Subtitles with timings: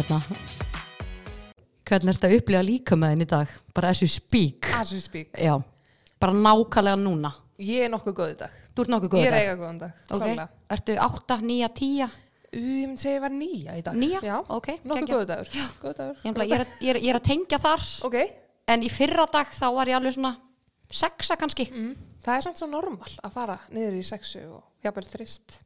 [0.00, 0.20] hérna.
[1.90, 3.52] Hvernig ertu að upplifa líkamæðin í dag?
[3.74, 4.68] Bara as you speak.
[4.78, 5.32] As we speak.
[5.38, 5.56] Já,
[6.22, 7.32] bara nákvæmlega núna.
[7.60, 8.52] Ég er nokkuð góð í dag.
[8.74, 9.42] Þú ert nokkuð góð Ég í er dag?
[9.44, 10.44] eiga góðan dag Ok, klárlega.
[10.70, 12.10] ertu 8, 9, 10
[12.50, 13.94] Ú, Ég myndi segja að ég var nýja í dag.
[13.98, 14.20] Nýja?
[14.26, 15.50] Já, Ok, nokkuð góð dagur.
[15.82, 17.84] Góð dagur Ég, ég, er, ég, er, ég er að tengja þar.
[18.08, 18.16] Ok,
[18.70, 20.36] En í fyrra dag þá var ég alveg svona
[20.90, 21.68] Sexa kannski.
[21.70, 21.92] Mm.
[22.24, 25.60] það er samt svo normal að fara niður í sexu og jafnvel þrist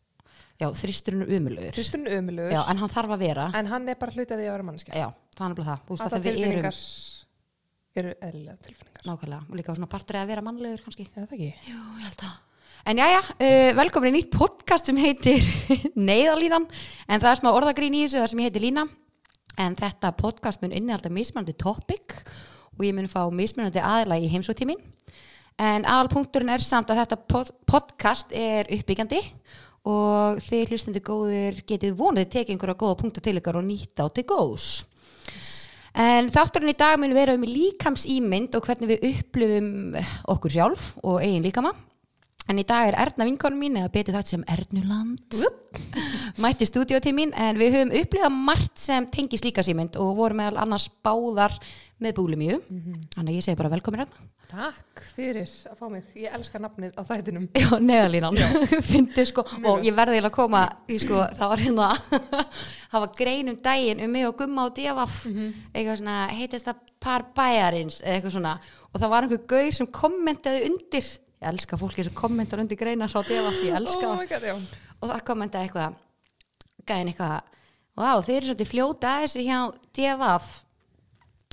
[0.60, 3.48] Já, þristurinn er umulugur Þristurinn er ömulugur Já, en hann þarf að vera.
[3.58, 5.84] En hann er bara hluti að því að vera mannskja Já, það er nefnilega það.
[5.84, 6.80] Þú veist að Alltaf þegar við erum tilfinningar
[7.94, 9.04] eru eðlilega tilfinningar.
[9.08, 11.06] Nákvæmlega, og líka svona partur að vera mannlegur kannski.
[11.10, 11.50] Já, það ekki?
[11.68, 12.40] Jú, ég held að
[12.84, 15.40] En já, já, uh, velkomin í nýtt podcast sem heitir
[16.08, 16.66] Neyðalínan
[17.08, 18.84] en það er smá orðagrín í þessu þar sem ég heiti Lína.
[19.56, 22.18] En þetta podcast mun innihalda mismunandi topic
[22.76, 24.82] og ég mun fá mismunandi aðila í heimsóttímin
[25.64, 31.96] en aðalpunkturinn er samt að þetta pod podcast er uppbyggjandi og þið hlustendur góðir getið
[31.98, 34.68] vonið tekið einhverja góða punkta til ykkar og nýta á til góðs
[35.94, 39.68] En þátturinn í dag mun vera um líkams ímynd og hvernig við upplifum
[40.32, 41.70] okkur sjálf og eigin líkama.
[42.44, 45.38] En í dag er Erna vinkonum mín eða betið þetta sem Ernuland.
[46.44, 51.56] Mætti mín en við höfum upplifað margt sem tengis líkasímynd og vorum meðal annars báðar
[52.04, 52.60] með búlimíu.
[53.14, 54.28] Þannig að ég segi bara velkomin Erna.
[54.54, 56.04] Takk fyrir að fá mig.
[56.20, 57.48] Ég elska nafnið á þættinum.
[57.56, 58.36] Já, neðalínan.
[58.90, 59.46] Fyndi sko.
[59.64, 60.66] Og ég verði að koma
[61.00, 61.88] sko, það var hérna
[62.92, 65.22] það var grein um daginn um mig og gumma og devaf
[65.72, 68.56] eitthvað svona heitist það par bæjarins eitthvað svona.
[68.92, 71.08] Og það var einhver gauð sem kommentaði undir
[71.44, 74.20] ég elska fólki sem kommentar undir greinar á devaf, ég elska Oh það.
[74.22, 75.98] my god, og það kommentaði eitthvað
[76.88, 77.50] gæðin eitthvað
[77.94, 79.58] Vá, þeir eru svolítið fljóta að þessu hjá
[79.94, 80.46] devaf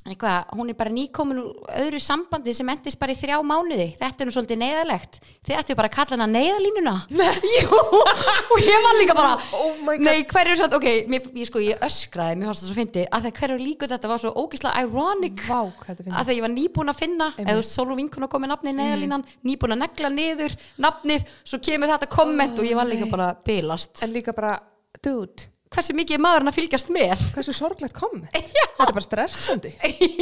[0.02, 3.92] eitthvað, hún er bara nýkomin úr öðru sambandi sem endist bara í þrjá mánuði.
[4.00, 6.94] Þetta er nú svolítið neyðalegt þið ættu bara að kalla hana neyðalínuna
[8.56, 12.40] og ég var líka bara Oh nei, hverju svo, ok, mér, ég sko, ég öskraði
[12.40, 15.46] mér fannst það svo fyndi, að það hverju líku þetta var svo ógislega ironic.
[15.46, 19.78] Vá, að þegar ég var nýbúin að finna eða Sólú vinkuna komið nafnið neyðalínan nýbúin
[19.78, 24.02] að negla niður nafnið svo kemur þetta komment og ég var líka bara bilast.
[24.02, 24.58] En líka bara,
[25.00, 27.26] dude hversu mikið er maðurinn að fylgjast með?
[27.36, 28.36] Hversu sorglegt komment
[28.82, 29.72] Þetta er bara stressandi.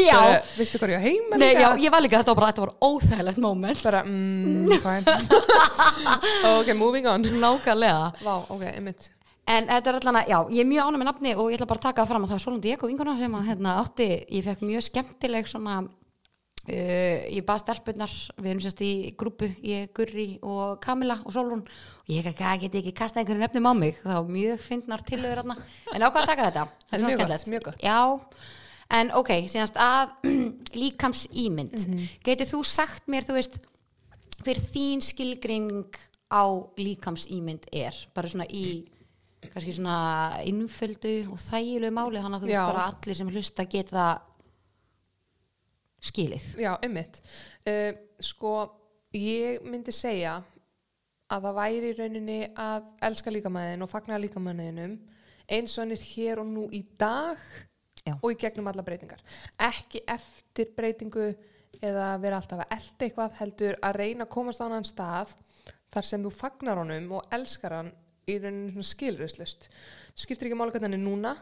[0.09, 2.65] Bara, Veistu hvað ég á heima Nei, já, ég var líka, þetta var bara, þetta
[2.65, 3.83] var óþægilegt moment.
[3.85, 4.67] Bara, mm,
[6.59, 7.23] Ok, moving on.
[7.39, 8.11] Nákvæmlega.
[8.25, 9.09] Vá, ok, einmitt.
[9.49, 11.69] En þetta er allan að, já, ég er mjög ánæg með nafni og ég ætla
[11.71, 14.09] bara að taka það fram að það er Sólandi Eko vinkona sem að hérna átti,
[14.35, 15.79] ég fekk mjög skemmtileg svona
[16.69, 21.63] Uh, ég bað stelpunnar, við erum sérst í grúpu, ég, Gurri og Kamila og Sólrún.
[21.65, 25.55] Og ég ekki, get ekki kasta einhverju nefnum á mig, þá mjög fyndnar tillögur hérna,
[25.95, 26.65] en ákvað að taka þetta.
[26.91, 27.81] Þetta er mjög gott, mjög gott.
[27.81, 27.97] Já,
[28.99, 30.13] en ok, síðanst að
[30.83, 32.05] líkams ímynd Mhm.
[32.29, 33.59] getur þú sagt mér, þú veist
[34.45, 35.97] hver þín skilgreining
[36.29, 36.45] á
[36.77, 37.97] líkams ímynd er?
[38.13, 38.85] Bara svona í
[39.49, 42.59] kannski svona innföldu og þægilegu máli þannig að þú Já.
[42.59, 44.07] veist bara allir sem hlusta geta
[46.03, 46.51] skilið.
[46.61, 47.21] Já, einmitt.
[47.67, 48.53] Uh, Sko,
[49.15, 50.39] ég myndi segja
[51.29, 54.97] að það væri í rauninni að elska líkamæðin og fagna líkamæðinum
[55.49, 57.39] eins og hann er hér og nú í dag
[58.05, 58.15] Já.
[58.15, 59.21] og í gegnum alla breytingar.
[59.69, 61.31] Ekki eftir breytingu
[61.79, 65.35] eða vera alltaf að elda eitthvað heldur að reyna að komast á annan stað
[65.93, 67.91] þar sem þú fagnar honum og elskar hann
[68.29, 69.69] í rauninni svona skilröðslust
[70.19, 71.33] skiptir ekki máli hvernig hann er núna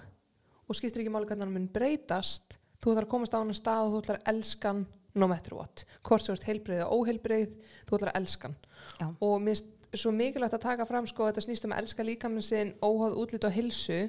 [0.68, 3.86] og skiptir ekki máli hvernig hann mun breytast þú ætlar að komast á annan stað
[3.86, 4.86] og þú ætlar að elska hann
[5.18, 5.84] no matter what.
[6.06, 7.56] Hvort ert heilbreið og óheilbreið
[7.90, 8.58] þú ætlar að elska hann.
[9.02, 9.08] Já.
[9.20, 12.06] og mér finnst svo mikilvægt að taka fram sko að þetta snýst um að elska
[12.06, 14.00] líkaminn sinn óháð útlit og hilsu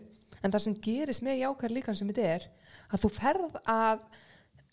[0.42, 2.46] en það sem gerist með jákvæður líkaminn sem þetta er
[2.90, 4.04] að þú ferð að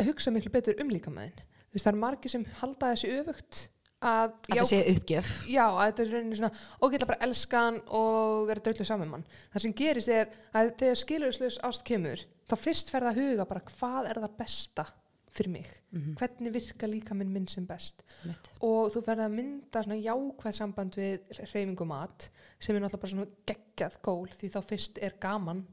[0.06, 3.62] hugsa miklu betur um líkaminn þú veist það eru margir sem halda þessi öfugt
[4.06, 7.64] að að þetta sé uppgjöf Já, að þetta er rauninni svona og geta bara elska
[7.68, 9.26] hann og vera dröllu saman mann.
[9.54, 13.66] Það sem gerist er að þegar skilurslaus ást kemur þá fyrst ferða að huga bara
[13.72, 14.88] hvað er það besta
[15.36, 15.72] fyrir mig.
[16.20, 18.04] Hvernig virka líka minn minn sem best.
[18.24, 18.50] Einmitt.
[18.64, 22.30] Og þú ferða að mynda svona jákvæð samband við hreyfingu mat
[22.60, 25.66] sem er náttúrulega bara svona geggjað gól því þá fyrst er gaman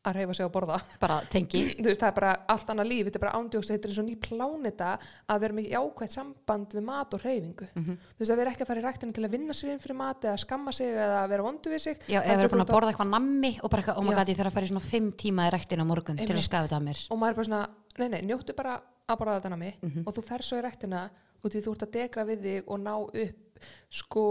[0.00, 3.18] að hreyfa sig á borða bara tengi veist, það er bara allt annað líf, þetta
[3.20, 4.92] er bara ándjóks þetta er eins og ný pláneta
[5.28, 7.98] að vera með jákvæmt samband við mat og hreyfingu Mhm.
[8.16, 9.96] þú veist, að vera ekki að fara í ræktinu til að vinna sér inn fyrir
[10.00, 12.92] mat eða skamma sig eða vera vondu við sig Já, eða verið búin að borða
[12.94, 15.12] eitthvað nammi og bara eitthvað, oh my god, ég þarf að fara í svona fimm
[15.12, 16.48] tíma í rektin á morgun til að Einmitt.
[16.48, 17.62] skafa þetta að mér og maður er bara svona,
[18.00, 18.80] nei, nei, njóttu bara
[19.10, 20.02] að borða þetta nami Mhm.
[20.06, 21.10] og þú fer svo í ræktina
[21.44, 23.60] og þú ert að degra við þig og ná upp
[23.90, 24.24] sko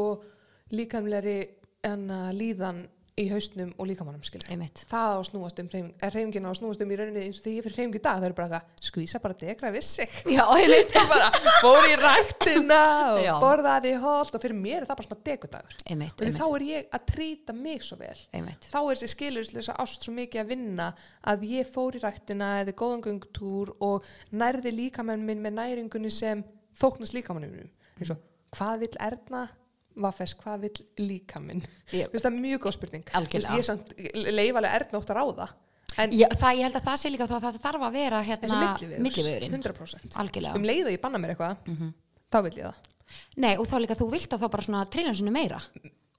[0.72, 1.38] líkamleri
[1.84, 2.84] enna líðan
[3.20, 4.84] í haustnum og líkamannum einmitt.
[4.90, 7.46] Það á að snúast um er hreyfingin á að snúast um í rauninni eins og
[7.46, 10.16] því ég fyrir í dag það er bara eitthvað skvísa bara degra við sig.
[10.30, 11.30] Já, einmitt, bara
[11.60, 12.82] fór í ræktina
[13.14, 13.34] og Já.
[13.44, 16.68] borðaði holt og fyrir mér er það bara svona degudagur einmitt, því þá einmitt, er
[16.70, 18.16] ég að trýta mig svo vel.
[18.36, 18.70] Einmitt.
[18.72, 20.90] þá er þessi skilurslösa ást svo mikið að vinna
[21.34, 26.46] að ég fór í ræktina eða góðan göngtúr og nærði líkamann minn með næringunni sem
[26.80, 27.70] þóknast líkamannum
[28.56, 29.48] hvað vill Erna
[29.96, 31.62] Vaffes, hvað vill líkaminn?
[31.92, 33.04] Ég- Mér finnst það mjög góð spurning.
[33.14, 33.58] Algjörlega.
[33.58, 35.50] ég samt leifalega Erna ótt að ráða
[35.98, 38.20] en Já, það, ég held að það sé líka þá að það þarf að vera
[38.24, 38.60] hérna
[39.00, 40.56] millivegurinn 100% algjörlega.
[40.56, 41.58] Um leið og ég banna mér eitthvað
[42.32, 42.76] þá vil ég það.
[43.38, 45.60] Nei, og þá líka þú vilt að þá bara svona triljansinu meira.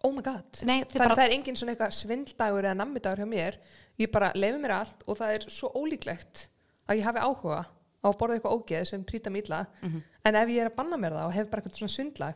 [0.02, 0.44] Oh my god.
[0.66, 3.56] Nei, það, bara- það er engin svona eitthvað svinddagur eða nammidagur hjá mér.
[4.00, 6.48] Ég bara leifi mér allt og það er svo ólíklegt
[6.88, 7.64] að ég hafi áhuga
[8.02, 9.66] á að borða eitthvað ógeð sem trýta mig illa.
[9.82, 10.02] Mhm.
[10.24, 12.34] en ef ég er að banna mér það og hef bara eitthvað svona svindlag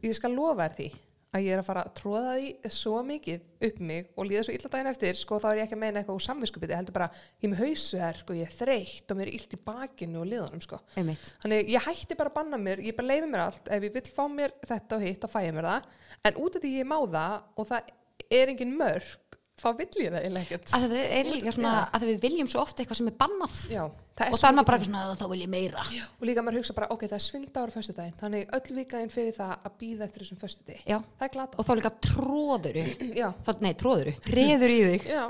[0.00, 0.90] ég, ég skal lofa þér því
[1.30, 4.54] að ég er að fara að tróða því svo mikið upp mig og líða svo
[4.56, 7.06] illa daginn eftir sko þá er ég ekki að meina eitthvað úr samviskupiti heldur bara
[7.12, 10.26] ég er með hausuherk og ég er þreytt og mér er illt í bakinu og
[10.26, 13.70] liðanum sko einmitt Þannig ég hætti bara að banna mér, ég bara leifi mér allt,
[13.70, 15.88] ef ég vill fá mér þetta og hitt, þá fæ ég mér það.
[16.26, 17.94] En út af því ég má það og það
[18.40, 19.29] er engin mörg,
[19.60, 20.70] þá vill ég það eiginlega ekkert.
[20.76, 23.56] að það er líka svona að við viljum svo oft eitthvað sem er bannað.
[23.70, 23.82] Já,
[24.16, 25.84] það er og það er maður bara svona þá vil ég meira.
[25.94, 29.12] Já, og líka maður hugsa bara, ok, það er svinddagur á föstudaginn, þannig öll vikaðinn
[29.14, 30.82] fyrir það að býða eftir þessum föstudegi.
[30.88, 30.98] Já.
[31.20, 31.60] Það er glata.
[31.60, 32.86] og þá líka tróðuru
[33.20, 35.06] Já, þá, nei, tróðuru, treður í þig.
[35.12, 35.22] Já,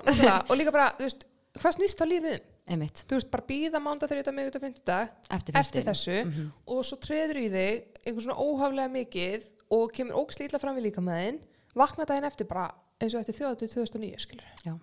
[0.47, 1.27] og líka bara, þú veist,
[1.61, 2.49] hvað snýst þá lífið um?
[2.71, 6.19] einmitt, Þú veist, bara býða mánda þrjóta mig út af fymtudag eftir, eftir þessu
[6.71, 10.87] og svo treður í þig einhver svona óhaflega mikið og kemur ógæslega illa fram við
[10.87, 11.41] líka með þinn
[11.81, 12.69] vakna daginn eftir bara
[13.01, 14.75] eins og eftir þjóðatið 2009 skilur Já,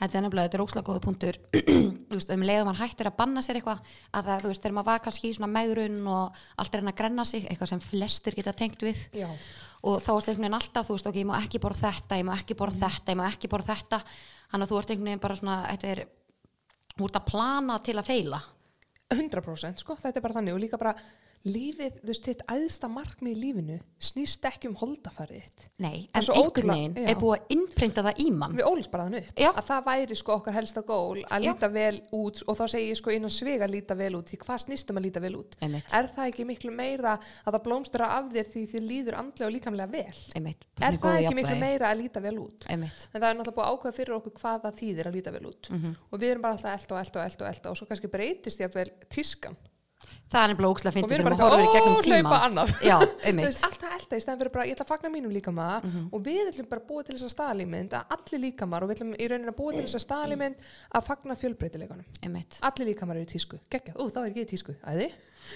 [0.00, 1.38] þetta er nefnilega, þetta er óslega góða punktur.
[2.08, 3.80] Þú veist, um leiðum hann hættir að banna sér eitthvað
[4.14, 6.92] að það, þú veist, þegar maður var kannski í svona megrun og allt er hann
[6.92, 9.02] að grenna sig, eitthvað sem flestir geta tengt við.
[9.18, 9.28] Já.
[9.82, 12.28] og þá er einhvern veginn alltaf, þú veist, ok, ég má ekki borða þetta ég
[12.28, 14.00] má ekki borða þetta, ég má ekki borða þetta.
[14.48, 16.04] Þannig að þú ert einhvern veginn bara svona þetta er,
[16.94, 18.40] þú ert að plana til að feila.
[19.08, 20.56] 100% sko, þetta er bara þannig.
[20.56, 20.94] Og líka bara
[21.46, 25.60] lífið, þú veist, þitt æðsta markmið í lífinu snýst ekki um holdafærið þitt.
[25.82, 28.56] Nei, en einhvern veginn er búið að innprenta það í mann.
[28.58, 29.50] Við ólist bara þannig upp Já.
[29.52, 31.46] að það væri sko okkar helsta gól að Já.
[31.46, 34.58] líta vel út og þá segi ég sko innan svega líta vel út því hvað
[34.64, 35.52] snýst um að líta vel út?
[35.62, 35.88] Einmitt.
[35.94, 39.54] er það ekki miklu meira að það blómstra af þér því þið líður andlega og
[39.56, 40.18] líkamlega vel?
[40.38, 42.60] Einmitt, er það ekki miklu meira að líta vel út?
[42.68, 43.66] Einmitt, en það er náttúrulega búið
[49.48, 49.58] að
[50.28, 52.96] það er nefnilega ókslega að finna þegar maður horfir í gegnum tíma Já,
[53.38, 55.94] veist, alltaf elda í stæðan fyrir bara ég ætla að fagna mínum líka maður mm
[55.94, 56.08] -hmm.
[56.12, 58.88] og við ætlum bara að búa til þess að staðlýmynd að allir líka maður og
[58.90, 60.56] við ætlum í rauninni að búa til þess að staðlýmynd
[60.98, 62.06] að fagna fjölbreytileikunum.
[62.68, 63.60] Allir líka maður eru í tísku.
[63.70, 65.08] Gekja, ú, þá er ég í tísku, æði?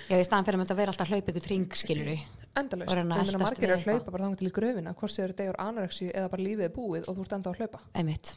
[0.08, 2.08] Já, í stæðan fyrir maður að vera alltaf hlaup ykkur tring, skilur
[2.52, 5.58] Endalaust, þannig að margir er að hlaupa bara þannig til gröfina, hvort þið eru degur
[5.62, 7.80] anoreksi eða bara lífið er búið og þú ert enda að hlaupa.
[7.96, 8.32] Einmitt.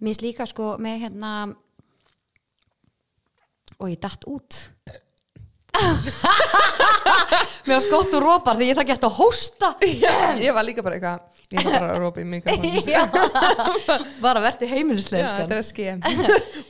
[0.00, 1.32] Mér finnst líka sko með hérna
[3.78, 4.58] og ég dætt út.
[7.66, 9.68] Mér var skott og rópar því ég það gett að hósta.
[10.42, 11.18] ég var líka bara eitthvað
[11.52, 12.40] ég var bara að rópa í mig
[12.92, 13.02] Já.
[14.24, 15.52] Bara verði heimilislega, Já, þetta sko.
[15.52, 16.00] er að skemm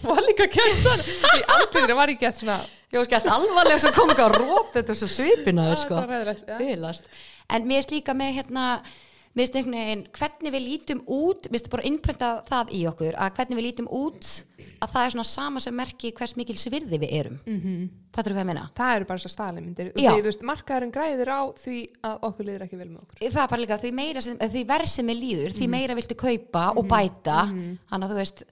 [0.07, 2.59] var líka gett svona í andliðinu var ég gett svona
[2.93, 5.95] Ég var skett alvarlega sem kom ekki að róp þetta er svo svipinaður, "Ah, sko.
[5.97, 7.05] þetta var hræðilegt, já." Fylast.
[7.49, 8.65] En mér finnst líka með hérna
[9.41, 13.37] finnst einhvern veginn, hvernig við lítum út mér finnst bara innprenta það í okkur að
[13.39, 14.31] hvernig við lítum út
[14.83, 17.39] að það er svona sama sem merki hvers mikil svirði við erum.
[17.47, 17.87] Mm -hmm.
[18.13, 18.67] Fattur hvað ég meina?
[18.77, 19.19] það eru bara
[19.97, 20.11] Já.
[20.13, 23.31] því, þú veist, markaðurinn græðir á því að okkur liður ekki vel með okkur.
[23.33, 23.93] Það er bara líka, því
[24.53, 27.39] því verð sem er líður, því meira viltu kaupa og bæta,
[27.89, 28.45] þannig að þú veist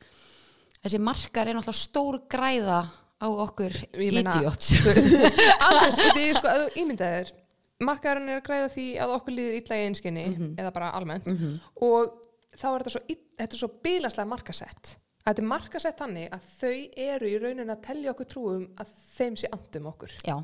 [0.81, 2.81] þessi markar er náttúrulega stór græða
[3.21, 4.73] á okkur idiots.
[4.81, 7.33] alveg sko, því sko, að þú ímyndaðir
[7.81, 10.57] markaðarinn er að græða því að okkur líður illa í einskinni mm -hmm.
[10.61, 11.27] eða bara almennt.
[11.27, 11.61] Mm -hmm.
[11.87, 12.11] og
[12.57, 13.03] þá er þetta svo,
[13.39, 17.73] þetta er svo bílaslega markasett að þetta er markasett þannig að þau eru í rauninu
[17.75, 20.15] að tellja okkur trúum að þeim sé andum okkur.
[20.25, 20.37] Já,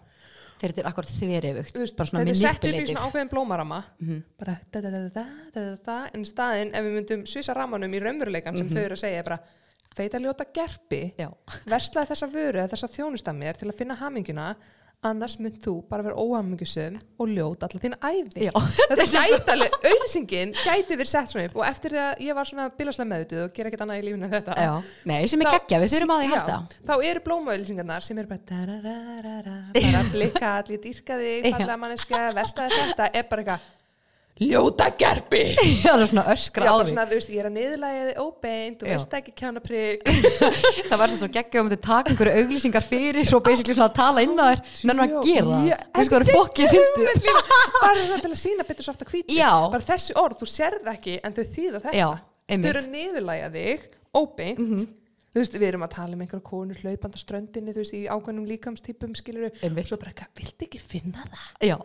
[0.61, 4.23] þetta er akkurat þverjufugt Þetta er sett upp í svona ákveðin blómarama mm -hmm.
[4.39, 5.25] bara da da da da
[5.55, 8.75] da da da en staðin ef við myndum svisa ramanum í raunveruleikan sem mhm.
[8.77, 9.41] þau eru að segja bara
[9.97, 11.03] feit að ljóta gerpi,
[11.65, 14.57] verslaði þessa vöru þessa þjónustamir til að finna hamingina
[15.11, 20.55] annars mynd þú bara vera óhamingjusum og ljót allar þín æfi þetta gæti alveg, auðlýsingin
[20.59, 23.55] gæti verið sett svona upp og eftir því að ég var svona bilaslega meðutuð og
[23.57, 24.73] gera ekkert annað í lífinu þetta Já,
[25.13, 26.59] nei, sem er geggja, við þurfum að því halda.
[26.91, 32.83] Þá eru blómaauðlýsingarnar sem eru bara darararara, bara blikka allir dýrka þig, fallega manneska verstaði
[32.83, 33.73] þetta, er bara eitthvað
[34.37, 35.41] ljóta gerpi
[35.85, 36.89] Já, það er svona öskra á því.
[36.91, 40.05] svona, þú veist, ég er að niðurlæga þig óbeint þú veist ekki kjána prigg
[40.91, 44.25] Það var svo geggja um að taka einhverju auglýsingar fyrir og basically svona að tala
[44.27, 44.61] inn á þér.
[44.91, 47.41] Nennum að gera það, Já, þú veist hvað er fokkið fyndið
[47.81, 49.51] bara það til að sína betur svo aftur hvíti Já.
[49.73, 51.97] bara þessi orð, þú sérð ekki en þau þýða þetta.
[51.97, 52.09] Já,
[52.53, 52.71] Einmitt.
[52.75, 54.61] eru að niðurlæga þig óbeint.
[54.63, 54.87] Mhm.
[55.37, 58.47] þú veist, við erum að tala um einhverja konur hlaupanda ströndinni, þú veist, í ákveðnum
[58.49, 59.89] líkamstýpum skilur Einmitt.
[59.91, 61.51] svo bara eitthvað, viltu ekki finna það?
[61.69, 61.77] Já.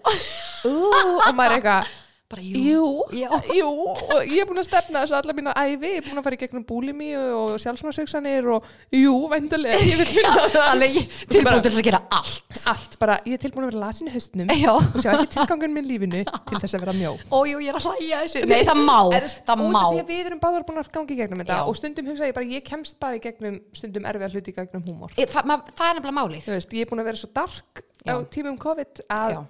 [0.69, 1.89] Ú, og maður er eitthvað
[2.31, 3.27] Bara Jú, Já.
[3.59, 6.25] jú, og ég er búin að stefna þessu alla mína æfi, ég er búin að
[6.27, 10.85] fara í gegnum búlimi og sjálfsmarsöksanir og jú, vendulega, ég vil finna það
[11.31, 12.61] tilbúin til þess að gera allt.
[12.71, 14.71] allt, bara, ég er tilbúin að vera lasin í haustnum Já.
[14.77, 17.79] og sjá ekki tilgangun minn lífinu til þess að vera mjó Ó, jú, ég er
[17.81, 18.43] að hlæja þessu.
[18.47, 18.97] Nei, það má.
[19.15, 19.81] Veist, Það má.
[19.91, 21.63] að við erum báður búin að gangi í gegnum þetta Já.
[21.67, 24.83] og stundum hugsa ég bara, ég kemst bara í gegnum stundum erfiða hluti í gegnum
[24.87, 26.47] húmor Það, ma- það er nefnilega málið.
[26.55, 29.41] veist, ég er búin að vera svo dark á tímum COVID að Já.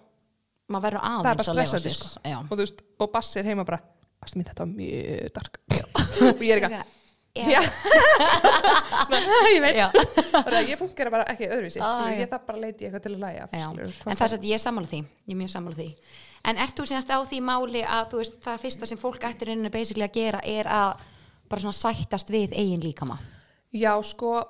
[0.72, 2.00] Maður verður er aðeins að stressandi sér.
[2.00, 2.40] sko.
[2.42, 3.82] Og þú veist, og Bassi er heima bara
[4.22, 5.62] Bassi mín, þetta var mjög dark.
[6.32, 6.90] Og ég er eitthvað
[7.32, 7.62] Já.
[9.48, 9.78] Ég veit.
[10.68, 13.22] Ég funkar bara ekki öðruvísi Ah, ég þarf bara að leiti í eitthvað til að
[13.24, 15.00] læja en það er að ég er sammála því.
[15.00, 15.88] Ég er mjög sammála því.
[16.51, 19.54] En ert þú síðast á því máli að veist það fyrsta sem fólk ættir
[20.10, 21.06] að gera er að
[21.51, 23.16] bara svona sættast við eigin líkama?
[23.72, 24.42] Já, sko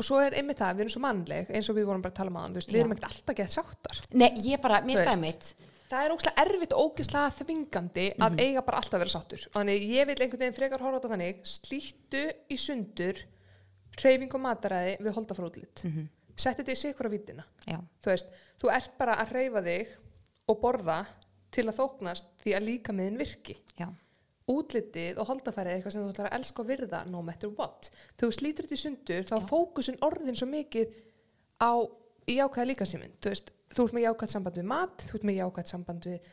[0.00, 2.20] og svo er einmitt það, við erum svo mannleg eins og við vorum bara að
[2.20, 4.00] tala um aðan, við erum ekkert alltaf gett sáttar.
[4.16, 5.50] Nei, ég bara, mér stæði mitt.
[5.90, 8.40] það er ógslag erfitt og ógislega þvingandi að Mhm.
[8.46, 9.46] eiga bara alltaf að vera sáttur.
[9.56, 13.22] Þannig ég vil einhvern veginn frekar horfa á þetta þannig slítu í sundur
[13.98, 15.90] hreyfing og mataræði við holda frá útlit mm.
[15.90, 16.08] -hmm.
[16.36, 18.30] setti þetta í á vítina þú veist,
[18.60, 19.96] þú ert bara að hreyfa þig
[20.50, 21.00] og borða
[21.50, 23.56] til að þóknast því að líka miðin virki.
[23.78, 23.88] Já,
[24.50, 27.90] útlitið og holdafærið eitthvað sem þú ætlar að elska og virða no matter what.
[28.20, 30.94] Þú slítur þetta í sundur þá er fókusin orðin svo mikið
[31.60, 31.72] á
[32.30, 33.16] jákvæða líkasíminn.
[33.20, 36.32] Þú veist, þú ert með jákvæðt samband við mat, þú ert með jákvæðt samband við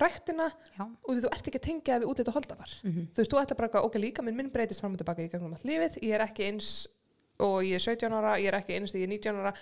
[0.00, 2.74] ræktina já, og þú ert ekki að tengja við útlit og holdafar.
[3.12, 5.28] Þú veist, þú ætlar bara að ok, líka minn, minn breytist fram og tilbaka í
[5.32, 6.70] gegnum allt lífið, ég er ekki eins
[7.42, 9.52] og ég er 17 ára, ég er ekki eins þegar ég er 19 ára,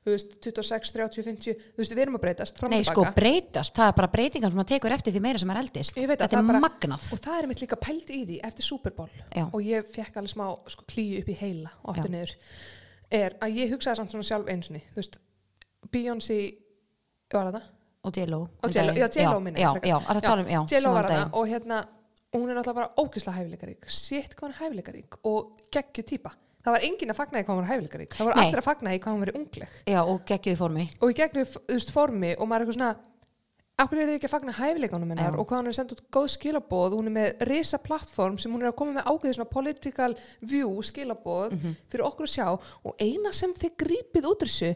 [0.00, 3.90] þú veist, 26, 30, 50, þú veist, við erum að breytast Nei, sko breytast, það
[3.90, 5.96] er bara breytingar sem maður tekur eftir því meira sem maður eldist.
[5.96, 7.08] Að Þetta er bara- magnað.
[7.12, 9.10] Og það er mitt líka pældu í því eftir Super Bowl.
[9.36, 9.44] Já.
[9.52, 12.34] og ég fekk alveg smá sko, klíu upp í heila og aftur niður.
[13.10, 15.18] Er að ég hugsaði samt svona sjálf einsinni þú veist,
[15.90, 16.40] Beyoncé
[17.32, 17.62] var það
[18.02, 18.48] Og J-Lo
[18.96, 21.80] já, J-Lo er tala um, J-Lo var það og hérna
[22.32, 23.88] hún er náttúrulega bara ógislega hæfileikarík.
[23.90, 26.32] Sétt hvað hann er hæfileikarík og geggju típa
[26.64, 28.16] það var enginn að fagna í hvað hann var hæfileikarík.
[28.16, 28.46] Það voru Nei.
[28.46, 29.68] allir að fagna í hvað hann var ungleg.
[29.86, 30.88] Já, og geggjuði formi.
[31.00, 32.96] Og í gegnum þú veist, formi og maður er eitthvað svona
[33.80, 35.24] Akkur er þið ekki að fagna hæfileikunum hennar?
[35.24, 35.30] Já.
[35.32, 35.40] Mhm.
[35.40, 38.60] og hvað hann er sendt út góð skilabóð hún er með risa plattform sem hún
[38.60, 40.14] er að koma með ákveðið svona political
[40.44, 41.54] view skilabóð
[41.88, 42.60] fyrir okkur að sjá.
[42.84, 44.74] Og eina sem þið grípið út úr þessu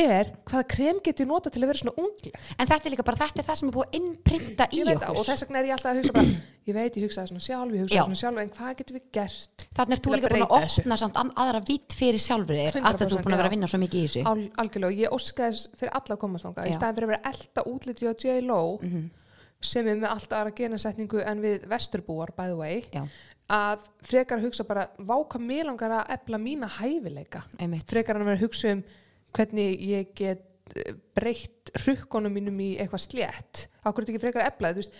[0.00, 2.34] er hvaða krem getur nota til að vera svona ungleg.
[2.58, 4.86] En þetta er líka bara, þetta er það sem er búið að innprinta í Ég
[4.86, 5.20] veit það, okkur.
[5.20, 6.26] og þess vegna er ég alltaf að hugsa bara
[6.68, 9.64] ég veit, ég hugsaði svona sjálf, ég hugsaði svona sjálf en hvað getur við gert
[9.78, 13.06] Þannig er þú líka búin að opna samt aðra vitt fyrir sjálfur þér að þú
[13.06, 14.24] er 100% búin að vera að vinna svo mikið í þessu.
[14.30, 16.68] Al, algjörlega, ég óskaði þess fyrir alla að komast þangað.
[16.70, 19.10] Í staðin fyrir að vera elda útliti á J-Lo Mhm.
[19.60, 23.02] sem er með allt aðra genasetningu en við vesturbúar, by the way Já,
[23.50, 27.42] að frekar að hugsa bara váka mér langar að efla mína hæfileika.
[27.58, 27.84] Einmitt.
[27.90, 28.84] Frekar að vera að hugsa um
[29.36, 33.66] hvernig ég get eh, breytt rukkonum mínum í eitthvað slétt.
[33.84, 34.94] Þetta ekki frekar að efla það, þú veist,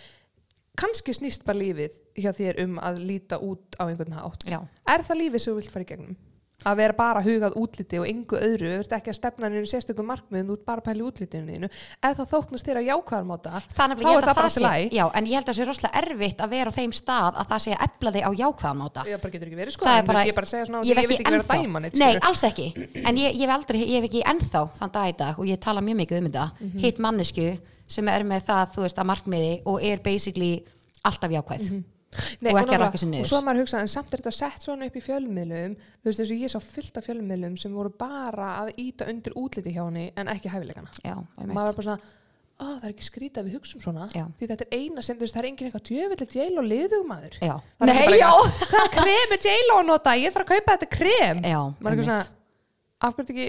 [0.79, 4.45] kannski snýst bara lífið hjá þér um að líta út á einhvern hátt.
[4.47, 6.19] Já, er það lífið sem þú vilt fara í gegnum
[6.65, 10.05] að vera bara hugað útliti og engu öðru þú ert ekki að stefna nýju sérstökum
[10.11, 11.69] markmiðum þú ert bara í útlitinu þínu.
[12.01, 14.93] Ef það þóknast þér að jákvæðarmáta það þá er það að bara það til læg
[14.93, 17.47] Já, en ég held að það sé rosalega erfitt að vera á þeim stað að
[17.51, 20.05] það sé að efla þig á jákvæðamáta ég bara getur ekki verið sko Það en
[20.11, 22.67] bara- ég bara segja svona ég ég, vil ekki ekki vera dæman Nei, alls ekki,
[23.05, 25.59] en ég, ég hef aldrei ég hef ekki ennþá þann dag í dag og ég
[25.59, 26.79] tala mjög mikið um þetta Mhm.
[26.79, 26.99] hitt
[32.11, 33.23] er að og er Nei, og ekki að rakka sig niður.
[33.23, 35.75] og svo er maður að hugsa, en samt er þetta sett svona upp í fjölmiðlum
[35.79, 39.37] þú veist eins og ég sá fullt af fjölmiðlum sem voru bara að íta undir
[39.39, 40.91] útliti hjá henni en ekki hæfileikana.
[41.05, 42.17] Já, og maður var bara svona
[42.61, 44.03] Ó, það er ekki skrítið að við hugsum svona.
[44.13, 44.27] Já.
[44.37, 47.07] því þetta er eina sem, þú veist, það er engin eitthvað djöfilegt jél og liðug
[47.09, 47.37] maður.
[47.41, 47.53] Já.
[47.81, 50.13] Það er eitthvað, hvað krem er jél að nota?
[50.21, 51.41] Ég þarf að kaupa þetta krem.
[51.41, 52.35] Já, maður er eitthvað svona,
[53.01, 53.47] af hverju ekki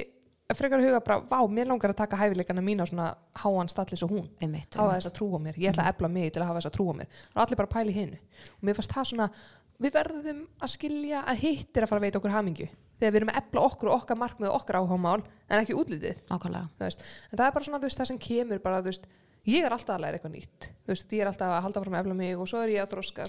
[0.59, 3.09] frekar að huga bara, vá, mér langar að taka hæfileikana mína á svona
[3.43, 4.27] háan stallis og hún.
[4.43, 6.71] Einmitt, hafa þess að trúa mér, ég ætla að efla mig til að hafa þess
[6.71, 7.09] að trúa mér.
[7.33, 8.19] Og allir bara pæli hinu.
[8.59, 9.29] Og mér fannst það svona,
[9.83, 12.69] við verðum að skilja að hitt er að fara að veita okkur hamingju.
[13.01, 16.21] Þegar við erum að efla okkur og okkar markmið og okkar áhámál en ekki útlitið.
[17.33, 19.09] En það er bara svona veist, það sem kemur bara, veist,
[19.49, 20.69] ég er alltaf að læra eitthvað nýtt.
[20.87, 22.93] Veist, ég er alltaf að halda fram að efla mig og svo er ég að
[22.95, 23.27] þroska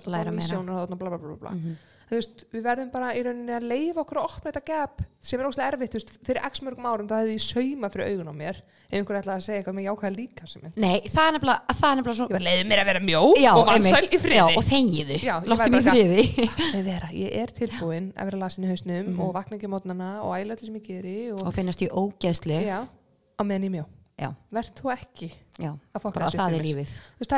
[2.09, 5.39] Þú veist, við verðum bara í rauninni að leifa okkur að opna þetta gap sem
[5.39, 8.29] er óslega erfitt, þú veist, fyrir x mörgum árum það hefði ég sauma fyrir augun
[8.29, 8.59] á mér
[8.93, 10.73] ef einhver ætlaði að segja eitthvað með jákvæða líka sem er.
[10.83, 13.21] Nei, það er nefnilega, það er nefnilega svo ég var leiðið mér að vera mjó
[13.41, 14.37] Já, og vansæl í friði.
[14.37, 16.47] Já, og þengiðu, Já, ég láttu væri mig í friði.
[16.75, 19.19] Nei, vera, ég er tilbúin að vera lasin í hausnum Mhm.
[19.25, 22.59] og vakna ekki mótnana og æla öllu sem ég geri og, og finnast í ógeðsli
[22.67, 23.85] já, á meðan ég mjó.
[24.21, 26.91] Já, verð þú ekki já, að fokka bara þessu það er lífið.
[27.17, 27.33] Þú veist,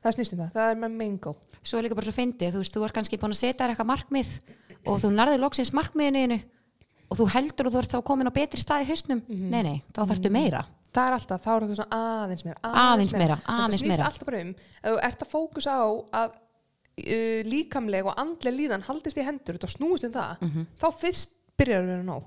[0.00, 0.48] það er lífið það.
[0.50, 2.84] Snýst það, er með main goal svo er líka bara svo fyndið, þú veist, þú
[2.86, 4.30] ert kannski búin að setja þér eitthvað markmið
[4.88, 6.38] og þú nærðir loksins markmiðinu
[7.10, 9.20] og þú heldur og þú ert þá komin á betri stað í hausnum.
[9.28, 10.62] Nei, nei, þá þarftu meira.
[10.90, 14.06] Það er alltaf, þá er eitthvað svona aðeins meira Aðeins meira, aðeins það snýst meira.
[14.08, 14.54] alltaf bara um,
[14.86, 15.86] þú ert að fókusa á
[16.20, 20.66] að uh, líkamleg og andleg líðan haldist í hendur og snúist um það, Mhm.
[20.80, 22.22] þá fyrst byrjar að vera nóg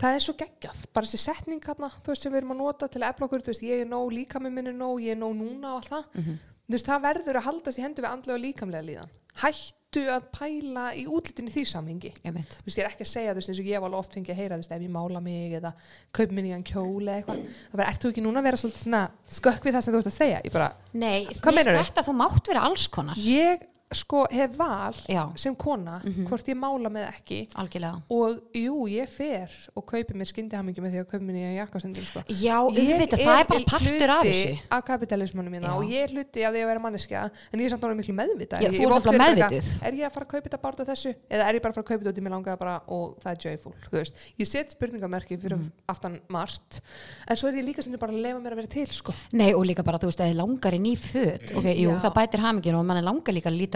[0.00, 0.82] það er svo geggjað.
[0.96, 3.44] Bara þessi setning hérna, þú veist, sem við erum að nota til að efla okkur,
[3.46, 5.92] þú veist, ég er nóg, líkami minn er nóg ég er nóg núna og allt
[5.94, 6.04] það.
[6.20, 6.38] Mhm.
[6.66, 9.10] þú veist, það verður að haldast í hendur við andlega og líkamlega líðan.
[9.36, 12.10] Hættu að pæla í útlitinu í því samhengi.
[12.24, 12.56] Einmitt.
[12.58, 14.14] þú veist, ég er ekki að segja, þú veist, eins og ég var alveg oft
[14.16, 15.72] fengið að heyra, þú veist, ef ég mála mig eða
[16.12, 18.56] kaup minni í hann kjóli eða eitthvað það verður, ert þú ekki núna að vera
[18.56, 19.02] svolítið svona
[19.38, 21.26] skökk við það sem þú ert að segja, ég bara, nei,
[23.86, 25.30] Að ég sko hef val Já.
[25.38, 30.12] sem kona, hvort ég mála mig eða ekki algjörlega og jú, ég fer og kaupi
[30.18, 32.18] mér skindihamingi með því að kaupi mér nýja jakkastendin sko.
[32.26, 35.76] já, Ég auðvitað, það er bara í partur af hluti þessu af kapitalismanu mína Já.
[35.78, 38.14] og ég er hluti af því að vera manneskja en ég er samt orðið miklu
[38.18, 39.54] meðvita Já, Ég þú bara meðvituð.
[39.54, 41.74] eitthvað, er ég að fara að kaupa þetta af þessu eða er ég bara að
[41.78, 44.14] fara að kaupa þetta út í mig langaði bara og það er joyful þú veist.
[44.40, 45.70] ég set spurningamerki fyrir Mhm.
[45.88, 46.80] aftan margt
[47.28, 49.12] en svo er ég líka sem bara að lefa mér að vera til sko.
[49.32, 50.34] Nei, og líka bara, þú veist, í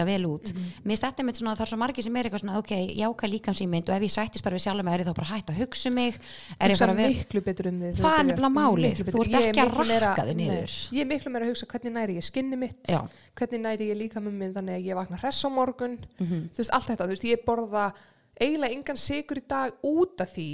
[0.01, 2.43] líta vel út mér finnst þetta með svona, það er svo margir sem er eitthvað
[2.43, 5.29] svona ok, jáka líkamsýmynd og ef ég sættist bara við sjálfum er ég þá bara
[5.31, 6.17] hægt að hugsa um mig
[6.59, 9.01] er ég bara að betur um Það er nefnilega málið.
[9.11, 10.75] Þú ert er ekki að rakka þig niður.
[10.91, 13.01] ég er miklu meira að hugsa hvernig næri ég skinni mitt Já.
[13.35, 16.49] hvernig næri ég líka með minn þannig að ég vakna hress á morgun Mhm.
[16.53, 17.93] þú veist, allt þetta, þú veist, ég borða
[18.41, 20.49] eiginlega engan sigur í dag út af því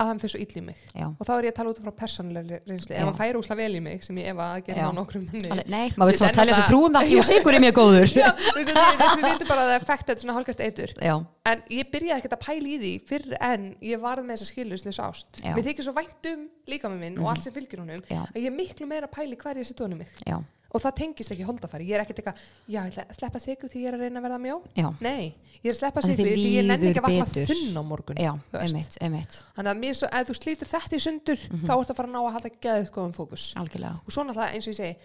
[0.00, 0.76] að hann fyrir svo ill í mig.
[0.96, 1.04] Já.
[1.12, 2.94] og þá er ég að tala út frá persónulegri reynslu.
[2.96, 5.64] Ef hann færi úsla vel í mig sem ég ef að gera á nokkrum manni.
[5.68, 8.14] Nei, maður vil svona telja það- sér trúum það, jú, sigur er mjög góður.
[8.16, 10.94] Já, þess þess við vitum bara að það er þetta svona hálfgært eitur.
[10.96, 11.14] Já,
[11.52, 15.02] en ég byrjaði ekkert að pæla í því fyrr en ég varð með þessa skiluslis
[15.04, 15.42] ást.
[15.44, 18.54] Mér þykir svo vænt um líka með minn og allt sem fylgir honum að ég
[18.56, 20.12] miklu meira að pæla í hverju ég setja honum mig.
[20.24, 20.38] Já,
[20.72, 23.68] og það tengist ekki holdafæri, ég er ekkert eitthvað já, ég ætla að sleppa sigru
[23.72, 26.28] því ég er að reyna að verða mjó já, nei, ég er að sleppa sigru
[26.32, 29.38] því ég nenni ekki að vakna þunn á morgun já, einmitt, einmitt.
[29.56, 31.66] Þannig að ef þú slítur þetta í sundur Mhm.
[31.68, 33.44] þá ertu að fara að ná að halda geðið góðum fókus.
[33.56, 34.96] Og svo náttúrulega eins og ég segi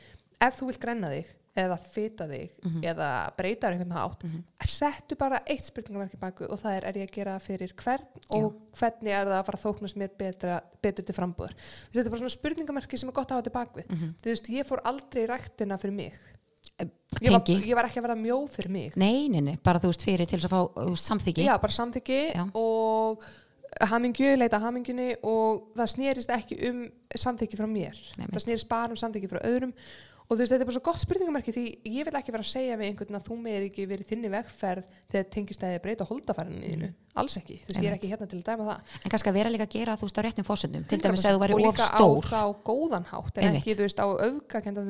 [0.41, 1.25] ef þú vilt grenna þig
[1.57, 2.81] eða fita þig Mhm.
[2.91, 4.23] eða breyta þér einhvern hátt
[4.67, 8.05] settu bara eitt spurningamarki baku og það er er ég að gera fyrir hvern
[8.37, 11.53] og hvernig er það að fara að þóknast mér betra, betur til frambúður
[11.91, 14.13] þetta er bara svona spurningamarki sem er gott að hafa til baku Mhm.
[14.21, 16.13] þú veist, ég fór aldrei í ræktina fyrir mig.
[17.21, 18.97] Ég var, ég var ekki að vera mjó fyrir mig.
[18.97, 21.45] Nei, nei, nei, bara þú veist fyrir til þess að fá veist, samþykki.
[21.45, 22.51] Já, bara samþyggi Já.
[22.53, 23.23] og
[23.81, 27.95] hamingju, leita hamingjunni og það snerist ekki um samþykki frá mér.
[28.17, 29.73] Nei, það snerist bara um samþykki frá öðrum
[30.27, 32.49] og þú veist, þetta er bara svo gott spurningamarki því ég vil ekki vera að
[32.51, 36.07] segja við einhvern að þú meir ekki verið þinni vegferð þegar tengist að þið breyta
[36.09, 37.97] holdafærinu þínu alls ekki, þú veist, ég er Mm.
[37.97, 40.19] Ekki hérna til að dæma það En kannski að vera líka að gera þú veist
[40.19, 41.27] á réttum fósundum Til dæmis 100%.
[41.27, 43.61] að þú væri og of líka stór á þá góðan hátt en Einmitt.
[43.63, 44.07] ekki, þú veist, á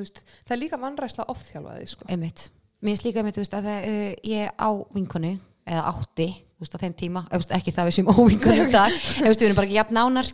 [0.02, 2.06] veist, það er líka vannræsla ofþjálfaði sko.
[2.10, 2.50] Einmitt.
[2.82, 5.32] Mér finnst líka veist, að það, uh, ég á vinkonu,
[5.68, 6.28] eða átti,
[6.60, 8.92] veist, á þeim tíma, veist, ekki það við sem óvinkonu í dag,
[9.22, 10.32] við erum bara ekki jafn nánar,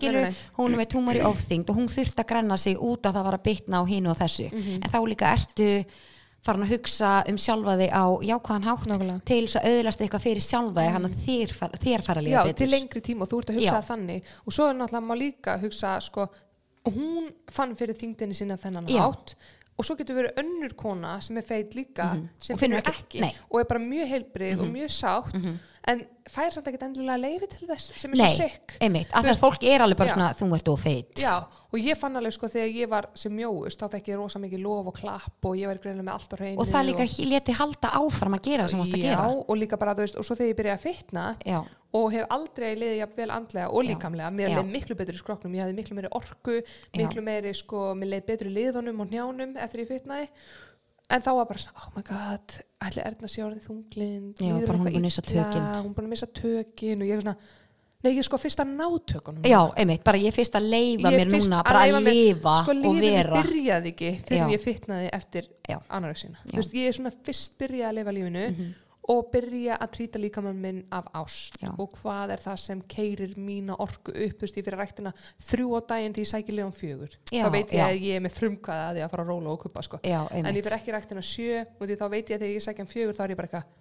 [0.57, 3.25] hún er með túmar í ofþyngd og hún þurfti að grenna sig út að það
[3.29, 4.49] var að bitna á hinu og þessu.
[4.53, 4.81] Mhm.
[4.83, 5.69] En þá líka ertu
[6.43, 9.19] farin að hugsa um sjálfa þig á jákvæðan hátt Nákvæmlega.
[9.25, 12.27] til þess að auðlast eitthvað fyrir sjálfa þig, hann að þér, far- þér fara að
[12.27, 12.71] já, líða til betur.
[12.73, 14.23] lengri tíma og þú ert að hugsa þannig.
[14.47, 16.25] Og svo er náttúrulega má líka hugsa sko,
[16.91, 19.05] hún fann fyrir þingdinni sinna þennan Já.
[19.07, 19.36] hátt.
[19.79, 22.12] Og svo getur verið önnur kona sem er feit líka
[22.43, 25.39] sem Og finnur finnur ekki- ekki, og er bara mjög heilbrið og mjög sátt
[25.91, 25.99] en
[26.31, 29.29] fær samt ekkert endilega leifi til þess sem er Nei, svo sikk einmitt, að Þú
[29.33, 30.13] það fólk er alveg bara Já.
[30.15, 31.19] svona, þú ert of feit.
[31.19, 34.39] Já, og ég fann alveg sko þegar ég var sem mjóust, þá fekk ég rosa
[34.39, 37.07] mikið lof og klapp og ég var greinilega með allt á reynu Og það líka
[37.33, 39.29] leti halda áfram að gera það sem þú varst að Já, gera.
[39.43, 41.59] og líka bara, þú veist, og svo þegar ég byrjaði að fitna Já,
[41.93, 43.89] og hef aldrei liðið jafn vel andlega og Já.
[43.91, 44.55] líkamlega, mér Já.
[44.61, 46.55] leið miklu betur í skroknum ég hafði miklu meiri orku,
[46.97, 50.29] miklu meiri sko, mér leið betur í liðunum og njánum eftir ég fitnaði
[51.09, 54.77] en þá var bara svona, oh my god ætli Erna sé orðin þunglind Já, bara
[54.77, 55.65] hún búin að missa tökin.
[55.67, 57.35] hún er búin að missa tökin og ég er svona,
[58.03, 61.11] nei ég er sko fyrst að ná tökunum já, einmitt, bara ég fyrst að leifa
[61.11, 63.41] er mér núna, bara að lifa sko, og lífið mitt vera.
[63.43, 64.47] byrjaði ekki fyrir Já.
[64.55, 65.49] ég fitnaði eftir
[65.89, 66.49] anorexina Já.
[66.51, 68.47] Þú veist, ég er svona fyrst byrjaði að lifa lífinu
[69.11, 71.57] og byrja að trýta líkamann minn af ást.
[71.61, 71.71] Já.
[71.75, 75.13] og hvað er það sem keirir mína orku upp ég fyrir ræktina
[75.43, 77.17] þrjú á daginn því ég sæki liðan fjögur.
[77.31, 77.85] Já, þá veit ég já.
[77.89, 79.99] að ég er með frumkvæða að ég að fara að róla og kuppa sko.
[80.03, 82.85] En ég fyrir ekki ræktina sjö og því þá veit ég að þegar ég sækja
[82.85, 83.79] um fjögur þá er ég bara eitthvað,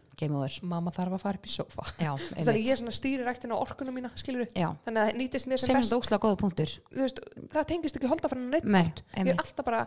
[0.68, 4.11] mamma þarf að fara upp í sofa þannig að ég stýri ræktina á orkuna mína
[4.85, 5.92] þannig að nýtist mér sem, sem best.
[7.54, 8.28] það tengist ekki holda
[8.62, 9.02] Nei, hátt.
[9.16, 9.87] ég er alltaf bara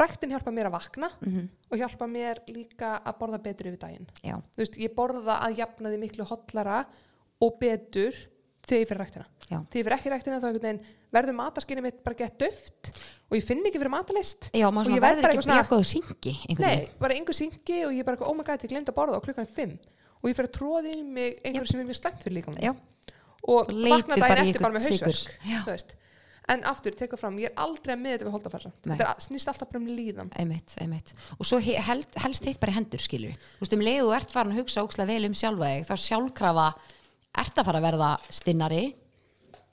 [0.00, 4.06] ræktin hjálpa mér að vakna Mm og hjálpa mér líka að borða betur yfir daginn.
[4.22, 6.84] Já, þú veist, ég borða að jafna því miklu hotlara
[7.42, 8.14] og betur
[8.66, 9.26] þegar ég fyrir ræktina.
[9.50, 9.58] Já.
[9.58, 10.80] þegar ég fyrir ekki ræktina þá veginn
[11.16, 12.92] verður mataskinni mitt bara gett döft
[13.26, 14.48] og ég finn ekki fyrir matalist.
[14.54, 18.22] Já, maður svona verð verður ekki góðu syngi nei, bara einhver syngi og ég bara
[18.26, 19.76] oh my god, ég glemt að borða á klukkan 5
[20.22, 22.74] og ég fyrir að tróði í mig einhverju sem er mjög slæmt fyrir líka Já,
[23.46, 25.96] og vakna daginn eftir bara með hausverk
[26.48, 29.70] en aftur, tek það fram, ég er aldrei miða þetta við holdafæra þetta snýst alltaf
[29.72, 31.12] bara um líðan einmitt, einmitt.
[31.40, 33.32] Og svo he- held, helst hitt bara í hendur, skilur.
[33.58, 35.94] Þú veist, um leið og ert farin að hugsa ókslega vel um sjálfa þig, þá
[36.06, 36.68] sjálfkrafa
[37.42, 38.84] ert að fara að verða stinnari,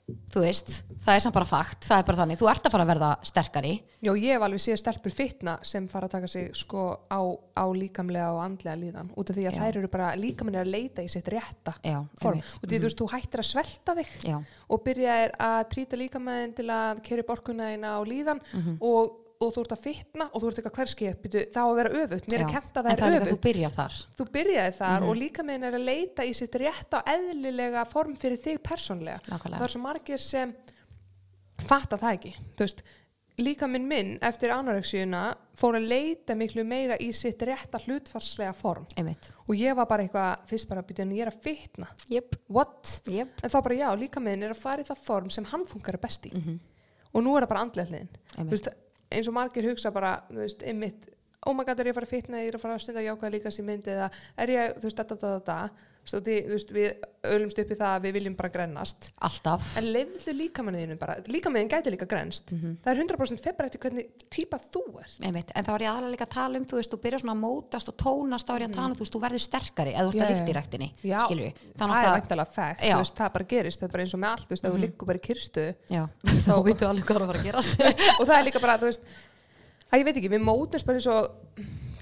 [0.04, 2.84] þú veist, það er samt bara fakt, það er bara þannig, þú ert að fara
[2.84, 3.70] að verða sterkari.
[4.04, 7.20] Já, ég hef alveg séð stelpur fitna sem fara að taka sig sko á,
[7.56, 9.60] á líkamlega og andlega líðan út af því að Já.
[9.62, 12.52] þær eru bara líkamlega að leita í sitt rétta Já, form einmitt.
[12.60, 14.36] og því þú veist, þú hættir að svelta þig Já,
[14.68, 18.76] og byrjaðir að trýta líkamæðin til að keri borkuna þína á líðan Mhm.
[18.84, 22.28] og, og þú ert að fitna og þú ert eitthvað hverskip þá að vera öfugt,
[22.30, 22.46] mér já.
[22.46, 23.94] er kent að en það það er er líka öfugt þú byrjar þar.
[24.18, 25.08] þú byrjaði þar Mhm.
[25.08, 29.58] og líkamæðin er að leita í sitt rétta og eðlilega form fyrir þig persónlega Nákvæmlega.
[29.58, 30.54] það er svo margir sem
[31.64, 32.82] fatta það ekki veist,
[33.38, 35.22] líka minn minn eftir anoreksíuna
[35.58, 39.30] fór að leita miklu meira í sitt rétta hlutfarslega form Einmitt.
[39.48, 41.88] og ég var bara eitthvað fyrst bara að byrja en ég er að fitna
[42.48, 43.00] what?
[43.06, 43.32] jep.
[43.42, 45.98] en þá bara já, líka minn er að fara í það form sem hann funkar
[46.00, 46.60] best í Mhm.
[47.14, 48.08] og nú er það bara andlega hliðin
[49.14, 51.08] eins og margir hugsa bara þú veist, einmitt,
[51.46, 53.04] oh my god, er ég að fara að fitna ég er að fara að stunda
[53.04, 55.58] jákvæða líka sem myndi eða er ég, þú veist, da, da, da, da, da.
[56.04, 56.90] Því, veist, við
[57.24, 59.70] ölumst upp í það að við viljum bara grennast Alltaf.
[59.80, 62.74] en lefðu líkamanniðinu bara líkamanniðin gæti líka grenst Mhm.
[62.84, 65.50] það er 100% febbra eftir hvernig típa þú ert Einmitt.
[65.56, 67.40] En þá er ég aðalega líka að tala um, þú veist, þú byrjar svona að
[67.40, 70.04] mótast og tónast, þá er ég að tala um, þú veist, þú verður sterkari eða
[70.04, 70.24] þú ert Mhm.
[70.24, 71.52] Að lifta í skilju.
[71.78, 72.80] það er væntalega fægt.
[72.84, 72.98] Mhm.
[73.00, 74.80] veist, það bara gerist, það er bara eins og með allt þú veist, ef þú
[74.84, 77.80] liggur bara í kyrstu þá veitum alveg hvað er að fara að gerast.
[78.20, 79.02] og það er líka bara, þú veist
[79.92, 81.30] að ég veit ekki, við mótnast bara eins og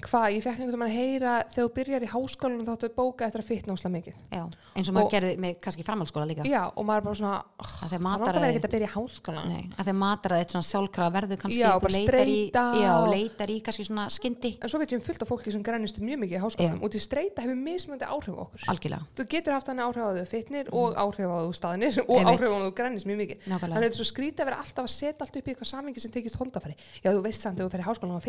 [0.03, 3.21] hvað, ég fekk einhvern veginn að heyra þegar þú byrjar í háskólanum þá að bóka
[3.27, 4.15] eftir að fitna óslega mikið.
[4.33, 4.41] Já,
[4.75, 6.43] eins og maður Og- gerði með kannski framhaldsskóla líka.
[6.47, 8.01] já, og maður er bara svona oh, það verið
[8.43, 11.59] þig- ekki að byrja í háskólan Nei, að þeir matara eitt svona sjálfkrafa verður kannski,
[11.63, 14.91] Já, þú bara leitar í, já, og- leitar í kannski svona skyndi, en svo veit
[14.91, 17.55] ég um fullt af fólki sem grænist mjög mikið í háskólanum og til streyta hefur
[17.55, 18.59] mismöndi áhrif á okkur.
[18.67, 19.01] Algjörlega.
[19.15, 22.33] þú getur haft þannig áhrif á þau fitnir og áhrif á þau staðinir og Einmitt.
[22.33, 23.37] áhrif á þau grænist mjög mikið.
[23.43, 25.71] Þannig að þetta er svo skrítið að vera alltaf að setja allt upp í eitthvað
[25.73, 28.21] samingi sem tekist holdafæri já þú veist samt að þú háskólanum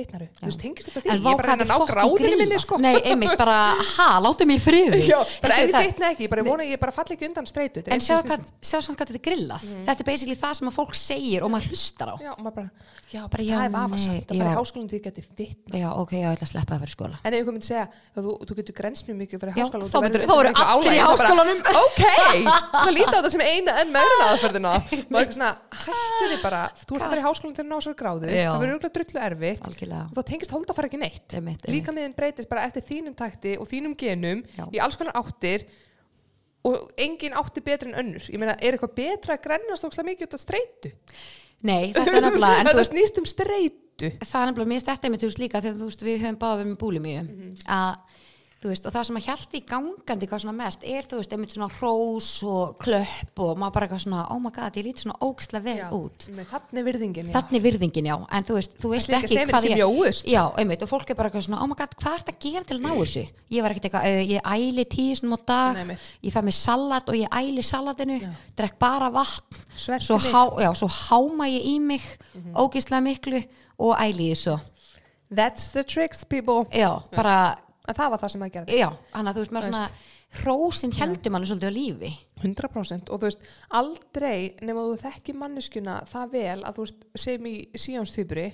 [1.65, 2.79] að tengist þetta ég er að að þetta ná er gráðinu minni sko.
[2.85, 3.57] Nei, einmitt bara,
[3.97, 5.01] ha, láttu mig í friði.
[5.09, 7.27] Já, bara ef ég það- fitna ekki, bara ég vona að ég bara falli ekki
[7.29, 7.47] undan
[7.83, 9.63] þetta er En sjáu samt hvað þetta er grillað.
[9.87, 12.15] Þetta er basically það sem að fólk segir og maður hlustar á.
[12.21, 12.71] já, maður bara,
[13.13, 14.55] já, Bara, já, það er vafasamt að fara já.
[14.55, 16.95] í háskólanum því ég geti fitna Já, ok, já, ég ætla að sleppa það fyrir
[16.95, 17.17] skóla.
[17.25, 19.97] en ef einhver myndi segja, já, þú, þú getur grens mjög mikið fyrir háskólanum þá
[19.97, 20.07] ok,
[23.15, 23.29] það þetta
[25.65, 25.71] er
[26.15, 26.73] þið ert að fara að
[27.05, 28.85] það verður
[30.29, 30.51] tengist
[30.89, 31.75] ekki neitt Einmitt, einmitt.
[31.79, 34.67] líka miðin breytist bara eftir þínum takti og þínum genum Já.
[34.75, 35.65] í alls konar áttir
[36.65, 40.29] og engin átti betri en önnur ég meina, er eitthvað betra að grennast ókslega mikið
[40.31, 40.93] út af streitu
[41.65, 45.43] Nei, þetta er nefnilega, þetta snýst um streitu það er nefnilega, þetta einmitt, þú veist,
[45.45, 47.53] líka þegar þú veist, við höfum báða við með búlimíu, Mhm.
[47.69, 48.24] að, þú
[48.71, 51.53] veist, og það sem að hjælti í gangandi hvað svona mest er, þú veist, einmitt
[51.55, 55.17] svona hrós og klöpp og maður bara eitthvað svona, oh my god, ég lít svona
[55.21, 56.27] ógislega vel Já, út.
[56.53, 57.35] þannig virðingin já.
[57.39, 60.23] Þannig virðingin, já, en þú veist, þú veist ekki hvað ég...
[60.35, 62.65] Já, einmitt, og fólk er bara eitthvað svona, oh my god, hvað ert að gera
[62.65, 63.25] til að ná þessu?
[63.55, 67.09] Ég var ekkert eitthvað, uh, ég æli svona á dag, Nei, ég fæ mér salat
[67.09, 68.21] og ég æli salatinu,
[68.57, 70.33] drekk bara vatn, Svelti svo, mig.
[70.33, 72.03] há, já, svo háma ég í mig,
[72.35, 72.55] Mhm.
[72.55, 73.45] ógislega miklu
[73.79, 74.61] og æli því svo.
[75.35, 77.57] that's the tricks people Já, bara,
[77.89, 78.79] að það var það sem það gerði.
[78.81, 79.89] Já, hann að þú veist, maður svona,
[80.41, 82.13] hrósin heldur manni svolítið á lífi.
[82.45, 87.47] 100% og þú veist, aldrei nema þú þekki manneskuna það vel að þú veist, sem
[87.51, 88.47] í síjónstýpuri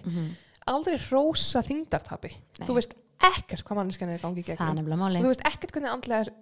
[0.70, 2.60] aldrei hrósa þingdartapi Mhm.
[2.60, 2.66] Nei.
[2.68, 5.72] þú veist ekkert hvað manneskjan er í gangi í Það er gegnum þú veist ekkert
[5.72, 6.32] hvernig andlega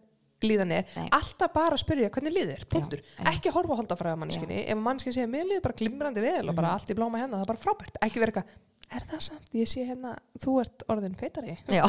[0.41, 0.85] líðan er.
[0.95, 1.09] Nei.
[1.11, 3.01] alltaf bara að spyrja hvernig líður, punktur.
[3.19, 3.35] einmitt.
[3.35, 6.55] ekki horfa að holda frá manneskinni ef manneskinn segir mér líður bara glimrandi vel og
[6.55, 7.99] bara allt í blóma hennar, það er bara frábært.
[8.03, 8.47] Ekki vera eitthvað,
[8.95, 11.55] er það samt, ég sé hérna þú ert orðin feitari.
[11.69, 11.83] Já,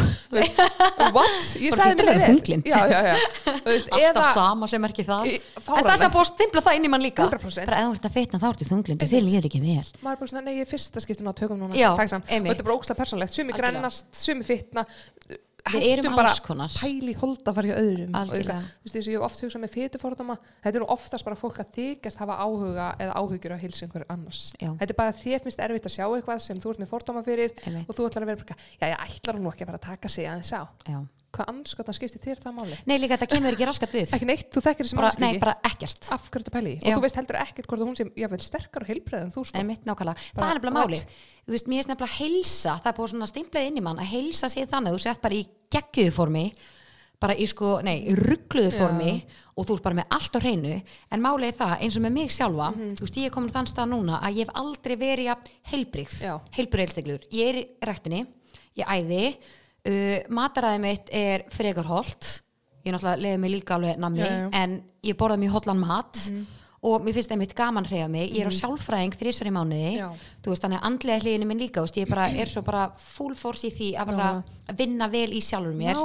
[1.16, 2.22] what, ég sagði mér
[3.60, 5.30] Þú veist, alltaf eða- sama sem er ekki það.
[5.34, 7.28] En það sem búið að stimpla það inn í mann líka.
[7.30, 7.70] 100%.
[7.70, 9.86] Bara ef þú ert að fitna þá ertu þunglindu, þið líður ekki vel.
[10.02, 11.76] maður er bara svona, nei, ég er fyrsta skiptin á tökum núna.
[11.76, 14.86] Og þetta er bara ógslag persónlegt, sumi grennast, sumi fitna
[15.70, 16.72] Við erum alls konar.
[16.80, 18.40] pæli holda fara hjá öðrum og Algjörlega.
[18.40, 21.26] eitthvað, þú veist, þess að ég hef oft hugsað með fytufordóma þetta er nú oftast
[21.28, 24.70] bara fólk að þykjast hafa áhuga eða áhugjur að hilsa einhverju annars Já.
[24.80, 27.24] þetta er bara að þér finnst erfitt að sjá eitthvað sem þú ert með fordóma
[27.28, 27.90] fyrir Einmitt.
[27.90, 30.26] og þú ætlar að vera já, ég ætlar nú ekki að fara að taka sig
[30.32, 31.00] aðeins á Já.
[31.36, 32.78] Hvað anskotan skiptir þér það máli?
[32.90, 34.14] Nei, líka þetta kemur ekki raskat við.
[34.18, 36.08] ekki neitt, þú þekkir þessi mannskið nei, bara ekkert.
[36.16, 38.90] af hverju þetta pæli og þú veist heldur ekkert hvort hún sé jáfnvel sterkar og
[38.90, 40.18] heilbreið en þú sko Einmitt, nákvæmlega.
[40.34, 41.00] það Bara er nefnilega máli.
[41.46, 44.00] Þú veist, mér er nefnilega að heilsa, það er búið svona stimplað inn í mann,
[44.02, 46.46] að heilsa sér þannig, þú sért bara í geggjuðu formi,
[47.20, 49.26] bara í sko, nei, ruggluðu formi Já.
[49.60, 50.76] og þú ert bara með allt á hreinu
[51.12, 52.94] en málið er það, eins og með mig sjálfa Mhm.
[52.96, 56.16] þú veist, ég er komin þann stað núna að ég hef aldrei verið að heilbrigð
[56.56, 58.26] heilsteglur ég er í rektinni,
[58.80, 59.36] ég æði
[59.88, 62.42] uh, mataræði mitt er frekar holt,
[62.86, 64.50] ég náttúrulega leiði mig líka alveg namni, Já, já.
[64.64, 66.18] en ég borða mjög hotlan mat
[66.82, 70.06] og mér finnst einmitt gaman hreyfa mig, ég er á sjálfræðing þrísvar í mánuði, Já.
[70.42, 73.36] þú veist þannig að andlega hliðinu minn líka, veist, ég bara, er svo bara full
[73.36, 74.30] force í því að bara
[74.80, 76.00] vinna vel í sjálfur mér.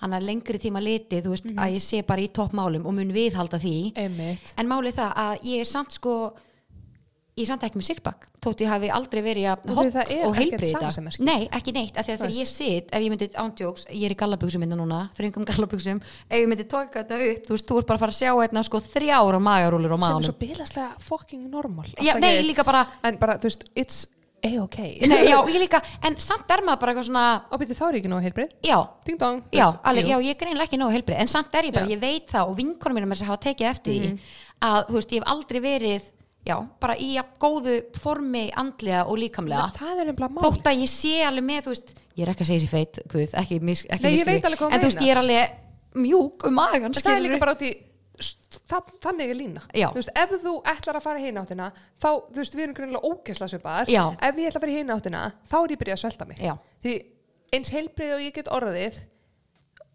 [0.00, 3.60] Hann að lengri tíma litið, veist, að ég sé bara í toppmálum og mun viðhalda
[3.60, 3.76] því.
[4.00, 4.54] Einmitt.
[4.56, 6.16] en málið það að ég er samt sko
[7.34, 10.36] ég samt ekki með sixpack þótt ég hafi aldrei verið að Og er og
[10.70, 11.24] samasemmerki.
[11.26, 14.14] nei, ekki neitt, af því að þegar ég sit ef ég myndi ándjóks, ég er
[14.14, 15.98] í gallabuxum minna núna þröngum gallabuxum,
[16.30, 18.30] ef ég myndi tóka þetta upp þú veist, þú ert bara að fara að sjá
[18.38, 21.86] hérna sko þrjára magarúlur á Sem er svo bilaslega fucking normal.
[21.98, 22.46] já, nei, Afsakið.
[22.52, 24.06] líka bara En bara, þú veist, it's
[24.44, 24.78] a-ok.
[25.00, 28.10] ég líka, en samt er maður bara eitthvað svona Og byrju, þá er ég ekki
[28.12, 28.50] nóg heilbrið.
[28.62, 28.78] já,
[29.50, 31.96] Já, alveg, já, ég er greinlega ekki nógu heilbrið en samt er ég bara, Já.
[31.96, 34.18] Ég veit það og vinkonum mínum er að hafa tekið eftir því
[34.60, 36.10] að, þú veist, ég hef aldrei verið
[36.44, 39.70] já, bara í góðu formi andlega og líkamlega.
[40.44, 43.32] Þótt að ég sé alveg með, veist ég er ekki að segja sér feit, guð,
[43.40, 45.56] ekki, mis, ekki Nei, veit alveg hvað þú en veist, ég er alveg
[46.04, 47.72] mjúk um magan, En það er líka bara út í
[48.70, 49.62] það, þannig er lína.
[49.90, 51.70] Þú veist, ef þú ætlar að fara í hináttina
[52.02, 53.90] þá, þú veist, við erum greinilega ógæsla svipaðar.
[53.90, 54.04] Já.
[54.20, 56.38] ef ég ætla að fara í hináttina þá er ég byrjað að svelta mig.
[56.44, 56.54] Já.
[56.84, 56.94] því
[57.54, 59.00] eins heilbrið og ég get orðið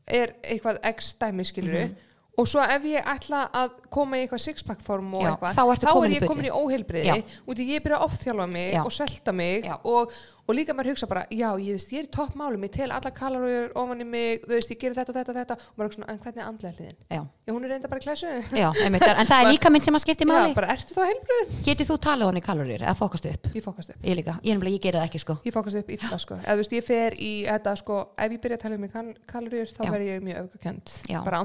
[0.10, 0.80] er eitthvað
[1.20, 1.96] dæmi skiluru Mhm.
[2.40, 6.10] Og svo ef ég ætla að koma í eitthvað sixpack form og eitthvað þá komin
[6.10, 7.40] er í ég komin í óheilbriði Já.
[7.46, 8.82] út í ég byrja að ofþjálfa mig Já.
[8.86, 10.14] og svelta mig og,
[10.50, 13.12] og líka maður hugsa bara já, ég, veist, ég er í toppmálum, ég tel alla
[13.14, 16.08] kaloríur ofan í mig, þú veist, ég gerir þetta, þetta, þetta og maður er svona,
[16.10, 16.98] en hvernig er andlega hliðin?
[17.14, 18.32] já, Já, hún er reynda bara í klæsu.
[18.58, 21.02] já, einmitt, en það er líka minn sem að skipti Já, máli bara ertu þá
[21.06, 21.54] heilbrið?
[21.70, 24.02] getur þú talað honni kalorir eða fókast upp Ég fókast upp.
[24.06, 26.38] ég líka, ég, ég geri það ekki sko Ég fókast upp illa, sko.
[26.42, 28.92] Eða, þú veist, ég fer í þetta, sko, ef ég byrja að tala um mig
[28.94, 29.92] kal kaloríur, þá Já.
[29.94, 30.94] verð ég mjög öfgakend.
[31.10, 31.20] Já.
[31.26, 31.40] Bara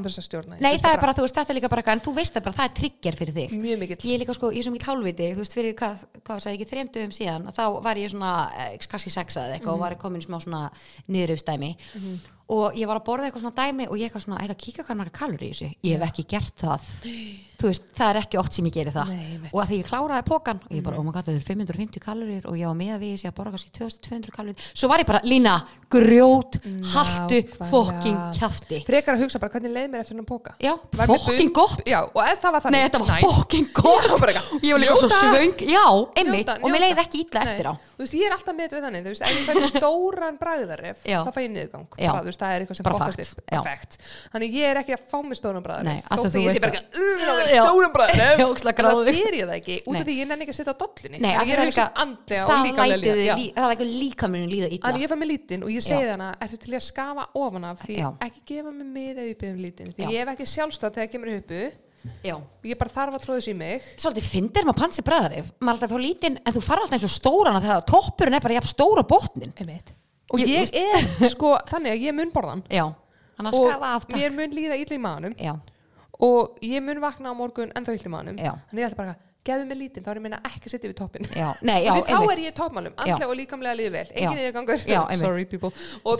[8.95, 10.71] er líka bara eitthvað, kannski sexað eitthvað og var komin smá svona
[11.09, 11.75] niðurufstæmi
[12.53, 14.99] og ég var að borða eitthvað svona dæmi og ég eitthvað svona, eitthvað kíka hvað
[15.01, 16.89] marga kalori í þessu, ég hef ekki gert það,
[17.55, 19.09] þú veist, það er ekki oft sem ég geri það.
[19.15, 21.47] Nei, og að því ég kláraði pókan og ég bara, oh my god, það er
[21.49, 24.87] 550 kalorir og ég var með að við þessi að borða kannski 2200 kalorir, svo
[24.93, 25.55] var ég bara, Lína,
[25.95, 27.69] grjót, Nákvæmlega.
[27.71, 28.83] fokking kjafti.
[28.85, 30.53] Frekar að hugsa bara hvernig leið mér eftir hennan póka.
[30.61, 30.75] Já,
[31.07, 31.81] fokking gott.
[31.89, 32.75] Já, og ef það var þannig.
[32.77, 34.05] Nei, þetta var fokking gott.
[34.61, 35.87] Ég var líka svo svöng Já,
[36.25, 37.49] Njóta, og mér leiði ekki illa Nei.
[37.55, 37.75] eftir á.
[37.95, 38.75] Þú veist, ég er alltaf með
[42.35, 42.85] veist, ég þá ég það er eitthvað sem
[43.35, 43.43] upp.
[43.55, 43.61] já.
[43.65, 43.99] Fact.
[44.35, 48.45] Þannig ég er ekki að fá mér því Þótt að ég sé bara að- ekki.
[48.45, 49.09] Ógeðslega En gráðugur.
[49.15, 51.19] Það ger ég það ekki, út af því ég nenni ekki að setja á dollinni.
[51.25, 52.99] Því ég er er líka líka andlega og líkamlega
[53.65, 54.85] það lætur líka mér líða illa.
[54.89, 57.83] Þannig ég fæ mér lítinn og ég segi þannig ertu til að skafa ofan af?
[57.85, 57.97] Því
[58.29, 61.35] ekki gefa mér mið ef ég byrjum lítinn því ég hef ekki sjálfstöð þegar kemur
[61.39, 61.63] uppu
[62.21, 62.35] Já.
[62.69, 63.85] Ég bara þarf að tróðis í mig.
[63.97, 66.99] Svolítið fyndir maður pansi bræðarif Maður er alltaf að fá lítinn En þú fara alltaf
[66.99, 69.95] eins og stóran að það toppurinn er bara jafn stóra botnin Einmitt.
[70.35, 72.85] Og Ég- ég, er sko þannig að ég mun borðan Já
[73.39, 73.71] að og
[74.15, 75.55] mér mun líða illa í maðanum Já,
[76.29, 78.53] og ég mun vakna á morgun ennþá illa í maðanum Já.
[78.71, 80.89] þannig ég ætla bara að gefðu mig lítinn þá er ég meina ekki að setja
[80.91, 81.43] við toppin því
[82.09, 84.05] þá er ég í toppmálum, andlega og líkamlega líði vel.
[84.09, 84.17] Já.
[84.25, 85.25] engin yfirgangur, Já, einmitt.
[85.27, 85.71] sorry people.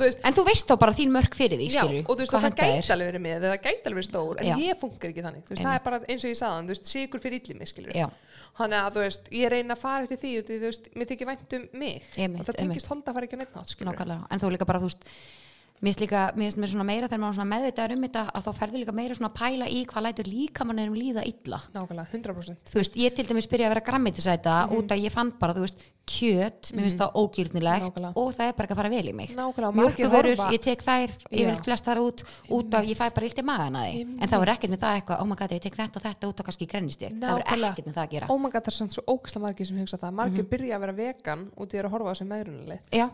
[0.05, 2.59] Veist, En þú veist þá bara þín mörk fyrir því, Já, og þú veist, það
[2.61, 4.55] gæti alveg verið með það gæti alveg verið stór, en Já.
[4.65, 5.47] ég funkar ekki þannig.
[5.49, 8.09] Veist, það er bara eins og ég sagði, þú veist, sigur fyrir illi mig, Já,
[8.61, 11.31] þannig að, þú veist, ég reyna að fara eftir því því, þú veist, mér þykir
[11.33, 12.11] vænt um mig.
[12.19, 14.29] Einmitt, og það tengist holda að fara ekki á neitt nátt, skilur nákvæmlega.
[14.31, 15.09] En þú líka bara, þú veist
[15.85, 18.81] Mér finnst líka, mér svona meira þegar maður svona meðvitaður um þetta að þá ferður
[18.81, 21.59] líka meira svona að pæla í hvað lætur líkamannum líða illa.
[21.75, 25.33] Nákvæmlega, 100% þú veist, ég til dæmis byrja að vera grammetisæta út að ég fann
[25.37, 28.13] bara, þú veist, kjöt mér finnst það ógýrnilegt Nákvæmlega.
[28.17, 29.31] og það er bara ekki að fara vel í mig.
[29.37, 32.25] Nákvæmlega, og margir mjölkuvörur, ég tek þær ég vil flest þar út,
[32.59, 34.83] út af ég fæ bara illt í magan að því, en það var ekkert með
[34.85, 37.13] það eitthvað oh my god, ég tek þetta og þetta út og kannski grennist ég.
[37.21, 37.73] Það Nákvæmlega.
[37.73, 38.27] ekkert með það að gera.
[38.33, 40.13] Oh my god, það er samt svo ógæsla margir sem hugsa það.
[40.21, 40.51] Margir Mhm.
[40.53, 43.09] byrja að vera vegan út í að horfa á sem meðrunuleg já,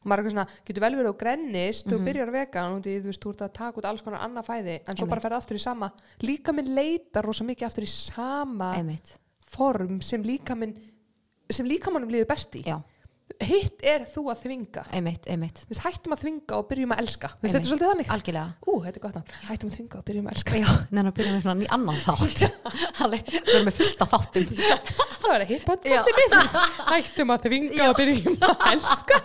[0.00, 1.92] og maður er eitthvað svona, getur vel verið og grennist Mhm.
[1.92, 4.80] þú byrjar vegan í, þú veist, þú ert að taka út alls konar annað fæði,
[4.88, 5.92] en svo bara ferði aftur í sama.
[6.20, 9.18] Líka minn leitar rosa mikið aftur í sama einmitt.
[9.46, 10.76] form sem líka minn
[11.50, 12.62] sem líka mannum líður best í.
[12.64, 12.80] Já,
[13.40, 14.82] hitt er þú að þvinga.
[14.96, 15.62] Einmitt, einmitt.
[15.70, 17.30] Veist, hættum að þvinga og byrjum að elska.
[17.40, 18.40] Veist, þetta er svolítið þannig.
[18.66, 20.58] Ú, þetta er gott nafn, hættum að þvinga og byrjum að elska.
[20.60, 22.44] Já, neina að byrja með svona ný annan þátt.
[23.14, 24.52] Við erum með fullt af þáttum.
[25.20, 25.68] Það er hitt Já.
[25.70, 26.36] podcastið minn
[26.90, 29.18] hættum að þvinga og byrjum að elska.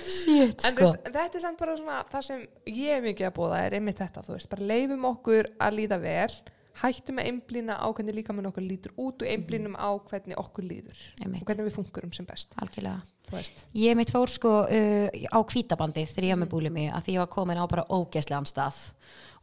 [0.00, 3.36] Shit, en þú veist, þetta er samt bara svona það sem ég er mikið að
[3.38, 6.32] búða er einmitt þetta, þú veist, bara leifum okkur að líða vel
[6.80, 10.64] hættum að einblýna á hvernig líka minn okkur lítur út og einblýnum á hvernig okkur
[10.64, 11.42] líður Einmitt.
[11.42, 13.00] og hvernig við funkurum sem best algjörlega.
[13.78, 17.20] Ég mitt fór sko uh, á kvítabandið þegar ég var með búlimi að því ég
[17.22, 18.80] var komin á bara ógeðslegan stað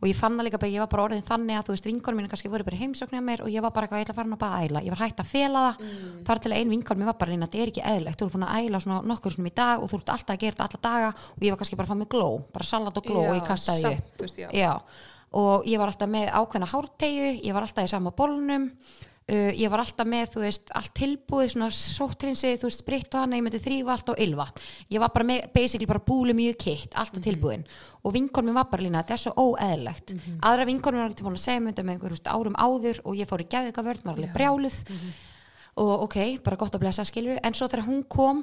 [0.02, 2.20] og ég fann það líka bara, ég var bara orðin þannig að þú veist vinkonum
[2.20, 4.58] mínu kannski voru bara heimsóknir mér og ég var bara eitthvað, ég ætla að bara
[4.60, 6.20] að æla ég var hægt að fela það, Mm.
[6.28, 8.36] þar til að ein vinkonum mér var bara að þetta er ekki eðlilegt, þú ert
[8.36, 10.68] búin að æla svona nokkur svona í dag og þú ert alltaf að gera þetta
[10.68, 13.24] alla daga og ég var kannski bara að fá mig gló, bara salat og gló
[13.24, 14.50] og ég kastaði samt, veist, já.
[14.52, 14.74] Já,
[15.36, 18.70] og ég var alltaf með ákveðna hártegju, ég var alltaf í sama bólnum
[19.28, 23.26] uh, ég var alltaf með, þú veist, allt tilbúið svona sóttrinsi, þú veist, spritt og
[23.26, 24.62] hana ég myndi þrýfa allt og ylvat
[24.94, 27.66] ég var bara með, basically bara búlu mjög kitt alltaf tilbúin.
[28.08, 30.16] Og vinkonum var bara lína þetta er svo óeðlegt,
[30.48, 33.18] aðra vinkonum var ekki búin að segja mynda með einhver þú veist, árum áður og
[33.20, 34.78] ég fór í geðvika vörð, var alveg brjáluð.
[35.78, 38.40] Og ok, bara gott að blessa skilur en svo þegar hún kom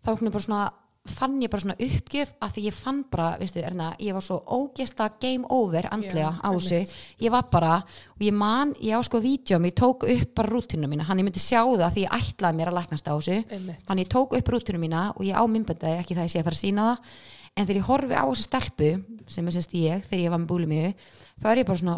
[0.00, 0.62] þá var hún bara svona
[1.08, 4.36] fann ég bara svona uppgjöf að því ég fann bara, veistu, erna, ég var svo
[4.52, 6.80] ógesta game over andlega Já, á þessu.
[7.24, 7.78] ég var bara,
[8.14, 11.06] og ég man ég á sko vídjum, ég tók upp bara rútinu mína.
[11.08, 13.38] Hann ég myndi sjá það því ég ætlaði mér að læknast á þessu.
[13.48, 13.82] Einmitt.
[13.88, 16.44] hann ég tók upp rútinu mína og ég á myndböndaði ekki það ég sé að
[16.50, 16.98] fara að sína það.
[17.56, 18.90] En þegar ég horfi á þessu stelpu
[19.26, 20.94] sem er semst ég, þegar ég var með búlimi
[21.40, 21.96] þá er ég bara svona,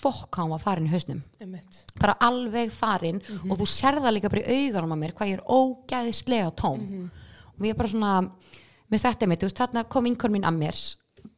[0.00, 1.20] fokk hann var farin í hausnum.
[2.00, 3.20] Bara alveg farin
[3.52, 3.68] og þú
[7.58, 8.14] að og ég er bara svona
[8.88, 10.82] með þetta mitt, þarna kom vinkonum mín að mér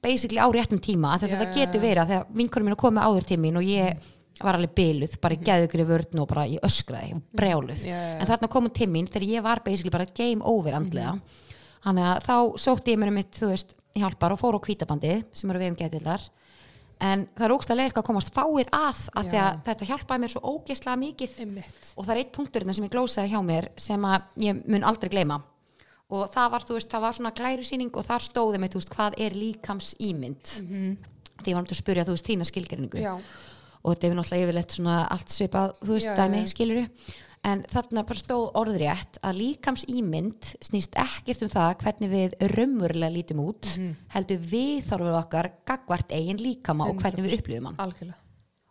[0.04, 3.28] basically á réttum tíma að þetta já, getur verið að þegar vinkonum mín komið áður
[3.30, 4.08] til mín og ég
[4.40, 7.82] var alveg byluð, bara í geðugri vörn og bara ég öskraði, ég var brjáluð.
[7.84, 8.14] Já, já, já.
[8.22, 11.16] en þarna komið til mín þegar ég var basically bara game over andlega.
[11.84, 15.52] Þannig að þá sótti ég mér mitt, þú veist, hjálpar og fór á kvítabandið sem
[15.52, 16.24] eru við um getildar
[17.00, 19.30] en það er ógstlega leiðilegt að komast fáir að að
[19.66, 21.36] þetta hjálpaði mér svo ógeðslega mikið.
[21.44, 21.92] Einmitt.
[21.96, 25.12] og það er eitt punktur sem ég glósaði hjá mér sem að ég mun aldrei
[25.12, 25.40] gleyma
[26.10, 28.90] og það var, þú veist, það var svona glærusýning og þar stóði mig, þú veist,
[28.96, 30.44] hvað er líkams ímynd
[31.40, 33.14] því ég var náttúrulega að spyrja, þú veist, þína skilgreiningu Já.
[33.16, 36.50] og þetta er náttúrulega yfirleitt svona allt svipað, þú veist, dæmi, já.
[36.54, 36.86] skiluru
[37.42, 43.14] en þarna bara stóð orðrétt að líkams ímynd snýst ekkert um það hvernig við raunverulega
[43.14, 43.94] lítum út Mhm.
[44.12, 48.18] heldur við þarfum okkar gagvart eigin líkama og hvernig við upplifum hann Algjörlega.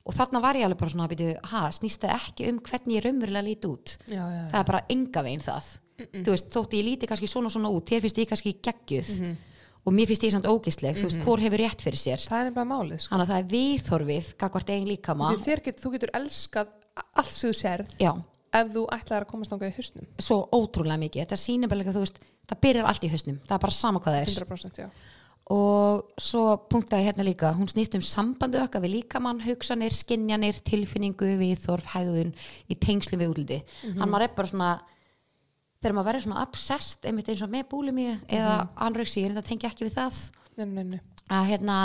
[0.05, 2.93] og þarna var ég alveg bara svona að byrju, ha, snýst það ekki um hvernig
[2.99, 4.49] ég raunverulega lít út Já, já, já.
[4.51, 7.89] það er bara enga veginn það þú veist, þótt ég líti kannski svona svona út
[7.89, 9.13] þér finnst ég kannski geggjuð.
[9.19, 9.37] Mhm.
[9.87, 12.19] og mér finnst ég samt ógisleg, þú veist, hvor hefur rétt fyrir sér?
[12.19, 13.15] Það er nefnilega málið, sko.
[13.15, 15.29] þannig að það er viðþorfið gagvart eigin líkama.
[15.63, 16.73] Get, þú getur elskað
[17.15, 18.11] allt sem þú sérð já,
[18.59, 20.09] ef þú ætlaðir að komast þangað í hausnum.
[20.19, 21.23] svo ótrúlega mikið.
[21.23, 23.39] Þetta sýnir bara þú veist, það byrjar allt í hausnum.
[23.47, 24.35] Það er bara sama hvað það er.
[24.35, 24.89] 100% já.
[25.49, 27.49] og svo punktaði hérna líka.
[27.57, 32.35] Hún snýst um sambandu okkar við líkamann hugsanir, skinjanir, tilfinningu viðþorf, hegðun
[32.69, 33.63] í tengslum við útliti
[33.97, 34.69] hann var bara svona
[35.81, 39.49] þegar maður verður svona obsessed einmitt eins og með búlimíu eða anorexíu, ég reynda að
[39.51, 40.17] tengja ekki við það
[40.59, 40.99] Nei, nei, nei.
[41.31, 41.77] að hérna,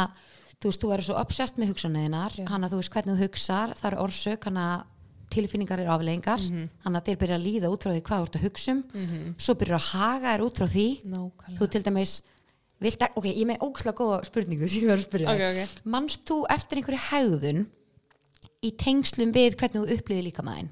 [0.59, 2.47] þú veist, þú verður svo obsessed með hugsanniðinar, Já.
[2.51, 4.91] hann að þú veist hvernig þú hugsar, það eru orsök, hann að
[5.35, 6.43] tilfinningar eru afleðingar,
[6.85, 8.83] hann að þeir byrja að líða út frá því hvað þú ert að hugsa um
[9.39, 11.59] svo byrjar að haga þér út frá því Nákvæmlega.
[11.59, 12.13] þú til dæmis
[12.85, 15.41] vilt, ek- ok, ég er með ógslag góða spurningu sem ég verður að spyrja Ok,
[15.41, 15.63] þig.
[15.65, 15.83] ok.
[15.95, 17.67] manst þú eftir einhverju hegðun
[18.65, 20.71] í tengslum við hvernig þú upplýði líka maðin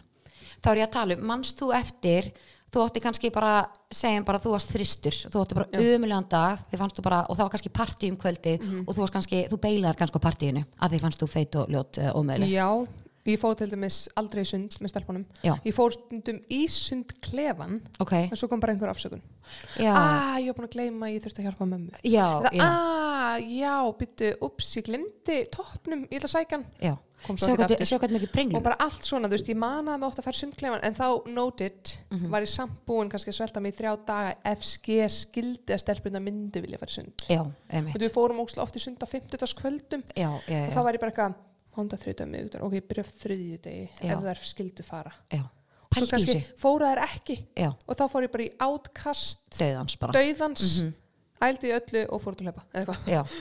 [0.63, 2.31] þá er ég að tala um, manst þú eftir
[2.73, 6.79] þú átti kannski bara, segjum bara þú varst þristur, þú átti bara umulegan dag þið
[6.81, 8.85] fannst þú bara, og það var kannski partí um kvöldi Mhm.
[8.89, 11.99] og þú kannski, þú beilaðar kannski á partíinu að þið fannst þú feit og ljót
[12.01, 12.69] uh, ómeðlega Já,
[13.27, 15.25] ég fór til dæmis aldrei í sund með stelpunum.
[15.45, 15.55] Já.
[15.65, 19.23] Ég fór stundum í sundklefan ok, en svo kom bara einhver afsökun.
[19.79, 21.91] já, Ah, ég var búin að gleyma ég þurfti að hjálpa mömmu.
[22.03, 26.67] já, Eða, já, ah, já, byttu, ups, ég glemdi toppnum, ég ætla að sækja hann.
[26.81, 26.97] já.
[27.23, 27.55] Sjá
[28.01, 30.35] hvað, mikið brenglum Og bara allt svona, þú veist, ég manaði mig ótt að fara
[30.35, 32.29] í sundklefan en þá noted Mhm.
[32.31, 36.19] var ég samt búin kannski að svelta mig í þrjá daga FG skildi að stelpuna
[36.21, 37.13] myndi vilja fara í sund.
[37.29, 38.67] já, einmitt Og við fórum ósla
[41.77, 42.23] oft í sund á 50.
[42.23, 43.05] kvöldum já, já, og já, þá var ég bara eitthvað hónda þriðdag miðugdar, ok, byrja
[43.23, 45.13] þriðju degi ef þær skildu fara.
[45.33, 45.43] já.
[45.93, 47.35] Svo kannski fóru þær ekki.
[47.53, 50.13] Já, og þá fór ég bara í átkast döðans bara.
[50.17, 50.65] dauðans,
[51.43, 52.61] ældi í öllu og fór til að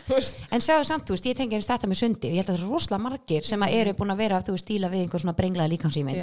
[0.09, 0.41] veist.
[0.51, 2.65] en segðu samt, þú veist, ég tengi eins þetta með sundi ég held að það
[2.65, 5.37] er rosalega margir sem að eru búin að vera þú veist, stíla við einhver svona
[5.37, 6.21] brenglaði líkansýmynd